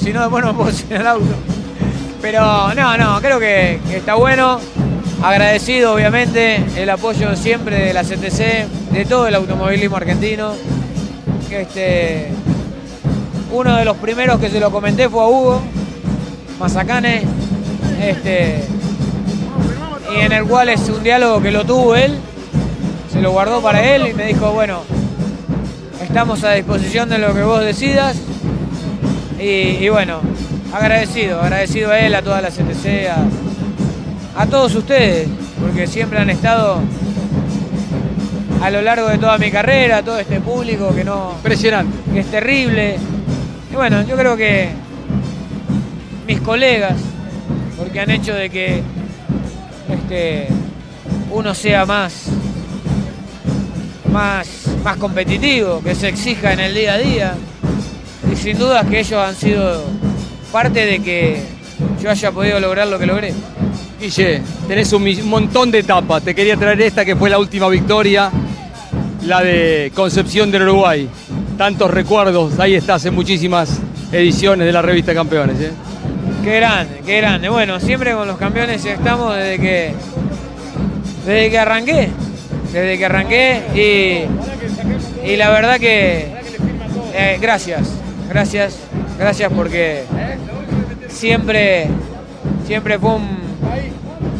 Si 0.00 0.12
no, 0.12 0.22
después 0.22 0.44
no 0.44 0.56
puedo 0.56 0.70
el 0.90 1.06
auto. 1.06 1.34
Pero 2.22 2.74
no, 2.74 2.96
no, 2.96 3.20
creo 3.20 3.38
que, 3.40 3.80
que 3.88 3.96
está 3.96 4.14
bueno. 4.14 4.60
Agradecido, 5.22 5.94
obviamente, 5.94 6.64
el 6.76 6.88
apoyo 6.90 7.34
siempre 7.34 7.86
de 7.86 7.92
la 7.92 8.04
CTC, 8.04 8.92
de 8.92 9.04
todo 9.04 9.26
el 9.26 9.34
automovilismo 9.34 9.96
argentino 9.96 10.52
este, 11.50 12.28
uno 13.52 13.76
de 13.76 13.84
los 13.84 13.96
primeros 13.96 14.38
que 14.38 14.50
se 14.50 14.60
lo 14.60 14.70
comenté 14.70 15.08
fue 15.08 15.22
a 15.22 15.26
Hugo 15.26 15.62
Mazacane, 16.58 17.22
este, 18.02 18.64
y 20.16 20.20
en 20.20 20.32
el 20.32 20.44
cual 20.44 20.68
es 20.68 20.88
un 20.88 21.02
diálogo 21.02 21.40
que 21.40 21.50
lo 21.50 21.64
tuvo 21.64 21.94
él, 21.94 22.18
se 23.12 23.20
lo 23.20 23.30
guardó 23.30 23.60
para 23.60 23.94
él 23.94 24.08
y 24.08 24.14
me 24.14 24.26
dijo, 24.26 24.52
bueno, 24.52 24.82
estamos 26.02 26.42
a 26.44 26.52
disposición 26.52 27.08
de 27.08 27.18
lo 27.18 27.34
que 27.34 27.42
vos 27.42 27.60
decidas. 27.60 28.16
Y, 29.38 29.88
bueno, 29.88 30.20
agradecido, 30.72 31.40
agradecido 31.40 31.92
a 31.92 31.98
él, 32.00 32.14
a 32.14 32.22
toda 32.22 32.40
la 32.40 32.48
CTC, 32.48 33.08
a 34.36 34.46
todos 34.46 34.74
ustedes, 34.74 35.28
porque 35.60 35.86
siempre 35.86 36.18
han 36.18 36.30
estado 36.30 36.80
a 38.60 38.70
lo 38.70 38.82
largo 38.82 39.08
de 39.08 39.18
toda 39.18 39.38
mi 39.38 39.50
carrera, 39.52 40.02
todo 40.02 40.18
este 40.18 40.40
público 40.40 40.92
que 40.94 41.04
no. 41.04 41.34
Impresionante. 41.36 41.96
Que 42.12 42.20
es 42.20 42.26
terrible. 42.26 42.96
Y 43.70 43.76
bueno, 43.76 44.02
yo 44.02 44.16
creo 44.16 44.36
que 44.36 44.70
mis 46.28 46.40
colegas, 46.42 46.94
porque 47.78 48.00
han 48.00 48.10
hecho 48.10 48.34
de 48.34 48.50
que 48.50 48.82
este, 49.90 50.46
uno 51.32 51.54
sea 51.54 51.86
más, 51.86 52.26
más, 54.12 54.46
más 54.84 54.96
competitivo, 54.98 55.82
que 55.82 55.94
se 55.94 56.08
exija 56.08 56.52
en 56.52 56.60
el 56.60 56.74
día 56.74 56.92
a 56.92 56.98
día. 56.98 57.34
Y 58.30 58.36
sin 58.36 58.58
duda 58.58 58.84
que 58.84 59.00
ellos 59.00 59.18
han 59.18 59.34
sido 59.34 59.82
parte 60.52 60.84
de 60.84 60.98
que 61.00 61.42
yo 62.02 62.10
haya 62.10 62.30
podido 62.30 62.60
lograr 62.60 62.88
lo 62.88 62.98
que 62.98 63.06
logré. 63.06 63.32
Guille, 63.98 64.42
tenés 64.68 64.92
un 64.92 65.28
montón 65.28 65.70
de 65.70 65.78
etapas. 65.78 66.22
Te 66.22 66.34
quería 66.34 66.58
traer 66.58 66.80
esta 66.82 67.06
que 67.06 67.16
fue 67.16 67.30
la 67.30 67.38
última 67.38 67.68
victoria 67.68 68.30
la 69.24 69.42
de 69.42 69.90
Concepción 69.94 70.50
del 70.50 70.62
Uruguay. 70.62 71.08
Tantos 71.56 71.90
recuerdos, 71.90 72.58
ahí 72.60 72.74
estás 72.74 73.04
en 73.06 73.14
muchísimas 73.14 73.80
ediciones 74.12 74.66
de 74.66 74.72
la 74.72 74.82
revista 74.82 75.14
Campeones. 75.14 75.60
¿eh? 75.60 75.72
Qué 76.42 76.56
grande, 76.56 77.02
qué 77.04 77.16
grande. 77.18 77.48
Bueno, 77.48 77.80
siempre 77.80 78.12
con 78.12 78.26
los 78.26 78.38
campeones 78.38 78.84
estamos 78.84 79.36
desde 79.36 79.58
que, 79.58 79.94
desde 81.26 81.50
que 81.50 81.58
arranqué. 81.58 82.08
Desde 82.72 82.98
que 82.98 83.04
arranqué 83.06 83.62
y, 83.74 85.26
y 85.26 85.36
la 85.36 85.50
verdad 85.50 85.78
que 85.78 86.26
eh, 87.14 87.38
gracias, 87.40 87.88
gracias, 88.28 88.78
gracias 89.18 89.50
porque 89.52 90.04
siempre, 91.08 91.88
siempre 92.66 92.98
fue 92.98 93.18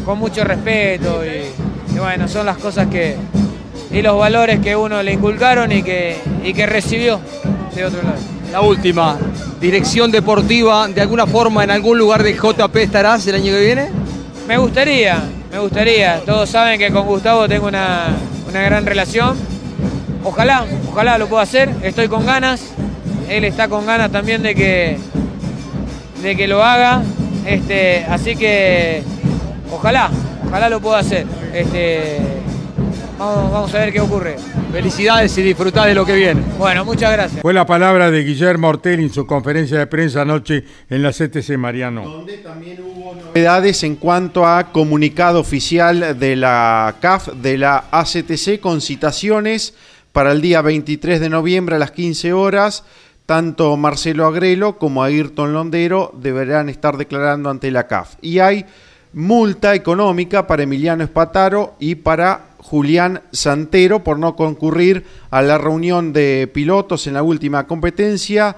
con 0.04 0.18
mucho 0.18 0.44
respeto 0.44 1.24
y 1.24 1.98
bueno, 1.98 2.28
son 2.28 2.46
las 2.46 2.58
cosas 2.58 2.86
que, 2.86 3.16
y 3.90 4.02
los 4.02 4.18
valores 4.18 4.60
que 4.60 4.76
uno 4.76 5.02
le 5.02 5.12
inculcaron 5.14 5.72
y 5.72 5.82
que, 5.82 6.16
y 6.44 6.52
que 6.52 6.66
recibió 6.66 7.20
de 7.74 7.84
otro 7.84 8.02
lado. 8.02 8.18
La 8.52 8.60
última, 8.60 9.18
dirección 9.60 10.10
deportiva, 10.10 10.86
¿de 10.88 11.00
alguna 11.00 11.26
forma 11.26 11.64
en 11.64 11.70
algún 11.70 11.98
lugar 11.98 12.22
de 12.22 12.34
JP 12.34 12.76
estarás 12.76 13.26
el 13.26 13.34
año 13.36 13.52
que 13.52 13.60
viene? 13.60 13.88
Me 14.46 14.56
gustaría, 14.56 15.22
me 15.50 15.58
gustaría. 15.58 16.20
Todos 16.24 16.48
saben 16.48 16.78
que 16.78 16.90
con 16.90 17.06
Gustavo 17.06 17.48
tengo 17.48 17.66
una, 17.66 18.16
gran 18.52 18.86
relación 18.86 19.36
ojalá, 20.24 20.64
ojalá 20.90 21.18
lo 21.18 21.28
pueda 21.28 21.42
hacer, 21.42 21.70
estoy 21.82 22.08
con 22.08 22.26
ganas, 22.26 22.60
él 23.28 23.44
está 23.44 23.68
con 23.68 23.86
ganas 23.86 24.10
también 24.10 24.42
de 24.42 24.54
que, 24.54 24.98
de 26.22 26.36
que 26.36 26.46
lo 26.46 26.62
haga, 26.62 27.02
este, 27.46 28.04
así 28.08 28.36
que 28.36 29.02
ojalá, 29.70 30.10
ojalá 30.46 30.68
lo 30.68 30.80
pueda 30.80 30.98
hacer. 30.98 31.26
Este, 31.52 32.18
vamos, 33.18 33.52
vamos 33.52 33.74
a 33.74 33.78
ver 33.78 33.92
qué 33.92 34.00
ocurre. 34.00 34.36
Felicidades 34.72 35.36
y 35.38 35.42
disfrutá 35.42 35.86
de 35.86 35.94
lo 35.94 36.04
que 36.04 36.14
viene. 36.14 36.42
Bueno, 36.58 36.84
muchas 36.84 37.12
gracias. 37.12 37.42
Fue 37.42 37.52
la 37.52 37.66
palabra 37.66 38.10
de 38.10 38.22
Guillermo 38.22 38.68
Ortelli 38.68 39.04
en 39.04 39.12
su 39.12 39.26
conferencia 39.26 39.78
de 39.78 39.86
prensa 39.86 40.22
anoche 40.22 40.64
en 40.88 41.02
la 41.02 41.10
CTC 41.10 41.56
Mariano. 41.56 42.24
Novedades 43.34 43.82
en 43.82 43.96
cuanto 43.96 44.46
a 44.46 44.72
comunicado 44.72 45.40
oficial 45.40 46.18
de 46.18 46.36
la 46.36 46.96
CAF, 47.00 47.28
de 47.28 47.58
la 47.58 47.84
ACTC, 47.90 48.60
con 48.60 48.80
citaciones 48.80 49.74
para 50.12 50.32
el 50.32 50.40
día 50.40 50.62
23 50.62 51.20
de 51.20 51.28
noviembre 51.28 51.76
a 51.76 51.78
las 51.78 51.90
15 51.90 52.32
horas. 52.32 52.84
Tanto 53.26 53.76
Marcelo 53.76 54.26
Agrelo 54.26 54.78
como 54.78 55.02
Ayrton 55.02 55.52
Londero 55.52 56.12
deberán 56.18 56.68
estar 56.68 56.96
declarando 56.96 57.50
ante 57.50 57.70
la 57.70 57.86
CAF. 57.86 58.14
Y 58.22 58.38
hay 58.38 58.64
multa 59.12 59.74
económica 59.74 60.46
para 60.46 60.62
Emiliano 60.62 61.04
Espataro 61.04 61.74
y 61.78 61.96
para 61.96 62.48
Julián 62.58 63.22
Santero 63.32 64.04
por 64.04 64.18
no 64.18 64.36
concurrir 64.36 65.04
a 65.30 65.42
la 65.42 65.58
reunión 65.58 66.12
de 66.12 66.50
pilotos 66.52 67.06
en 67.06 67.14
la 67.14 67.22
última 67.22 67.66
competencia. 67.66 68.56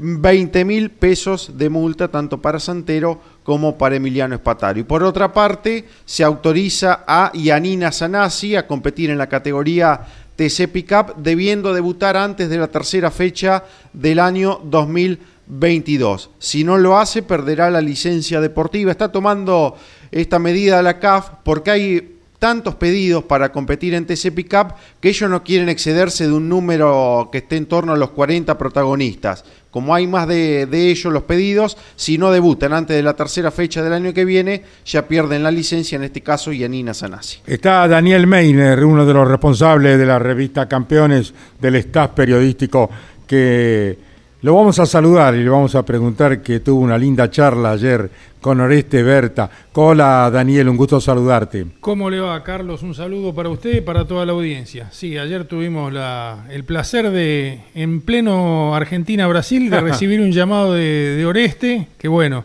20 0.00 0.64
mil 0.64 0.90
pesos 0.90 1.52
de 1.58 1.68
multa 1.68 2.08
tanto 2.08 2.40
para 2.40 2.58
Santero 2.58 3.20
como 3.42 3.76
para 3.76 3.96
Emiliano 3.96 4.34
Espataro. 4.34 4.78
Y 4.78 4.84
por 4.84 5.02
otra 5.02 5.32
parte, 5.32 5.86
se 6.04 6.24
autoriza 6.24 7.04
a 7.06 7.30
Yanina 7.34 7.92
Sanasi 7.92 8.56
a 8.56 8.66
competir 8.66 9.10
en 9.10 9.18
la 9.18 9.28
categoría 9.28 10.00
TC 10.36 10.68
Pickup, 10.68 11.16
debiendo 11.16 11.74
debutar 11.74 12.16
antes 12.16 12.48
de 12.48 12.58
la 12.58 12.68
tercera 12.68 13.10
fecha 13.10 13.64
del 13.92 14.18
año 14.18 14.60
2022. 14.64 16.30
Si 16.38 16.64
no 16.64 16.78
lo 16.78 16.98
hace, 16.98 17.22
perderá 17.22 17.70
la 17.70 17.80
licencia 17.80 18.40
deportiva. 18.40 18.90
Está 18.90 19.12
tomando 19.12 19.76
esta 20.10 20.38
medida 20.38 20.82
la 20.82 20.98
CAF 20.98 21.30
porque 21.44 21.70
hay 21.70 22.18
tantos 22.42 22.74
pedidos 22.74 23.22
para 23.22 23.52
competir 23.52 23.94
en 23.94 24.04
TC 24.04 24.32
Pickup 24.34 24.74
que 25.00 25.10
ellos 25.10 25.30
no 25.30 25.44
quieren 25.44 25.68
excederse 25.68 26.26
de 26.26 26.32
un 26.32 26.48
número 26.48 27.28
que 27.30 27.38
esté 27.38 27.56
en 27.56 27.66
torno 27.66 27.92
a 27.92 27.96
los 27.96 28.10
40 28.10 28.58
protagonistas. 28.58 29.44
Como 29.70 29.94
hay 29.94 30.08
más 30.08 30.26
de, 30.26 30.66
de, 30.66 30.90
ellos 30.90 31.12
los 31.12 31.22
pedidos, 31.22 31.78
si 31.94 32.18
no 32.18 32.32
debutan 32.32 32.72
antes 32.72 32.96
de 32.96 33.02
la 33.04 33.14
tercera 33.14 33.52
fecha 33.52 33.80
del 33.80 33.92
año 33.92 34.12
que 34.12 34.24
viene, 34.24 34.64
ya 34.84 35.06
pierden 35.06 35.44
la 35.44 35.52
licencia, 35.52 35.94
en 35.94 36.02
este 36.02 36.20
caso 36.20 36.52
Yanina 36.52 36.92
Sanasi. 36.94 37.38
Está 37.46 37.86
Daniel 37.86 38.26
Meiner, 38.26 38.84
uno 38.84 39.06
de 39.06 39.14
los 39.14 39.28
responsables 39.28 39.96
de 39.96 40.04
la 40.04 40.18
revista 40.18 40.66
Campeones 40.66 41.32
del 41.60 41.76
staff 41.76 42.10
periodístico 42.10 42.90
que 43.24 43.96
lo 44.42 44.56
vamos 44.56 44.78
a 44.80 44.86
saludar 44.86 45.36
y 45.36 45.44
le 45.44 45.48
vamos 45.48 45.74
a 45.76 45.84
preguntar 45.84 46.42
que 46.42 46.58
tuvo 46.58 46.80
una 46.80 46.98
linda 46.98 47.30
charla 47.30 47.72
ayer 47.72 48.10
con 48.40 48.60
Oreste 48.60 49.04
Berta. 49.04 49.48
Hola 49.72 50.28
Daniel, 50.32 50.68
un 50.68 50.76
gusto 50.76 51.00
saludarte. 51.00 51.66
¿Cómo 51.78 52.10
le 52.10 52.18
va 52.18 52.42
Carlos? 52.42 52.82
Un 52.82 52.92
saludo 52.92 53.32
para 53.32 53.48
usted 53.48 53.76
y 53.76 53.80
para 53.82 54.04
toda 54.04 54.26
la 54.26 54.32
audiencia. 54.32 54.88
Sí, 54.90 55.16
ayer 55.16 55.44
tuvimos 55.44 55.92
la, 55.92 56.46
el 56.50 56.64
placer 56.64 57.10
de, 57.10 57.60
en 57.76 58.00
pleno 58.00 58.74
Argentina-Brasil, 58.74 59.70
de 59.70 59.80
recibir 59.80 60.20
un 60.20 60.32
llamado 60.32 60.74
de, 60.74 61.14
de 61.16 61.24
Oreste, 61.24 61.86
que 61.96 62.08
bueno, 62.08 62.44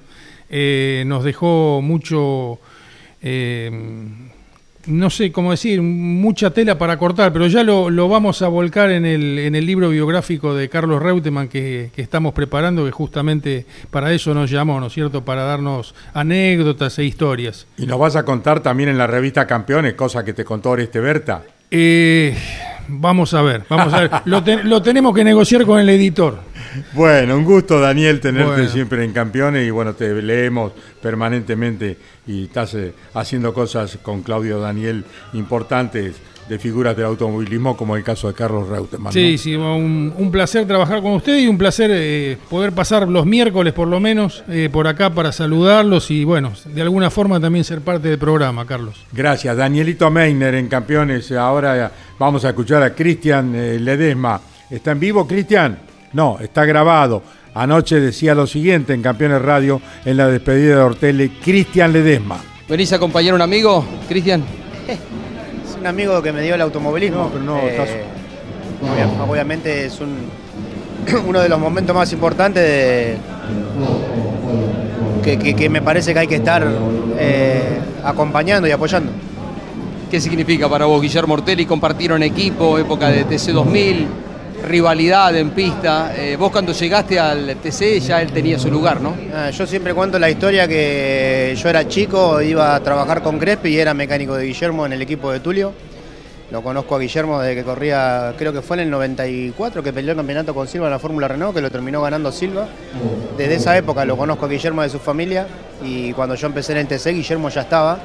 eh, 0.49 1.03
nos 1.07 1.23
dejó 1.23 1.81
mucho... 1.81 2.59
Eh, 3.23 4.35
no 4.87 5.09
sé 5.09 5.31
cómo 5.31 5.51
decir, 5.51 5.81
mucha 5.81 6.51
tela 6.51 6.77
para 6.77 6.97
cortar, 6.97 7.33
pero 7.33 7.47
ya 7.47 7.63
lo, 7.63 7.89
lo 7.89 8.09
vamos 8.09 8.41
a 8.41 8.47
volcar 8.47 8.91
en 8.91 9.05
el, 9.05 9.39
en 9.39 9.55
el, 9.55 9.65
libro 9.65 9.89
biográfico 9.89 10.55
de 10.55 10.69
Carlos 10.69 11.01
Reutemann 11.01 11.49
que, 11.49 11.91
que, 11.95 12.01
estamos 12.01 12.33
preparando, 12.33 12.85
que 12.85 12.91
justamente 12.91 13.65
para 13.91 14.13
eso 14.13 14.33
nos 14.33 14.49
llamó, 14.49 14.79
¿no 14.79 14.87
es 14.87 14.93
cierto?, 14.93 15.23
para 15.25 15.43
darnos 15.43 15.93
anécdotas 16.13 16.97
e 16.99 17.03
historias. 17.03 17.67
Y 17.77 17.85
nos 17.85 17.99
vas 17.99 18.15
a 18.15 18.23
contar 18.23 18.61
también 18.61 18.89
en 18.89 18.97
la 18.97 19.07
revista 19.07 19.45
Campeones, 19.45 19.93
cosa 19.93 20.23
que 20.23 20.33
te 20.33 20.45
contó 20.45 20.71
Oreste 20.71 20.99
Berta. 20.99 21.43
Eh, 21.69 22.35
vamos 22.87 23.33
a 23.33 23.41
ver, 23.41 23.63
vamos 23.69 23.93
a 23.93 24.01
ver. 24.01 24.11
lo, 24.25 24.43
te, 24.43 24.63
lo, 24.63 24.81
tenemos 24.81 25.13
que 25.13 25.23
negociar 25.23 25.65
con 25.65 25.79
el 25.79 25.89
editor. 25.89 26.39
Bueno, 26.93 27.37
un 27.37 27.43
gusto, 27.43 27.79
Daniel, 27.79 28.19
tenerte 28.19 28.51
bueno. 28.51 28.69
siempre 28.69 29.03
en 29.03 29.13
Campeones 29.13 29.67
y 29.67 29.69
bueno, 29.69 29.93
te 29.93 30.13
leemos 30.21 30.71
permanentemente 31.01 31.97
y 32.25 32.45
estás 32.45 32.73
eh, 32.73 32.93
haciendo 33.13 33.53
cosas 33.53 33.97
con 34.01 34.21
Claudio 34.23 34.59
Daniel 34.59 35.03
importantes 35.33 36.15
de 36.47 36.59
figuras 36.59 36.95
del 36.95 37.05
automovilismo, 37.05 37.75
como 37.75 37.97
el 37.97 38.03
caso 38.03 38.29
de 38.29 38.33
Carlos 38.33 38.67
Reutemann. 38.69 39.11
Sí, 39.11 39.33
¿no? 39.33 39.37
sí, 39.37 39.55
un, 39.55 40.13
un, 40.17 40.31
placer 40.31 40.65
trabajar 40.65 41.01
con 41.01 41.11
usted 41.11 41.37
y 41.39 41.47
un 41.47 41.57
placer 41.57 41.91
eh, 41.93 42.37
poder 42.49 42.71
pasar 42.71 43.07
los 43.07 43.25
miércoles 43.25 43.73
por 43.73 43.87
lo 43.87 43.99
menos 43.99 44.43
eh, 44.47 44.69
por 44.71 44.87
acá 44.87 45.09
para 45.09 45.31
saludarlos 45.31 46.09
y 46.09 46.23
bueno, 46.23 46.53
de 46.65 46.81
alguna 46.81 47.09
forma 47.09 47.39
también 47.39 47.65
ser 47.65 47.81
parte 47.81 48.07
del 48.07 48.17
programa, 48.17 48.65
Carlos. 48.65 49.05
Gracias. 49.11 49.57
Danielito 49.57 50.09
Meiner 50.09 50.55
en 50.55 50.67
Campeones. 50.67 51.31
Ahora 51.33 51.91
vamos 52.17 52.45
a 52.45 52.49
escuchar 52.49 52.81
a 52.81 52.93
Cristian 52.93 53.51
Ledesma. 53.83 54.39
¿Está 54.69 54.91
en 54.91 54.99
vivo, 54.99 55.27
Cristian? 55.27 55.86
No, 56.13 56.37
está 56.39 56.65
grabado. 56.65 57.21
Anoche 57.53 57.99
decía 57.99 58.35
lo 58.35 58.47
siguiente 58.47 58.93
en 58.93 59.01
Campeones 59.01 59.41
Radio 59.41 59.81
en 60.05 60.17
la 60.17 60.27
despedida 60.27 60.75
de 60.77 60.81
Ortelli, 60.81 61.29
Cristian 61.29 61.91
Ledesma. 61.91 62.39
¿Venís 62.69 62.93
a 62.93 62.97
acompañar 62.97 63.33
a 63.33 63.35
un 63.35 63.41
amigo, 63.41 63.83
Cristian? 64.07 64.43
Es 64.87 65.75
un 65.79 65.87
amigo 65.87 66.21
que 66.21 66.31
me 66.31 66.41
dio 66.41 66.55
el 66.55 66.61
automovilismo. 66.61 67.23
No, 67.23 67.29
pero 67.29 67.43
no, 67.43 67.57
eh, 67.59 67.69
estás... 67.69 67.89
Obviamente 69.27 69.85
es 69.85 69.99
un, 69.99 70.15
uno 71.27 71.39
de 71.39 71.49
los 71.49 71.59
momentos 71.59 71.95
más 71.95 72.11
importantes 72.13 72.63
de, 72.63 73.17
que, 75.23 75.39
que, 75.39 75.55
que, 75.55 75.69
me 75.69 75.81
parece 75.81 76.13
que 76.13 76.19
hay 76.19 76.27
que 76.27 76.35
estar 76.35 76.65
eh, 77.17 77.79
acompañando 78.03 78.67
y 78.67 78.71
apoyando. 78.71 79.11
¿Qué 80.09 80.21
significa 80.21 80.69
para 80.69 80.85
vos, 80.85 81.01
Guillermo 81.01 81.33
Ortelli? 81.33 81.65
Compartieron 81.65 82.23
equipo, 82.23 82.77
época 82.77 83.09
de 83.09 83.25
TC 83.25 83.51
2000, 83.51 84.07
rivalidad 84.63 85.35
en 85.35 85.51
pista. 85.51 86.13
Eh, 86.15 86.35
vos 86.37 86.51
cuando 86.51 86.71
llegaste 86.73 87.19
al 87.19 87.57
TC 87.57 87.99
ya 87.99 88.21
él 88.21 88.31
tenía 88.31 88.57
su 88.59 88.69
lugar, 88.69 89.01
¿no? 89.01 89.15
Ah, 89.33 89.49
yo 89.49 89.65
siempre 89.67 89.93
cuento 89.93 90.19
la 90.19 90.29
historia 90.29 90.67
que 90.67 91.55
yo 91.57 91.69
era 91.69 91.87
chico, 91.87 92.41
iba 92.41 92.75
a 92.75 92.79
trabajar 92.81 93.21
con 93.21 93.37
Crespi 93.37 93.69
y 93.69 93.79
era 93.79 93.93
mecánico 93.93 94.35
de 94.35 94.45
Guillermo 94.45 94.85
en 94.85 94.93
el 94.93 95.01
equipo 95.01 95.31
de 95.31 95.39
Tulio. 95.39 95.73
Lo 96.49 96.63
conozco 96.63 96.95
a 96.95 96.99
Guillermo 96.99 97.41
desde 97.41 97.55
que 97.55 97.63
corría, 97.63 98.33
creo 98.37 98.53
que 98.53 98.61
fue 98.61 98.77
en 98.77 98.83
el 98.83 98.89
94 98.89 99.83
que 99.83 99.91
peleó 99.91 100.11
el 100.11 100.17
campeonato 100.17 100.55
con 100.55 100.65
Silva 100.65 100.87
en 100.87 100.91
la 100.91 100.99
Fórmula 100.99 101.27
Renault, 101.27 101.53
que 101.53 101.61
lo 101.61 101.69
terminó 101.69 102.01
ganando 102.01 102.31
Silva. 102.31 102.67
Desde 103.37 103.55
esa 103.55 103.77
época 103.77 104.05
lo 104.05 104.15
conozco 104.15 104.45
a 104.45 104.49
Guillermo 104.49 104.81
de 104.81 104.89
su 104.89 104.99
familia 104.99 105.45
y 105.83 106.13
cuando 106.13 106.35
yo 106.35 106.47
empecé 106.47 106.71
en 106.71 106.79
el 106.79 106.87
TC, 106.87 107.07
Guillermo 107.07 107.49
ya 107.49 107.61
estaba 107.61 107.99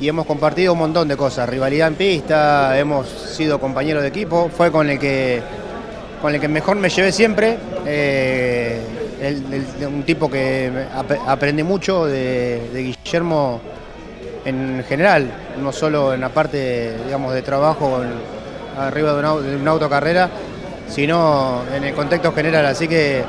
y 0.00 0.08
hemos 0.08 0.26
compartido 0.26 0.72
un 0.72 0.78
montón 0.78 1.08
de 1.08 1.16
cosas, 1.16 1.48
rivalidad 1.48 1.88
en 1.88 1.94
pista, 1.94 2.78
hemos 2.78 3.06
sido 3.06 3.60
compañeros 3.60 4.02
de 4.02 4.08
equipo, 4.08 4.48
fue 4.48 4.72
con 4.72 4.88
el 4.88 4.98
que, 4.98 5.42
con 6.20 6.34
el 6.34 6.40
que 6.40 6.48
mejor 6.48 6.76
me 6.76 6.88
llevé 6.88 7.12
siempre, 7.12 7.56
eh, 7.86 8.78
el, 9.20 9.86
un 9.86 10.02
tipo 10.02 10.30
que 10.30 10.70
ap 10.94 11.12
aprendí 11.26 11.62
mucho 11.62 12.06
de, 12.06 12.94
Guillermo 13.04 13.60
en 14.44 14.84
general, 14.88 15.30
no 15.60 15.72
solo 15.72 16.14
en 16.14 16.20
la 16.20 16.30
parte 16.30 16.96
digamos, 17.04 17.34
de 17.34 17.42
trabajo 17.42 18.00
arriba 18.78 19.12
de 19.12 19.18
una, 19.18 19.34
de 19.36 19.70
autocarrera, 19.70 20.30
sino 20.88 21.62
en 21.74 21.84
el 21.84 21.94
contexto 21.94 22.32
general, 22.32 22.66
así 22.66 22.88
que 22.88 23.22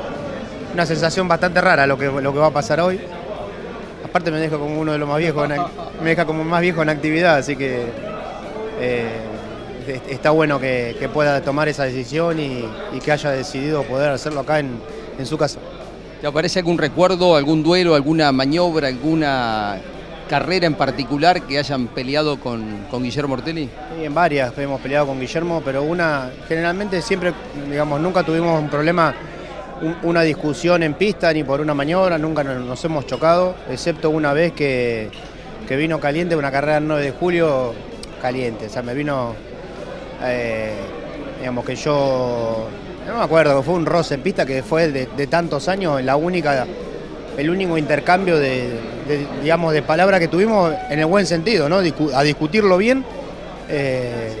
una 0.72 0.86
sensación 0.86 1.28
bastante 1.28 1.60
rara 1.60 1.86
lo 1.86 1.98
que, 1.98 2.06
lo 2.06 2.32
que 2.32 2.38
va 2.38 2.46
a 2.46 2.52
pasar 2.52 2.80
hoy. 2.80 3.00
Aparte 4.04 4.30
me 4.30 4.38
deja 4.38 4.58
como 4.58 4.78
uno 4.78 4.92
de 4.92 4.98
los 4.98 5.08
más 5.08 5.18
viejos, 5.18 5.48
me 6.02 6.10
deja 6.10 6.26
como 6.26 6.44
más 6.44 6.60
viejo 6.60 6.82
en 6.82 6.90
actividad, 6.90 7.36
así 7.36 7.56
que 7.56 7.82
eh, 8.80 9.31
está 10.08 10.30
bueno 10.30 10.60
que, 10.60 10.96
que, 10.98 11.08
pueda 11.08 11.40
tomar 11.42 11.68
esa 11.68 11.84
decisión 11.84 12.38
y, 12.38 12.64
y, 12.92 12.98
que 13.00 13.12
haya 13.12 13.30
decidido 13.30 13.82
poder 13.82 14.10
hacerlo 14.10 14.40
acá 14.40 14.58
en, 14.58 14.78
en, 15.18 15.26
su 15.26 15.36
casa. 15.36 15.58
¿Te 16.20 16.26
aparece 16.26 16.60
algún 16.60 16.78
recuerdo, 16.78 17.36
algún 17.36 17.62
duelo, 17.62 17.94
alguna 17.94 18.32
maniobra, 18.32 18.88
alguna 18.88 19.80
carrera 20.28 20.66
en 20.66 20.74
particular 20.74 21.42
que 21.42 21.58
hayan 21.58 21.88
peleado 21.88 22.38
con, 22.40 22.86
con 22.90 23.02
Guillermo 23.02 23.34
Ortelli? 23.34 23.64
Sí, 23.64 24.04
en 24.04 24.14
varias 24.14 24.56
hemos 24.58 24.80
peleado 24.80 25.08
con 25.08 25.20
Guillermo, 25.20 25.62
pero 25.64 25.82
una, 25.82 26.30
generalmente 26.48 27.02
siempre, 27.02 27.32
digamos, 27.68 28.00
nunca 28.00 28.22
tuvimos 28.22 28.60
un 28.60 28.68
problema 28.70 29.14
una 30.02 30.22
discusión 30.22 30.82
en 30.82 30.94
pista 30.94 31.32
ni 31.32 31.42
por 31.42 31.60
una 31.60 31.74
maniobra, 31.74 32.16
nunca 32.16 32.44
nos 32.44 32.84
hemos 32.84 33.06
chocado, 33.06 33.56
excepto 33.68 34.10
una 34.10 34.32
vez 34.32 34.52
que, 34.52 35.10
que 35.66 35.76
vino 35.76 35.98
caliente, 35.98 36.36
una 36.36 36.50
carrera 36.50 36.78
el 36.78 36.86
9 36.86 37.02
de 37.02 37.10
julio 37.10 37.74
caliente, 38.20 38.66
o 38.66 38.70
sea, 38.70 38.82
me 38.82 38.94
vino, 38.94 39.34
eh, 40.24 40.74
digamos 41.38 41.64
que 41.64 41.74
yo, 41.76 42.68
no 43.06 43.18
me 43.18 43.24
acuerdo, 43.24 43.62
fue 43.62 43.74
un 43.74 43.86
roce 43.86 44.14
en 44.14 44.22
pista 44.22 44.46
que 44.46 44.62
fue 44.62 44.88
de, 44.88 45.26
tantos 45.26 45.68
años, 45.68 46.02
la 46.02 46.16
única, 46.16 46.66
el 47.36 47.50
único 47.50 47.76
intercambio 47.78 48.38
de, 48.38 48.78
de, 49.08 49.26
digamos, 49.42 49.72
de 49.72 49.82
palabras 49.82 50.20
que 50.20 50.28
tuvimos 50.28 50.72
en 50.90 50.98
el 50.98 51.06
buen 51.06 51.26
sentido, 51.26 51.68
¿no? 51.68 51.78
a 51.78 52.22
discutirlo 52.22 52.76
bien. 52.76 53.04
Eh, 53.68 54.32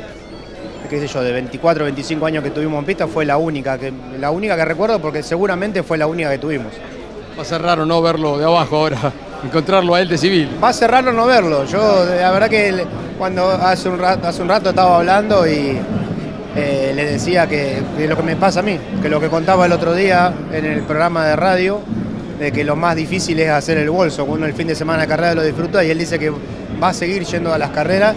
qué 0.92 1.00
sé 1.00 1.06
yo, 1.06 1.22
de 1.22 1.32
24, 1.32 1.84
25 1.84 2.26
años 2.26 2.44
que 2.44 2.50
tuvimos 2.50 2.78
en 2.78 2.84
pista, 2.84 3.06
fue 3.06 3.24
la 3.24 3.38
única 3.38 3.78
que, 3.78 3.90
la 4.20 4.30
única 4.30 4.56
que 4.56 4.64
recuerdo 4.66 5.00
porque 5.00 5.22
seguramente 5.22 5.82
fue 5.82 5.96
la 5.96 6.06
única 6.06 6.30
que 6.30 6.36
tuvimos. 6.36 6.72
Va 7.36 7.42
a 7.42 7.44
ser 7.46 7.62
raro 7.62 7.86
no 7.86 8.02
verlo 8.02 8.36
de 8.36 8.44
abajo 8.44 8.76
ahora, 8.76 9.12
encontrarlo 9.44 9.94
a 9.94 10.00
él 10.00 10.08
de 10.08 10.18
civil. 10.18 10.48
Va 10.62 10.68
a 10.68 10.72
ser 10.72 10.90
raro 10.90 11.12
no 11.12 11.26
verlo. 11.26 11.64
Yo, 11.64 12.04
la 12.04 12.30
verdad 12.30 12.48
que 12.48 12.84
cuando 13.18 13.50
hace 13.50 13.88
un 13.88 13.98
rato, 13.98 14.28
hace 14.28 14.42
un 14.42 14.48
rato 14.48 14.70
estaba 14.70 14.96
hablando 14.96 15.46
y 15.46 15.78
eh, 16.56 16.92
le 16.94 17.04
decía 17.04 17.46
que, 17.46 17.82
que 17.96 18.06
lo 18.06 18.16
que 18.16 18.22
me 18.22 18.36
pasa 18.36 18.60
a 18.60 18.62
mí, 18.62 18.78
que 19.00 19.08
lo 19.08 19.20
que 19.20 19.28
contaba 19.28 19.66
el 19.66 19.72
otro 19.72 19.94
día 19.94 20.32
en 20.52 20.64
el 20.64 20.82
programa 20.82 21.26
de 21.26 21.36
radio, 21.36 21.80
de 22.38 22.52
que 22.52 22.64
lo 22.64 22.76
más 22.76 22.96
difícil 22.96 23.38
es 23.40 23.50
hacer 23.50 23.78
el 23.78 23.90
bolso, 23.90 24.24
uno 24.24 24.46
el 24.46 24.54
fin 24.54 24.66
de 24.66 24.74
semana 24.74 25.02
de 25.02 25.08
carrera 25.08 25.34
lo 25.34 25.42
disfruta 25.42 25.84
y 25.84 25.90
él 25.90 25.98
dice 25.98 26.18
que 26.18 26.30
va 26.82 26.88
a 26.88 26.94
seguir 26.94 27.24
yendo 27.24 27.52
a 27.52 27.58
las 27.58 27.70
carreras 27.70 28.16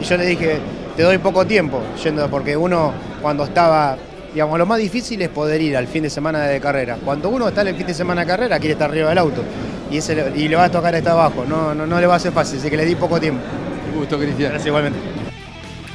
y 0.00 0.04
yo 0.04 0.16
le 0.16 0.26
dije, 0.26 0.58
te 0.96 1.02
doy 1.02 1.18
poco 1.18 1.44
tiempo 1.44 1.80
yendo, 2.02 2.28
porque 2.30 2.56
uno 2.56 2.92
cuando 3.20 3.44
estaba, 3.44 3.96
digamos, 4.32 4.58
lo 4.58 4.66
más 4.66 4.78
difícil 4.78 5.20
es 5.22 5.28
poder 5.28 5.60
ir 5.60 5.76
al 5.76 5.88
fin 5.88 6.04
de 6.04 6.10
semana 6.10 6.44
de 6.44 6.60
carrera. 6.60 6.98
Cuando 7.04 7.28
uno 7.28 7.48
está 7.48 7.62
en 7.62 7.68
el 7.68 7.74
fin 7.74 7.86
de 7.86 7.94
semana 7.94 8.20
de 8.20 8.26
carrera 8.28 8.58
quiere 8.58 8.74
estar 8.74 8.90
arriba 8.90 9.08
del 9.08 9.18
auto 9.18 9.42
y, 9.90 9.98
ese, 9.98 10.32
y 10.34 10.48
le 10.48 10.56
va 10.56 10.64
a 10.64 10.70
tocar 10.70 10.94
estar 10.94 11.12
abajo, 11.12 11.44
no, 11.48 11.74
no, 11.74 11.86
no 11.86 12.00
le 12.00 12.06
va 12.06 12.16
a 12.16 12.18
ser 12.18 12.32
fácil, 12.32 12.58
así 12.58 12.70
que 12.70 12.76
le 12.76 12.84
di 12.84 12.94
poco 12.94 13.20
tiempo. 13.20 13.42
Un 13.92 14.00
gusto, 14.00 14.18
Cristian. 14.18 14.50
Gracias 14.50 14.66
igualmente. 14.66 14.98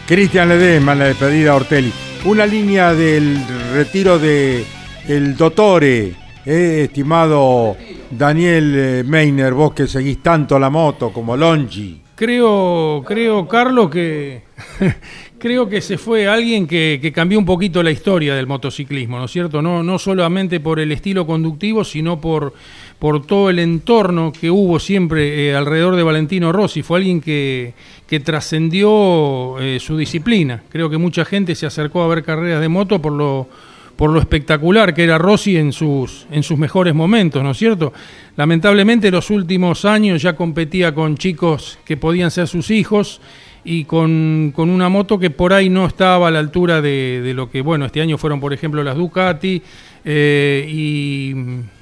Cristian 0.08 0.50
Ledesma, 0.50 0.96
la 0.96 1.06
despedida 1.06 1.52
a 1.52 1.56
Ortelli. 1.56 1.94
Una 2.26 2.46
línea 2.46 2.94
del 2.94 3.38
retiro 3.74 4.18
de 4.18 4.66
el 5.08 5.38
Dottore, 5.38 6.14
eh, 6.46 6.82
estimado 6.86 7.78
Daniel 8.10 8.74
eh, 8.76 9.04
Meiner, 9.06 9.54
vos 9.54 9.74
que 9.74 9.88
seguís 9.88 10.22
tanto 10.22 10.58
la 10.58 10.70
moto 10.70 11.12
como 11.12 11.38
Longi. 11.38 12.02
Creo, 12.16 13.04
creo, 13.06 13.48
Carlos, 13.48 13.90
que 13.90 14.42
creo 15.40 15.70
que 15.70 15.80
se 15.80 15.98
fue 15.98 16.28
alguien 16.28 16.68
que, 16.68 17.00
que, 17.02 17.12
cambió 17.12 17.40
un 17.40 17.46
poquito 17.46 17.82
la 17.82 17.92
historia 17.92 18.36
del 18.36 18.48
motociclismo, 18.48 19.18
¿no 19.18 19.26
es 19.26 19.32
cierto? 19.32 19.62
No, 19.62 19.84
no 19.84 19.98
solamente 19.98 20.60
por 20.60 20.80
el 20.80 20.92
estilo 20.92 21.26
conductivo, 21.26 21.84
sino 21.84 22.20
por, 22.20 22.54
por 23.00 23.26
todo 23.26 23.50
el 23.50 23.60
entorno 23.60 24.32
que 24.32 24.52
hubo 24.52 24.78
siempre 24.78 25.50
eh, 25.50 25.56
alrededor 25.56 25.96
de 25.96 26.04
Valentino 26.04 26.52
Rossi. 26.52 26.84
Fue 26.84 27.00
alguien 27.00 27.22
que, 27.22 27.74
que 28.08 28.20
trascendió 28.20 29.58
eh, 29.60 29.80
su 29.80 29.98
disciplina. 29.98 30.64
Creo 30.70 30.90
que 30.90 30.98
mucha 30.98 31.24
gente 31.24 31.56
se 31.56 31.66
acercó 31.66 32.04
a 32.04 32.08
ver 32.08 32.24
carreras 32.24 32.62
de 32.62 32.68
moto 32.68 33.02
por 33.02 33.14
lo 33.14 33.48
por 33.96 34.12
lo 34.12 34.20
espectacular 34.22 34.94
que 34.94 35.04
era 35.04 35.18
Rossi 35.18 35.58
en 35.58 35.74
sus, 35.74 36.26
en 36.32 36.42
sus 36.42 36.58
mejores 36.58 36.96
momentos, 36.96 37.44
¿no 37.44 37.52
es 37.52 37.58
cierto? 37.58 37.92
Lamentablemente 38.38 39.12
los 39.12 39.30
últimos 39.30 39.84
años 39.84 40.22
ya 40.22 40.38
competía 40.38 40.96
con 40.96 41.18
chicos 41.18 41.78
que 41.84 41.98
podían 41.98 42.32
ser 42.32 42.48
sus 42.48 42.72
hijos 42.72 43.20
y 43.66 43.84
con, 43.84 44.54
con 44.56 44.70
una 44.70 44.88
moto 44.88 45.20
que 45.20 45.32
por 45.32 45.52
ahí 45.52 45.70
no 45.70 45.86
estaba 45.86 46.30
a 46.30 46.32
la 46.32 46.40
altura 46.40 46.82
de, 46.82 47.20
de, 47.22 47.34
lo 47.34 47.52
que, 47.52 47.60
bueno, 47.60 47.86
este 47.86 48.00
año 48.00 48.18
fueron 48.18 48.40
por 48.40 48.54
ejemplo 48.54 48.82
las 48.86 48.96
Ducati 48.96 49.62
eh, 50.06 50.66
y, 50.70 51.36
y 51.36 51.79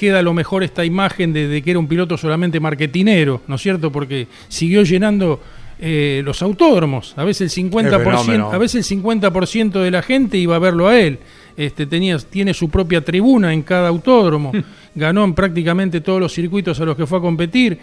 queda 0.00 0.20
a 0.20 0.22
lo 0.22 0.32
mejor 0.32 0.64
esta 0.64 0.82
imagen 0.82 1.34
de, 1.34 1.46
de, 1.46 1.60
que 1.60 1.72
era 1.72 1.78
un 1.78 1.86
piloto 1.86 2.16
solamente 2.16 2.58
marketinero, 2.58 3.42
¿no 3.46 3.56
es 3.56 3.60
cierto? 3.60 3.92
Porque 3.92 4.28
siguió 4.48 4.82
llenando 4.82 5.40
eh, 5.78 6.22
los 6.24 6.40
autódromos. 6.40 7.12
A 7.18 7.24
veces 7.24 7.54
el 7.54 7.70
50%, 7.70 8.50
a 8.50 8.56
veces 8.56 8.90
el 8.90 9.02
50% 9.02 9.82
de 9.82 9.90
la 9.90 10.00
gente 10.00 10.38
iba 10.38 10.56
a 10.56 10.58
verlo 10.58 10.88
a 10.88 10.98
él. 10.98 11.18
Este, 11.54 11.84
tenía, 11.84 12.16
tiene 12.18 12.54
su 12.54 12.70
propia 12.70 13.04
tribuna 13.04 13.52
en 13.52 13.60
cada 13.60 13.88
autódromo. 13.88 14.52
Ganó 14.94 15.22
en 15.22 15.34
prácticamente 15.34 16.00
todos 16.00 16.18
los 16.18 16.32
circuitos 16.32 16.80
a 16.80 16.86
los 16.86 16.96
que 16.96 17.06
fue 17.06 17.18
a 17.18 17.20
competir. 17.20 17.78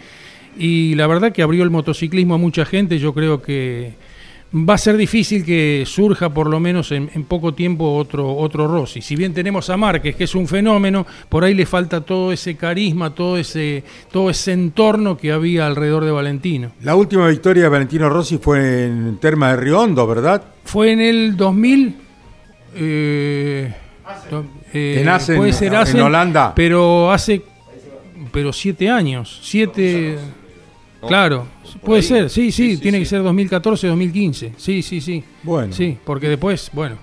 Y 0.58 0.96
la 0.96 1.06
verdad 1.06 1.30
que 1.30 1.42
abrió 1.42 1.62
el 1.62 1.70
motociclismo 1.70 2.34
a 2.34 2.38
mucha 2.38 2.64
gente. 2.64 2.98
Yo 2.98 3.14
creo 3.14 3.40
que 3.40 3.94
va 4.52 4.74
a 4.74 4.78
ser 4.78 4.96
difícil 4.96 5.44
que 5.44 5.84
surja 5.86 6.30
por 6.30 6.48
lo 6.48 6.58
menos 6.58 6.90
en, 6.92 7.10
en, 7.14 7.24
poco 7.24 7.52
tiempo 7.52 7.94
otro, 7.94 8.34
otro 8.34 8.66
Rossi. 8.66 9.02
Si 9.02 9.14
bien 9.14 9.34
tenemos 9.34 9.68
a 9.68 9.76
Márquez, 9.76 10.16
que 10.16 10.24
es 10.24 10.34
un 10.34 10.48
fenómeno, 10.48 11.06
por 11.28 11.44
ahí 11.44 11.54
le 11.54 11.66
falta 11.66 12.00
todo 12.00 12.32
ese 12.32 12.56
carisma, 12.56 13.14
todo 13.14 13.36
ese, 13.36 13.84
todo 14.10 14.30
ese 14.30 14.52
entorno 14.52 15.16
que 15.16 15.32
había 15.32 15.66
alrededor 15.66 16.04
de 16.04 16.10
Valentino. 16.10 16.72
La 16.82 16.94
última 16.94 17.28
victoria 17.28 17.64
de 17.64 17.68
Valentino 17.68 18.08
Rossi 18.08 18.38
fue 18.38 18.86
en 18.86 19.18
Terma 19.18 19.50
de 19.50 19.56
Riondo, 19.56 20.06
¿verdad? 20.06 20.42
Fue 20.64 20.92
en 20.92 21.00
el 21.00 21.36
2000. 21.36 21.96
Eh, 22.74 23.74
eh, 24.72 25.00
en 25.00 25.08
Asen, 25.08 25.36
puede 25.36 25.52
ser 25.52 25.74
Asen, 25.74 25.96
en 25.96 26.02
Holanda. 26.02 26.54
Pero 26.54 27.12
hace 27.12 27.42
pero 28.32 28.52
siete 28.52 28.88
años. 28.88 29.40
Siete. 29.42 30.18
Claro, 31.06 31.46
puede 31.84 32.02
ser, 32.02 32.28
sí, 32.28 32.50
sí, 32.50 32.76
sí 32.76 32.82
tiene 32.82 32.98
sí. 32.98 33.04
que 33.04 33.08
ser 33.08 33.22
2014, 33.22 33.86
2015. 33.86 34.52
Sí, 34.56 34.82
sí, 34.82 35.00
sí. 35.00 35.22
Bueno. 35.42 35.72
Sí, 35.72 35.96
porque 36.04 36.28
después, 36.28 36.70
bueno, 36.72 36.96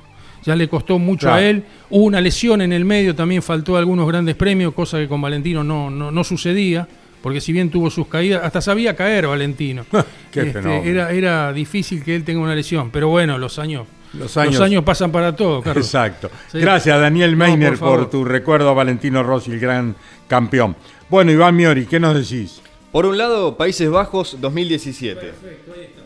ya 0.44 0.56
le 0.56 0.68
costó 0.68 1.00
mucho 1.00 1.28
claro. 1.28 1.38
a 1.38 1.42
él. 1.44 1.64
Hubo 1.90 2.04
una 2.04 2.20
lesión 2.20 2.62
en 2.62 2.74
el 2.74 2.84
medio, 2.84 3.16
también 3.16 3.42
faltó 3.42 3.78
algunos 3.78 4.08
grandes 4.08 4.36
premios, 4.36 4.74
cosa 4.74 4.98
que 4.98 5.08
con 5.08 5.22
Valentino 5.22 5.64
no, 5.64 5.90
no, 5.90 6.12
no 6.12 6.24
sucedía, 6.24 6.88
porque 7.22 7.40
si 7.40 7.54
bien 7.54 7.70
tuvo 7.70 7.90
sus 7.90 8.08
caídas, 8.08 8.44
hasta 8.44 8.62
sabía 8.62 8.96
caer 8.96 9.28
Valentino. 9.28 9.86
Qué 10.32 10.42
este, 10.42 10.90
era, 10.90 11.12
era 11.12 11.54
difícil 11.54 12.04
que 12.04 12.16
él 12.16 12.24
tenga 12.24 12.42
una 12.42 12.54
lesión, 12.54 12.92
pero 12.92 13.08
bueno, 13.08 13.38
los 13.38 13.58
años 13.60 13.88
los 14.14 14.38
años, 14.38 14.54
los 14.54 14.62
años 14.62 14.84
pasan 14.84 15.12
para 15.12 15.36
todo, 15.36 15.62
Carlos. 15.62 15.86
Exacto. 15.86 16.30
Sí. 16.52 16.60
Gracias, 16.60 17.00
Daniel 17.00 17.36
Meiner, 17.36 17.74
no, 17.74 17.80
por, 17.80 18.00
por, 18.00 18.10
tu 18.10 18.24
recuerdo 18.24 18.70
a 18.70 18.74
Valentino 18.74 19.24
Rossi, 19.24 19.52
el 19.52 19.60
gran 19.60 19.96
campeón. 20.28 20.76
Bueno, 21.10 21.32
Iván 21.32 21.56
Miori, 21.56 21.86
¿qué 21.86 22.00
nos 22.00 22.16
decís? 22.16 22.62
Por 22.96 23.06
un 23.06 23.18
lado, 23.18 23.58
Países 23.58 23.90
Bajos 23.90 24.38
2017. 24.40 25.34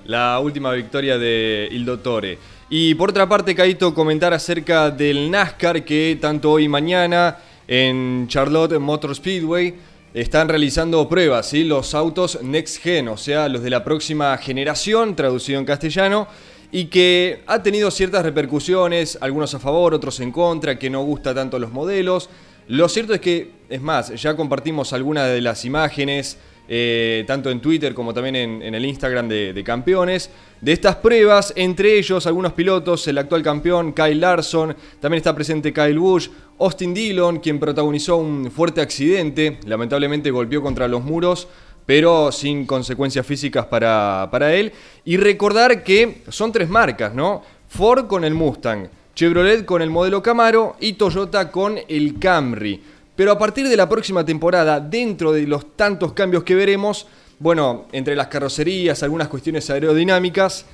La 0.05 0.39
última 0.39 0.71
victoria 0.71 1.19
de 1.19 1.69
Il 1.71 1.85
Dottore. 1.85 2.39
Y 2.67 2.95
por 2.95 3.11
otra 3.11 3.29
parte, 3.29 3.53
Caito, 3.53 3.93
comentar 3.93 4.33
acerca 4.33 4.89
del 4.89 5.29
NASCAR 5.29 5.85
que 5.85 6.17
tanto 6.19 6.49
hoy 6.49 6.63
y 6.63 6.67
mañana 6.67 7.37
en 7.67 8.25
Charlotte 8.27 8.79
Motor 8.79 9.13
Speedway 9.13 9.75
están 10.15 10.49
realizando 10.49 11.07
pruebas, 11.07 11.49
¿sí? 11.49 11.63
los 11.63 11.93
autos 11.93 12.41
Next 12.41 12.81
Gen, 12.81 13.09
o 13.09 13.17
sea, 13.17 13.47
los 13.49 13.61
de 13.61 13.69
la 13.69 13.83
próxima 13.83 14.35
generación, 14.39 15.15
traducido 15.15 15.59
en 15.59 15.65
castellano, 15.65 16.27
y 16.71 16.85
que 16.85 17.43
ha 17.45 17.61
tenido 17.61 17.91
ciertas 17.91 18.23
repercusiones, 18.23 19.19
algunos 19.21 19.53
a 19.53 19.59
favor, 19.59 19.93
otros 19.93 20.19
en 20.21 20.31
contra, 20.31 20.79
que 20.79 20.89
no 20.89 21.03
gusta 21.03 21.35
tanto 21.35 21.59
los 21.59 21.71
modelos. 21.71 22.31
Lo 22.67 22.89
cierto 22.89 23.13
es 23.13 23.21
que, 23.21 23.51
es 23.69 23.79
más, 23.79 24.09
ya 24.19 24.35
compartimos 24.35 24.91
algunas 24.91 25.27
de 25.29 25.41
las 25.41 25.65
imágenes, 25.65 26.39
eh, 26.71 27.23
tanto 27.25 27.49
en 27.49 27.59
Twitter 27.59 27.95
como 27.95 28.13
también 28.13 28.35
en, 28.35 28.75
el 28.75 28.85
Instagram 28.85 29.27
de, 29.27 29.53
de, 29.53 29.63
campeones, 29.63 30.29
de 30.61 30.71
estas 30.71 30.97
pruebas, 30.97 31.51
entre 31.55 31.97
ellos 31.97 32.27
algunos 32.27 32.53
pilotos, 32.53 33.07
el 33.07 33.17
actual 33.17 33.41
campeón 33.41 33.91
Kyle 33.91 34.19
Larson, 34.19 34.75
también 34.99 35.17
está 35.17 35.33
presente 35.33 35.73
Kyle 35.73 35.97
Busch, 35.97 36.29
Austin 36.59 36.93
Dillon, 36.93 37.39
quien 37.39 37.59
protagonizó 37.59 38.17
un 38.17 38.51
fuerte 38.51 38.81
accidente, 38.81 39.57
lamentablemente 39.65 40.29
golpeó 40.29 40.61
contra 40.61 40.87
los 40.87 41.03
muros, 41.03 41.47
pero 41.87 42.31
sin 42.31 42.67
consecuencias 42.67 43.25
físicas 43.25 43.65
para, 43.65 44.27
para 44.29 44.53
él. 44.53 44.71
Y 45.05 45.17
recordar 45.17 45.83
que 45.83 46.21
son 46.29 46.51
tres 46.51 46.69
marcas, 46.69 47.15
¿no? 47.15 47.41
Ford 47.67 48.05
con 48.05 48.23
el 48.23 48.35
Mustang, 48.35 48.89
Chevrolet 49.15 49.65
con 49.65 49.81
el 49.81 49.89
modelo 49.89 50.21
Camaro 50.21 50.75
y 50.79 50.93
Toyota 50.93 51.49
con 51.49 51.79
el 51.87 52.19
Camry. 52.19 52.79
Pero 53.19 53.33
a 53.33 53.37
partir 53.37 53.67
de 53.67 53.75
la 53.75 53.89
próxima 53.89 54.23
temporada, 54.23 54.79
dentro 54.79 55.33
de 55.33 55.45
los 55.45 55.75
tantos 55.75 56.13
cambios 56.13 56.45
que 56.45 56.55
veremos, 56.55 57.05
bueno, 57.37 57.87
entre 57.91 58.15
las 58.15 58.27
carrocerías, 58.27 59.03
algunas 59.03 59.27
cuestiones 59.27 59.69
aerodinámicas, 59.69 60.65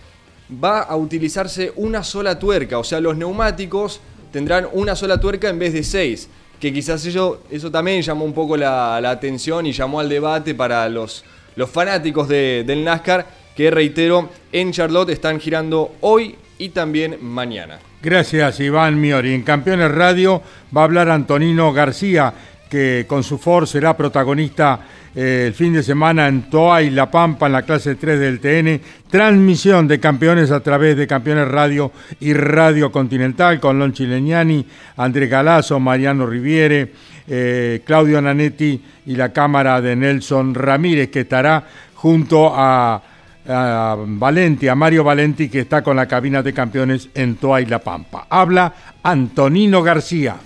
va 0.63 0.81
a 0.81 0.95
utilizarse 0.95 1.73
una 1.75 2.03
sola 2.03 2.37
tuerca, 2.37 2.77
o 2.77 2.83
sea, 2.83 2.99
los 2.99 3.17
neumáticos 3.17 3.99
tendrán 4.31 4.67
una 4.73 4.95
sola 4.95 5.19
tuerca 5.19 5.49
en 5.49 5.57
vez 5.57 5.73
de 5.73 5.81
seis 5.81 6.29
que 6.59 6.71
quizás 6.71 7.03
eso, 7.07 7.41
eso 7.49 7.71
también 7.71 8.03
llamó 8.03 8.25
un 8.25 8.33
poco 8.33 8.55
la, 8.55 8.97
atención 8.97 9.65
y 9.65 9.71
llamó 9.71 9.99
al 9.99 10.07
debate 10.07 10.53
para 10.53 10.87
los, 10.87 11.25
los 11.55 11.67
fanáticos 11.71 12.27
de, 12.27 12.63
del 12.63 12.83
NASCAR, 12.83 13.25
que 13.55 13.71
reitero, 13.71 14.29
en 14.51 14.71
Charlotte 14.71 15.09
están 15.09 15.39
girando 15.39 15.95
hoy 16.01 16.35
y 16.57 16.69
también 16.69 17.17
mañana. 17.21 17.79
Gracias, 18.01 18.59
Iván 18.59 18.99
Miori. 18.99 19.33
En 19.33 19.43
Campeones 19.43 19.91
Radio 19.91 20.41
va 20.75 20.81
a 20.81 20.83
hablar 20.85 21.09
Antonino 21.09 21.73
García, 21.73 22.33
que 22.69 23.05
con 23.07 23.23
su 23.23 23.37
Ford 23.37 23.65
será 23.65 23.95
protagonista 23.95 24.79
eh, 25.15 25.45
el 25.47 25.53
fin 25.53 25.73
de 25.73 25.81
semana 25.81 26.27
en 26.27 26.49
Toa 26.49 26.81
y 26.81 26.89
La 26.89 27.09
Pampa 27.09 27.45
en 27.45 27.53
la 27.53 27.61
clase 27.61 27.95
3 27.95 28.19
del 28.19 28.39
TN. 28.39 28.81
Transmisión 29.09 29.87
de 29.87 29.99
campeones 29.99 30.51
a 30.51 30.59
través 30.59 30.97
de 30.97 31.07
Campeones 31.07 31.47
Radio 31.47 31.91
y 32.19 32.33
Radio 32.33 32.91
Continental 32.91 33.59
con 33.59 33.79
Lon 33.79 33.93
Chileñani, 33.93 34.65
Andrés 34.97 35.29
Galazo, 35.29 35.79
Mariano 35.79 36.25
Riviere, 36.25 36.91
eh, 37.27 37.81
Claudio 37.85 38.21
Nanetti 38.21 38.81
y 39.05 39.15
la 39.15 39.31
cámara 39.31 39.79
de 39.81 39.95
Nelson 39.95 40.53
Ramírez 40.53 41.09
que 41.09 41.21
estará 41.21 41.63
junto 41.95 42.51
a, 42.53 43.01
a 43.47 43.95
Valenti, 43.97 44.67
a 44.67 44.75
Mario 44.75 45.03
Valenti 45.03 45.49
que 45.49 45.61
está 45.61 45.83
con 45.83 45.95
la 45.95 46.07
cabina 46.07 46.41
de 46.41 46.53
campeones 46.53 47.09
en 47.13 47.35
Toa 47.35 47.61
y 47.61 47.65
La 47.65 47.79
Pampa. 47.79 48.27
Habla 48.29 48.73
Antonino 49.03 49.83
García. 49.83 50.37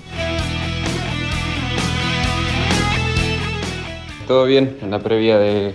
todo 4.30 4.46
bien 4.46 4.78
en 4.84 4.92
la 4.92 5.00
previa 5.00 5.40
de, 5.40 5.74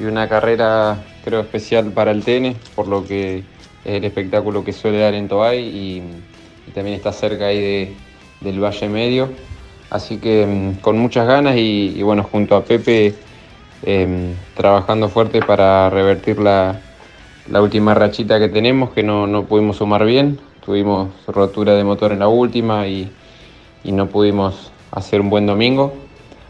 una 0.00 0.28
carrera 0.28 1.02
creo 1.24 1.40
especial 1.40 1.90
para 1.92 2.10
el 2.10 2.22
TN, 2.22 2.54
por 2.74 2.86
lo 2.86 3.06
que 3.06 3.38
es 3.38 3.44
el 3.84 4.04
espectáculo 4.04 4.62
que 4.62 4.74
suele 4.74 4.98
dar 4.98 5.14
en 5.14 5.28
Toay 5.28 5.58
y, 5.60 6.02
también 6.74 6.94
está 6.96 7.10
cerca 7.10 7.46
ahí 7.46 7.58
de- 7.58 7.94
del 8.42 8.62
Valle 8.62 8.88
Medio. 8.88 9.30
Así 9.88 10.18
que 10.18 10.46
mm, 10.46 10.82
con 10.82 10.98
muchas 10.98 11.26
ganas 11.26 11.56
y 11.56 12.02
bueno, 12.02 12.22
junto 12.22 12.54
a 12.54 12.62
Pepe 12.62 13.14
em, 13.82 14.34
trabajando 14.54 15.08
fuerte 15.08 15.40
para 15.42 15.90
revertir 15.90 16.38
la, 16.38 16.80
última 17.52 17.94
rachita 17.94 18.38
que 18.38 18.48
tenemos, 18.48 18.90
que 18.90 19.02
no, 19.02 19.26
no 19.26 19.44
pudimos 19.44 19.76
sumar 19.76 20.04
bien. 20.04 20.38
Tuvimos 20.64 21.08
rotura 21.26 21.74
de 21.74 21.84
motor 21.84 22.12
en 22.12 22.20
la 22.20 22.28
última 22.28 22.86
y, 22.86 23.10
no 23.84 24.06
pudimos 24.08 24.70
hacer 24.92 25.20
un 25.20 25.30
buen 25.30 25.46
domingo. 25.46 25.94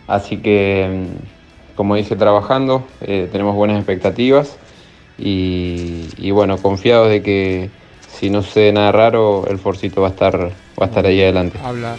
Así 0.07 0.39
que, 0.39 1.07
mm, 1.09 1.77
como 1.77 1.95
dice, 1.95 2.17
trabajando, 2.17 2.85
eh, 3.01 3.29
tenemos 3.31 3.55
buenas 3.55 3.79
expectativas 3.79 4.59
y, 5.17 6.09
y 6.19 6.31
bueno, 6.33 6.59
confiados 6.59 7.09
de 7.09 7.23
que 7.23 7.71
si 8.21 8.29
no 8.29 8.43
sucede 8.43 8.73
nada 8.73 8.93
raro, 8.93 9.47
el 9.47 9.59
Forcito 9.59 10.03
va 10.03 10.09
a 10.09 10.11
estar, 10.11 10.39
va 10.39 10.85
a 10.85 10.85
estar 10.85 11.07
ahí 11.07 11.23
adelante. 11.23 11.59
Habla. 11.65 11.97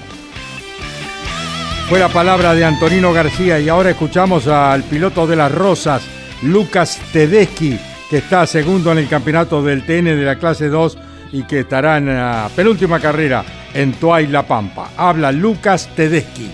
Fue 1.91 1.99
la 1.99 2.07
palabra 2.07 2.53
de 2.53 2.63
Antonino 2.63 3.11
García 3.11 3.59
y 3.59 3.67
ahora 3.67 3.89
escuchamos 3.89 4.47
al 4.47 4.81
piloto 4.83 5.27
de 5.27 5.35
las 5.35 5.53
Rosas, 5.53 6.01
Lucas 6.41 6.97
Tedeschi, 7.11 7.77
que 8.09 8.19
está 8.19 8.47
segundo 8.47 8.93
en 8.93 8.99
el 8.99 9.09
campeonato 9.09 9.61
del 9.61 9.85
TN 9.85 10.05
de 10.05 10.23
la 10.23 10.37
clase 10.37 10.69
2 10.69 10.97
y 11.33 11.43
que 11.43 11.59
estará 11.59 11.97
en 11.97 12.05
la 12.05 12.49
penúltima 12.55 13.01
carrera 13.01 13.43
en 13.73 13.91
Tuay 13.91 14.27
La 14.27 14.47
Pampa. 14.47 14.91
Habla 14.95 15.33
Lucas 15.33 15.89
Tedeschi. 15.93 16.49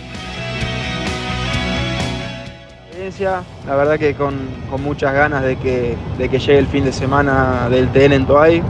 la 3.67 3.75
verdad 3.75 3.99
que 3.99 4.15
con, 4.15 4.33
con 4.71 4.81
muchas 4.81 5.13
ganas 5.13 5.43
de 5.43 5.57
que, 5.57 5.95
de 6.17 6.29
que 6.29 6.39
llegue 6.39 6.57
el 6.57 6.67
fin 6.67 6.83
de 6.83 6.91
semana 6.91 7.69
del 7.69 7.89
TN 7.89 8.13
en 8.13 8.25
Toay. 8.25 8.63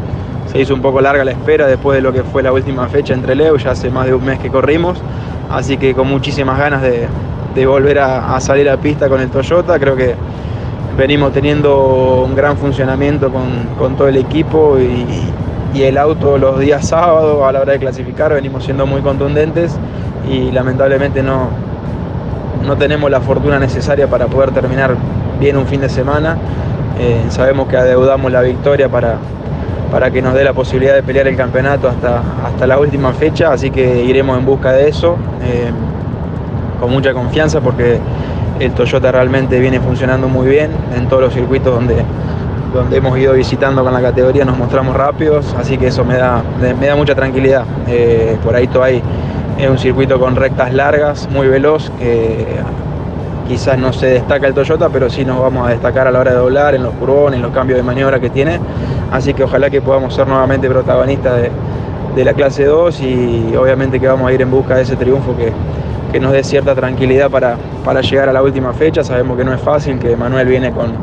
Se 0.52 0.60
hizo 0.60 0.74
un 0.74 0.82
poco 0.82 1.02
larga 1.02 1.24
la 1.24 1.32
espera 1.32 1.68
después 1.68 1.95
de 1.95 2.02
lo 2.02 2.14
que 2.14 2.24
fue 2.24 2.41
la 2.41 2.52
última 2.52 2.88
fecha 2.88 3.14
entre 3.14 3.36
Leo, 3.36 3.58
ya 3.58 3.72
hace 3.72 3.89
más 3.89 4.06
de 4.06 4.14
un 4.14 4.24
mes 4.24 4.39
que 4.39 4.50
corrimos, 4.50 5.02
así 5.50 5.78
que 5.78 5.93
con 5.93 6.08
muchísimas 6.08 6.58
ganas 6.58 6.82
de, 6.82 7.08
volver 7.66 7.98
a, 8.00 8.39
salir 8.39 8.70
a 8.70 8.78
pista 8.78 9.10
con 9.10 9.20
el 9.20 9.30
Toyota, 9.30 9.80
creo 9.80 9.95
que 9.95 10.14
venimos 10.95 11.34
teniendo 11.34 12.24
un 12.24 12.36
gran 12.36 12.56
funcionamiento 12.56 13.32
con, 13.32 13.95
todo 13.95 14.08
el 14.08 14.18
equipo 14.18 14.78
y, 14.78 15.78
y 15.78 15.84
el 15.84 15.98
auto 15.98 16.38
los 16.38 16.60
días 16.60 16.88
sábados 16.88 17.43
a 17.43 17.52
la 17.52 17.62
hora 17.62 17.74
de 17.74 17.80
clasificar. 17.80 18.34
Venimos 18.34 18.64
siendo 18.64 18.86
muy 18.86 19.02
contundentes 19.02 19.78
y 20.30 20.52
lamentablemente 20.52 21.24
no, 21.24 21.50
no 22.66 22.76
tenemos 22.78 23.10
la 23.10 23.22
fortuna 23.22 23.60
necesaria 23.60 24.08
para 24.08 24.28
poder 24.28 24.52
terminar 24.52 24.95
bien 25.39 25.58
un 25.58 25.68
fin 25.68 25.82
de 25.82 25.89
semana. 25.89 26.38
Eh, 27.00 27.26
sabemos 27.30 27.68
que 27.68 27.78
adeudamos 27.78 28.32
la 28.32 28.41
victoria 28.41 28.89
para, 28.89 29.18
para 29.92 30.12
que 30.12 30.22
nos 30.22 30.34
dé 30.34 30.44
la 30.44 30.54
posibilidad 30.54 30.94
de 30.94 31.04
pelear 31.04 31.28
el 31.28 31.36
campeonato 31.36 31.88
hasta, 31.88 32.22
hasta 32.46 32.68
la 32.68 32.80
última 32.80 33.14
fecha, 33.14 33.52
así 33.52 33.72
que 33.72 34.04
iremos 34.04 34.38
en 34.38 34.46
busca 34.46 34.72
de 34.72 34.90
eso 34.90 35.18
eh, 35.44 35.72
con 36.80 36.92
mucha 36.92 37.14
confianza 37.14 37.62
porque 37.62 38.00
el 38.60 38.72
Toyota 38.72 39.12
realmente 39.12 39.60
viene 39.60 39.80
funcionando 39.80 40.28
muy 40.28 40.48
bien 40.48 40.72
en 40.96 41.08
todos 41.08 41.24
los 41.24 41.34
circuitos 41.34 41.74
donde, 41.74 41.96
donde 42.74 42.98
hemos 42.98 43.18
ido 43.18 43.34
visitando 43.34 43.84
con 43.84 43.94
la 43.94 44.02
categoría, 44.02 44.46
nos 44.46 44.58
mostramos 44.58 44.96
rápidos, 44.96 45.56
así 45.60 45.78
que 45.78 45.88
eso 45.88 46.04
me 46.04 46.18
da, 46.18 46.42
me 46.80 46.88
da 46.88 46.96
mucha 46.96 47.16
tranquilidad. 47.16 47.64
Eh, 47.88 48.38
por 48.44 48.56
ahí 48.56 48.68
Toay 48.68 49.02
es 49.58 49.70
un 49.70 49.78
circuito 49.78 50.20
con 50.20 50.36
rectas 50.36 50.74
largas, 50.74 51.28
muy 51.32 51.48
veloz, 51.48 51.90
que 52.00 52.46
quizás 53.48 53.78
no 53.78 53.94
se 53.94 54.08
destaca 54.08 54.48
el 54.48 54.54
Toyota, 54.54 54.90
pero 54.90 55.10
sí 55.10 55.24
nos 55.24 55.42
vamos 55.42 55.68
a 55.68 55.72
destacar 55.72 56.08
a 56.08 56.12
la 56.12 56.20
hora 56.20 56.32
de 56.32 56.38
doblar, 56.38 56.76
en 56.76 56.84
los 56.84 56.94
curvones, 56.94 57.38
en 57.38 57.44
los 57.44 57.52
cambios 57.52 57.78
de 57.78 57.84
maniobra 57.84 58.20
que 58.20 58.30
tiene. 58.30 58.60
Así 59.12 59.34
que 59.34 59.43
ojalá 59.43 59.70
que 59.70 59.82
podamos 59.82 60.14
ser 60.14 60.28
nuevamente 60.28 60.68
protagonistas 60.70 61.41
de, 62.16 62.26
la 62.26 62.34
clase 62.34 62.66
2 62.66 62.99
y 63.01 63.55
obviamente 63.55 63.99
que 63.99 64.08
vamos 64.08 64.28
a 64.28 64.34
ir 64.34 64.41
en 64.41 64.49
busca 64.49 64.76
de 64.76 64.82
ese 64.82 64.95
triunfo 64.95 65.38
que, 65.38 65.51
que 66.12 66.20
nos 66.20 66.32
dé 66.32 66.43
cierta 66.43 66.74
tranquilidad 66.74 67.30
para, 67.30 67.58
para 67.86 68.01
llegar 68.01 68.28
a 68.28 68.34
la 68.34 68.41
última 68.41 68.74
fecha. 68.74 69.03
Sabemos 69.03 69.38
que 69.38 69.43
no 69.43 69.53
es 69.53 69.62
fácil, 69.62 69.99
que 69.99 70.18
Manuel 70.18 70.47
viene 70.47 70.72
con, 70.72 70.93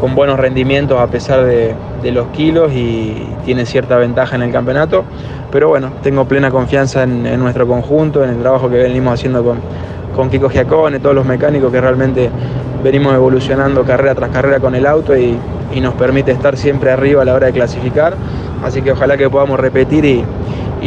con 0.00 0.14
buenos 0.14 0.38
rendimientos 0.38 1.00
a 1.00 1.08
pesar 1.08 1.44
de, 1.44 1.74
de 2.00 2.12
los 2.12 2.28
kilos 2.28 2.70
y 2.72 3.26
tiene 3.44 3.66
cierta 3.66 3.96
ventaja 3.96 4.36
en 4.36 4.42
el 4.42 4.52
campeonato. 4.52 5.04
Pero 5.50 5.68
bueno, 5.68 5.90
tengo 6.02 6.26
plena 6.26 6.50
confianza 6.52 7.02
en, 7.02 7.26
en 7.26 7.40
nuestro 7.40 7.66
conjunto, 7.66 8.22
en 8.22 8.30
el 8.30 8.38
trabajo 8.38 8.70
que 8.70 8.76
venimos 8.76 9.14
haciendo 9.14 9.42
con, 9.42 9.58
con 10.14 10.30
Kiko 10.30 10.48
Giacone, 10.48 11.00
todos 11.00 11.14
los 11.16 11.26
mecánicos 11.26 11.72
que 11.72 11.80
realmente 11.80 12.30
venimos 12.84 13.14
evolucionando 13.14 13.82
carrera 13.82 14.14
tras 14.14 14.30
carrera 14.30 14.60
con 14.60 14.76
el 14.76 14.86
auto 14.86 15.16
y, 15.16 15.36
y 15.74 15.80
nos 15.80 15.94
permite 15.94 16.32
estar 16.32 16.56
siempre 16.56 16.90
arriba 16.90 17.22
a 17.22 17.24
la 17.24 17.34
hora 17.34 17.46
de 17.46 17.52
clasificar. 17.52 18.14
Así 18.64 18.82
que 18.82 18.92
ojalá 18.92 19.16
que 19.16 19.28
podamos 19.28 19.58
repetir 19.60 20.04
y, 20.04 20.24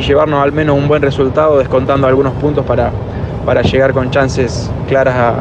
llevarnos 0.01 0.41
al 0.41 0.53
menos 0.53 0.77
un 0.77 0.87
buen 0.87 1.01
resultado, 1.01 1.59
descontando 1.59 2.07
algunos 2.07 2.33
puntos 2.35 2.65
para, 2.65 2.91
llegar 3.63 3.91
con 3.91 4.09
chances 4.11 4.71
claras 4.87 5.35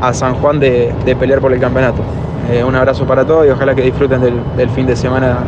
a, 0.00 0.12
San 0.14 0.34
Juan 0.34 0.58
de, 0.58 0.94
pelear 1.18 1.40
por 1.40 1.52
el 1.52 1.60
campeonato. 1.60 2.02
Eh, 2.50 2.64
un 2.64 2.74
abrazo 2.74 3.06
para 3.06 3.26
todos 3.26 3.46
y 3.46 3.50
ojalá 3.50 3.74
que 3.74 3.82
disfruten 3.82 4.20
del, 4.22 4.70
fin 4.70 4.86
de 4.86 4.96
semana 4.96 5.38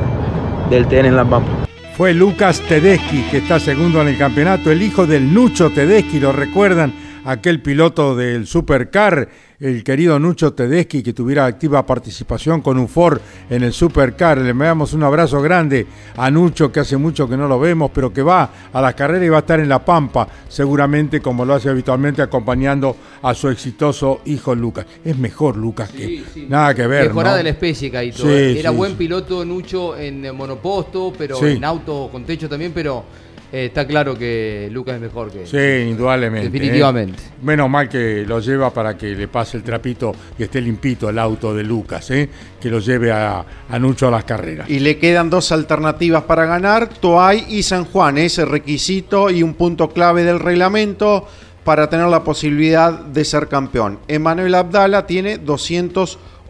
del 0.68 0.86
TN 0.86 1.06
en 1.06 1.16
La 1.16 1.24
Pampa. 1.24 1.48
Fue 1.96 2.12
Lucas 2.12 2.60
Tedeschi, 2.68 3.22
que 3.30 3.38
está 3.38 3.58
segundo 3.58 4.02
en 4.02 4.08
el 4.08 4.18
campeonato, 4.18 4.70
el 4.70 4.82
hijo 4.82 5.06
del 5.06 5.32
Nucho 5.32 5.70
Tedeschi, 5.70 6.20
lo 6.20 6.32
recuerdan, 6.32 6.92
aquel 7.24 7.60
piloto 7.60 8.16
del 8.16 8.46
Supercar, 8.46 9.28
el 9.60 9.84
querido 9.84 10.18
Nucho 10.18 10.54
Tedeschi, 10.54 11.02
que 11.02 11.12
tuviera 11.12 11.44
activa 11.44 11.84
participación 11.84 12.62
con 12.62 12.78
un 12.78 12.88
Ford 12.88 13.20
en 13.50 13.62
el 13.62 13.72
Supercar. 13.72 14.38
Le 14.38 14.54
damos 14.54 14.94
un 14.94 15.02
abrazo 15.02 15.42
grande 15.42 15.86
a 16.16 16.30
Nucho, 16.30 16.72
que 16.72 16.80
hace 16.80 16.96
mucho 16.96 17.28
que 17.28 17.36
no 17.36 17.46
lo 17.46 17.60
vemos, 17.60 17.90
pero 17.92 18.12
que 18.12 18.22
va 18.22 18.50
a 18.72 18.80
la 18.80 18.94
carrera 18.94 19.24
y 19.24 19.28
va 19.28 19.38
a 19.38 19.40
estar 19.40 19.60
en 19.60 19.68
La 19.68 19.84
Pampa, 19.84 20.26
seguramente 20.48 21.20
como 21.20 21.44
lo 21.44 21.54
hace 21.54 21.68
habitualmente, 21.68 22.22
acompañando 22.22 22.96
a 23.22 23.34
su 23.34 23.48
exitoso 23.48 24.22
hijo 24.24 24.54
Lucas. 24.54 24.86
Es 25.04 25.18
mejor 25.18 25.56
Lucas 25.56 25.90
que 25.90 26.22
nada 26.48 26.74
que 26.74 26.86
ver. 26.86 27.08
Mejorada 27.08 27.34
¿no? 27.34 27.38
de 27.38 27.44
la 27.44 27.50
especie, 27.50 27.90
Caito. 27.90 28.22
Sí, 28.22 28.28
eh. 28.28 28.58
Era 28.58 28.70
buen 28.70 28.94
piloto 28.94 29.44
Nucho 29.44 29.96
en 29.96 30.34
monoposto, 30.34 31.12
pero 31.16 31.44
en 31.44 31.64
auto 31.64 32.08
con 32.10 32.24
techo 32.24 32.48
también, 32.48 32.72
pero 32.72 33.04
eh, 33.52 33.66
está 33.66 33.86
claro 33.86 34.16
que 34.16 34.68
Lucas 34.70 34.96
es 34.96 35.00
mejor 35.00 35.30
que 35.30 35.46
Sí, 35.46 35.90
indudablemente. 35.90 36.50
Definitivamente. 36.50 37.22
¿eh? 37.22 37.32
Menos 37.42 37.68
mal 37.68 37.88
que 37.88 38.24
lo 38.26 38.40
lleva 38.40 38.72
para 38.72 38.96
que 38.96 39.14
le 39.14 39.28
pase 39.28 39.56
el 39.56 39.62
trapito 39.62 40.12
y 40.38 40.44
esté 40.44 40.60
limpito 40.60 41.08
el 41.08 41.18
auto 41.18 41.54
de 41.54 41.64
Lucas, 41.64 42.10
¿eh? 42.10 42.28
que 42.60 42.70
lo 42.70 42.78
lleve 42.78 43.10
a, 43.12 43.44
a 43.68 43.78
Nucho 43.78 44.08
a 44.08 44.10
las 44.10 44.24
carreras. 44.24 44.68
Y 44.70 44.78
le 44.78 44.98
quedan 44.98 45.30
dos 45.30 45.50
alternativas 45.52 46.24
para 46.24 46.46
ganar, 46.46 46.88
Toay 46.88 47.46
y 47.48 47.62
San 47.62 47.84
Juan. 47.86 48.18
Ese 48.18 48.44
requisito 48.44 49.30
y 49.30 49.42
un 49.42 49.54
punto 49.54 49.88
clave 49.90 50.22
del 50.24 50.38
reglamento 50.38 51.26
para 51.64 51.90
tener 51.90 52.06
la 52.06 52.24
posibilidad 52.24 52.92
de 52.92 53.24
ser 53.24 53.48
campeón. 53.48 53.98
Emanuel 54.08 54.54
Abdala 54.54 55.06
tiene 55.06 55.38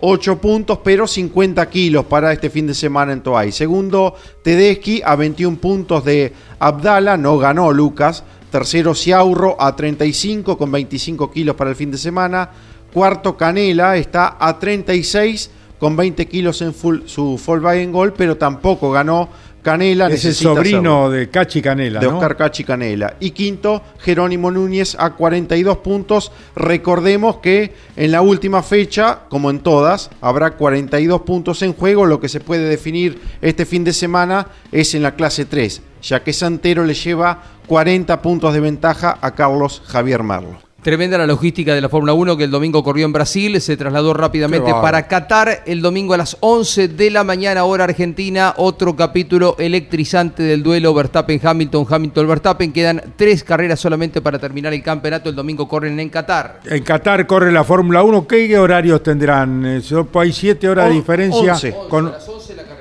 208 0.01 0.41
puntos, 0.41 0.79
pero 0.83 1.07
50 1.07 1.69
kilos 1.69 2.05
para 2.07 2.33
este 2.33 2.49
fin 2.51 2.67
de 2.67 2.75
semana 2.75 3.13
en 3.13 3.21
Toay. 3.21 3.53
Segundo, 3.53 4.15
Tedeschi 4.43 5.03
a 5.05 5.15
21 5.15 5.59
puntos 5.59 6.05
de 6.05 6.33
Abdala, 6.59 7.17
no 7.17 7.37
ganó 7.39 7.71
Lucas. 7.73 8.25
Tercero, 8.51 8.95
Ciaurro 8.95 9.57
a 9.61 9.77
35 9.77 10.57
con 10.59 10.73
25 10.73 11.31
kilos 11.31 11.55
para 11.55 11.71
el 11.71 11.77
fin 11.77 11.91
de 11.91 11.99
semana. 11.99 12.51
Cuarto, 12.93 13.37
Canela 13.37 13.97
está 13.97 14.37
a 14.41 14.59
36 14.59 15.51
con 15.79 15.97
20 15.97 16.27
kilos 16.27 16.61
en 16.63 16.75
full- 16.75 17.07
su 17.07 17.39
Volkswagen 17.47 17.93
Gol, 17.93 18.13
pero 18.15 18.37
tampoco 18.37 18.91
ganó 18.91 19.29
Canela. 19.63 20.09
Es 20.09 20.25
el 20.25 20.35
sobrino 20.35 21.11
de 21.11 21.29
Cachi 21.29 21.61
Canela, 21.61 22.01
de 22.01 22.07
¿no? 22.07 22.17
Oscar 22.17 22.37
Cachi 22.37 22.65
Canela. 22.65 23.17
Y 23.21 23.31
quinto, 23.31 23.83
Jerónimo 23.99 24.51
Núñez 24.51 24.97
a 24.99 25.11
42 25.11 25.79
puntos. 25.79 26.33
Recordemos 26.57 27.37
que 27.39 27.75
en 27.97 28.13
la 28.13 28.23
última 28.23 28.63
fecha, 28.63 29.21
como 29.29 29.51
en 29.51 29.61
todas, 29.61 30.11
habrá 30.21 30.53
42 30.53 31.23
puntos 31.23 31.63
en 31.63 31.73
juego. 31.73 32.07
Lo 32.07 32.21
que 32.21 32.29
se 32.29 32.41
puede 32.41 32.69
definir 32.69 33.21
este 33.43 33.67
fin 33.67 33.85
de 33.85 33.93
semana 33.93 34.47
es 34.73 34.95
en 34.95 35.03
la 35.03 35.15
clase 35.15 35.45
3, 35.45 35.83
ya 36.03 36.23
que 36.23 36.33
Santero 36.33 36.85
le 36.85 36.95
lleva 36.95 37.43
40 37.67 38.23
puntos 38.23 38.55
de 38.55 38.61
ventaja 38.61 39.19
a 39.21 39.35
Carlos 39.35 39.83
Javier 39.87 40.23
Merlo. 40.23 40.70
Tremenda 40.83 41.18
la 41.18 41.26
logística 41.26 41.74
de 41.74 41.81
la 41.83 41.91
Fórmula 41.91 42.14
1 42.14 42.39
que 42.39 42.45
el 42.45 42.51
domingo 42.51 42.83
corrió 42.83 43.05
en 43.05 43.12
Brasil, 43.12 43.61
se 43.61 43.76
trasladó 43.76 44.14
rápidamente 44.14 44.72
para 44.72 45.07
Qatar 45.07 45.62
el 45.66 45.83
domingo 45.83 46.14
a 46.14 46.16
las 46.16 46.39
11 46.41 46.89
de 46.89 47.11
la 47.11 47.22
mañana 47.22 47.64
hora 47.64 47.85
argentina, 47.85 48.55
otro 48.57 48.97
capítulo 48.97 49.57
electrizante 49.59 50.43
del 50.43 50.62
duelo 50.62 50.95
Verstappen-Hamilton, 50.95 51.87
Hamilton-Verstappen, 51.87 52.72
quedan 52.72 53.03
tres 53.16 53.45
carreras 53.45 53.78
solamente 53.78 54.22
para 54.22 54.39
terminar 54.39 54.72
el 54.72 54.83
campeonato, 54.83 55.28
el 55.28 55.37
domingo 55.37 55.68
corren 55.68 56.01
en 56.01 56.09
Qatar. 56.09 56.61
En 56.64 56.83
Qatar 56.83 57.26
corre 57.26 57.53
la 57.53 57.62
Fórmula 57.62 58.03
1. 58.03 58.26
¿Qué 58.26 58.59
horarios 58.59 59.03
tendrán? 59.03 59.66
Eh, 59.66 59.83
Hay 60.14 60.33
siete 60.33 60.66
horas 60.66 60.89
de 60.89 60.95
diferencia. 60.95 61.53
11. 61.53 61.74
Con, 61.91 62.07
11 62.07 62.55
la 62.55 62.62
carrera 62.62 62.80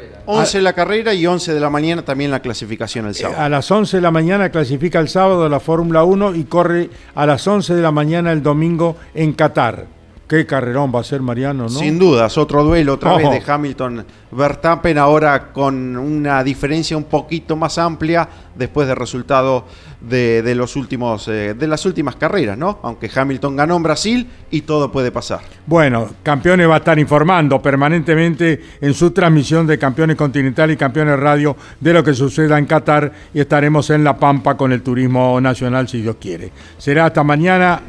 y 1.14 1.26
11 1.26 1.54
de 1.54 1.60
la 1.60 1.70
mañana 1.70 2.04
también 2.04 2.32
la 2.32 2.42
clasificación 2.42 3.08
el 3.08 3.16
sábado. 3.16 3.42
a 3.42 3.50
las 3.50 3.70
11 3.70 3.98
de 3.98 4.02
la 4.02 4.12
mañana 4.12 4.50
clasifica 4.50 5.00
el 5.00 5.10
sábado 5.10 5.44
la 5.50 5.60
Fórmula 5.60 6.04
1 6.04 6.36
y 6.36 6.44
corre 6.44 6.90
a 7.16 7.26
las 7.26 7.48
11 7.48 7.74
de 7.74 7.82
la 7.82 7.92
mañana 7.92 8.32
el 8.32 8.44
domingo 8.44 8.96
en 9.14 9.34
Qatar. 9.34 9.99
Qué 10.30 10.46
carrerón 10.46 10.92
va 10.94 11.00
a 11.00 11.04
ser 11.04 11.24
Mariano, 11.24 11.64
¿no? 11.64 11.70
Sin 11.70 11.98
dudas, 11.98 12.38
otro 12.38 12.64
duelo 12.64 12.94
otra 12.94 13.16
Ojo. 13.16 13.32
vez 13.32 13.44
de 13.44 13.52
Hamilton 13.52 14.06
Verstappen, 14.30 15.00
ahora 15.00 15.52
con 15.52 15.98
una 15.98 16.44
diferencia 16.44 16.96
un 16.96 17.06
poquito 17.06 17.56
más 17.56 17.80
amplia 17.80 18.30
después 18.54 18.88
del 18.88 18.96
resultado 18.96 19.66
de, 20.00 20.44
de 20.44 20.54
los 20.54 20.76
últimos, 20.76 21.28
eh, 21.30 21.56
de 21.56 21.68
las 21.68 21.84
últimas 21.88 22.16
carreras, 22.16 22.56
¿no? 22.60 22.78
Aunque 22.84 23.10
Hamilton 23.14 23.56
ganó 23.56 23.76
en 23.78 23.82
Brasil 23.82 24.30
y 24.52 24.62
todo 24.62 24.92
puede 24.92 25.12
pasar. 25.12 25.40
Bueno, 25.66 26.08
Campeones 26.22 26.70
va 26.70 26.76
a 26.76 26.78
estar 26.78 27.00
informando 27.00 27.60
permanentemente 27.60 28.62
en 28.82 28.94
su 28.94 29.10
transmisión 29.10 29.66
de 29.66 29.80
Campeones 29.80 30.16
Continental 30.16 30.70
y 30.70 30.78
Campeones 30.78 31.20
Radio 31.20 31.58
de 31.80 31.92
lo 31.92 32.04
que 32.04 32.14
suceda 32.14 32.60
en 32.60 32.68
Qatar 32.68 33.12
y 33.34 33.40
estaremos 33.40 33.90
en 33.90 34.04
La 34.04 34.16
Pampa 34.16 34.56
con 34.56 34.72
el 34.74 34.84
turismo 34.84 35.42
nacional 35.42 35.88
si 35.88 36.04
Dios 36.04 36.18
quiere. 36.22 36.52
Será 36.78 37.08
hasta 37.08 37.24
mañana 37.24 37.82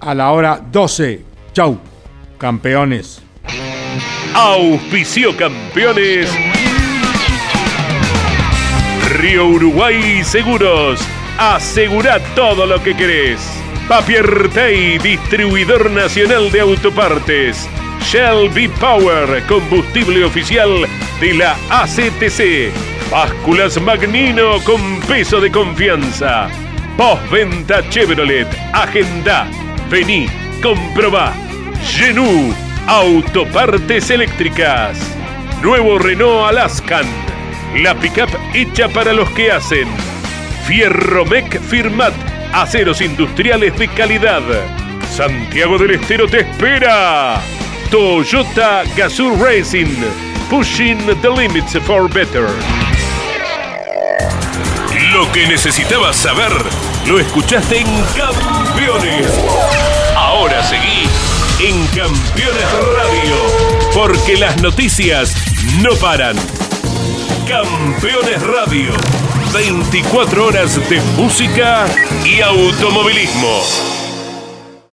a 0.00 0.14
la 0.14 0.30
hora 0.32 0.60
12. 0.70 1.37
Chau, 1.52 1.78
campeones. 2.38 3.22
Auspicio 4.34 5.36
campeones. 5.36 6.30
Río 9.18 9.46
Uruguay 9.46 10.22
Seguros. 10.24 11.00
Asegura 11.38 12.20
todo 12.34 12.66
lo 12.66 12.82
que 12.82 12.94
querés. 12.94 13.40
Papiertei, 13.88 14.98
distribuidor 14.98 15.90
nacional 15.90 16.50
de 16.52 16.60
autopartes. 16.60 17.68
Shell 18.02 18.50
V-Power, 18.50 19.42
combustible 19.46 20.24
oficial 20.24 20.86
de 21.20 21.34
la 21.34 21.56
ACTC. 21.70 22.72
Básculas 23.10 23.80
Magnino 23.80 24.60
con 24.64 25.00
peso 25.08 25.40
de 25.40 25.50
confianza. 25.50 26.48
Postventa 26.96 27.88
Chevrolet. 27.88 28.46
Agenda. 28.72 29.48
Vení, 29.90 30.28
comprobá. 30.62 31.32
Genú, 31.84 32.54
autopartes 32.86 34.10
eléctricas. 34.10 34.98
Nuevo 35.62 35.98
Renault 35.98 36.48
Alaskan. 36.48 37.06
La 37.76 37.94
pickup 37.94 38.30
hecha 38.54 38.88
para 38.88 39.12
los 39.12 39.28
que 39.30 39.52
hacen. 39.52 39.88
Fierromec 40.66 41.60
Firmat. 41.60 42.14
Aceros 42.52 43.00
industriales 43.00 43.76
de 43.78 43.88
calidad. 43.88 44.42
Santiago 45.14 45.78
del 45.78 45.92
Estero 45.92 46.26
te 46.26 46.40
espera. 46.40 47.40
Toyota 47.90 48.84
Gazoo 48.96 49.36
Racing. 49.36 49.96
Pushing 50.48 50.98
the 51.20 51.28
limits 51.28 51.76
for 51.80 52.08
better. 52.08 52.48
Lo 55.12 55.30
que 55.32 55.46
necesitabas 55.46 56.16
saber 56.16 56.52
lo 57.06 57.18
escuchaste 57.18 57.78
en 57.78 57.86
Campeones. 58.14 59.32
Ahora 60.48 60.62
seguí 60.62 61.04
en 61.60 61.86
Campeones 61.88 62.72
Radio, 62.96 63.36
porque 63.92 64.38
las 64.38 64.62
noticias 64.62 65.34
no 65.82 65.94
paran. 65.96 66.36
Campeones 67.46 68.42
Radio, 68.46 68.94
24 69.52 70.46
horas 70.46 70.88
de 70.88 71.02
música 71.18 71.84
y 72.24 72.40
automovilismo. 72.40 74.07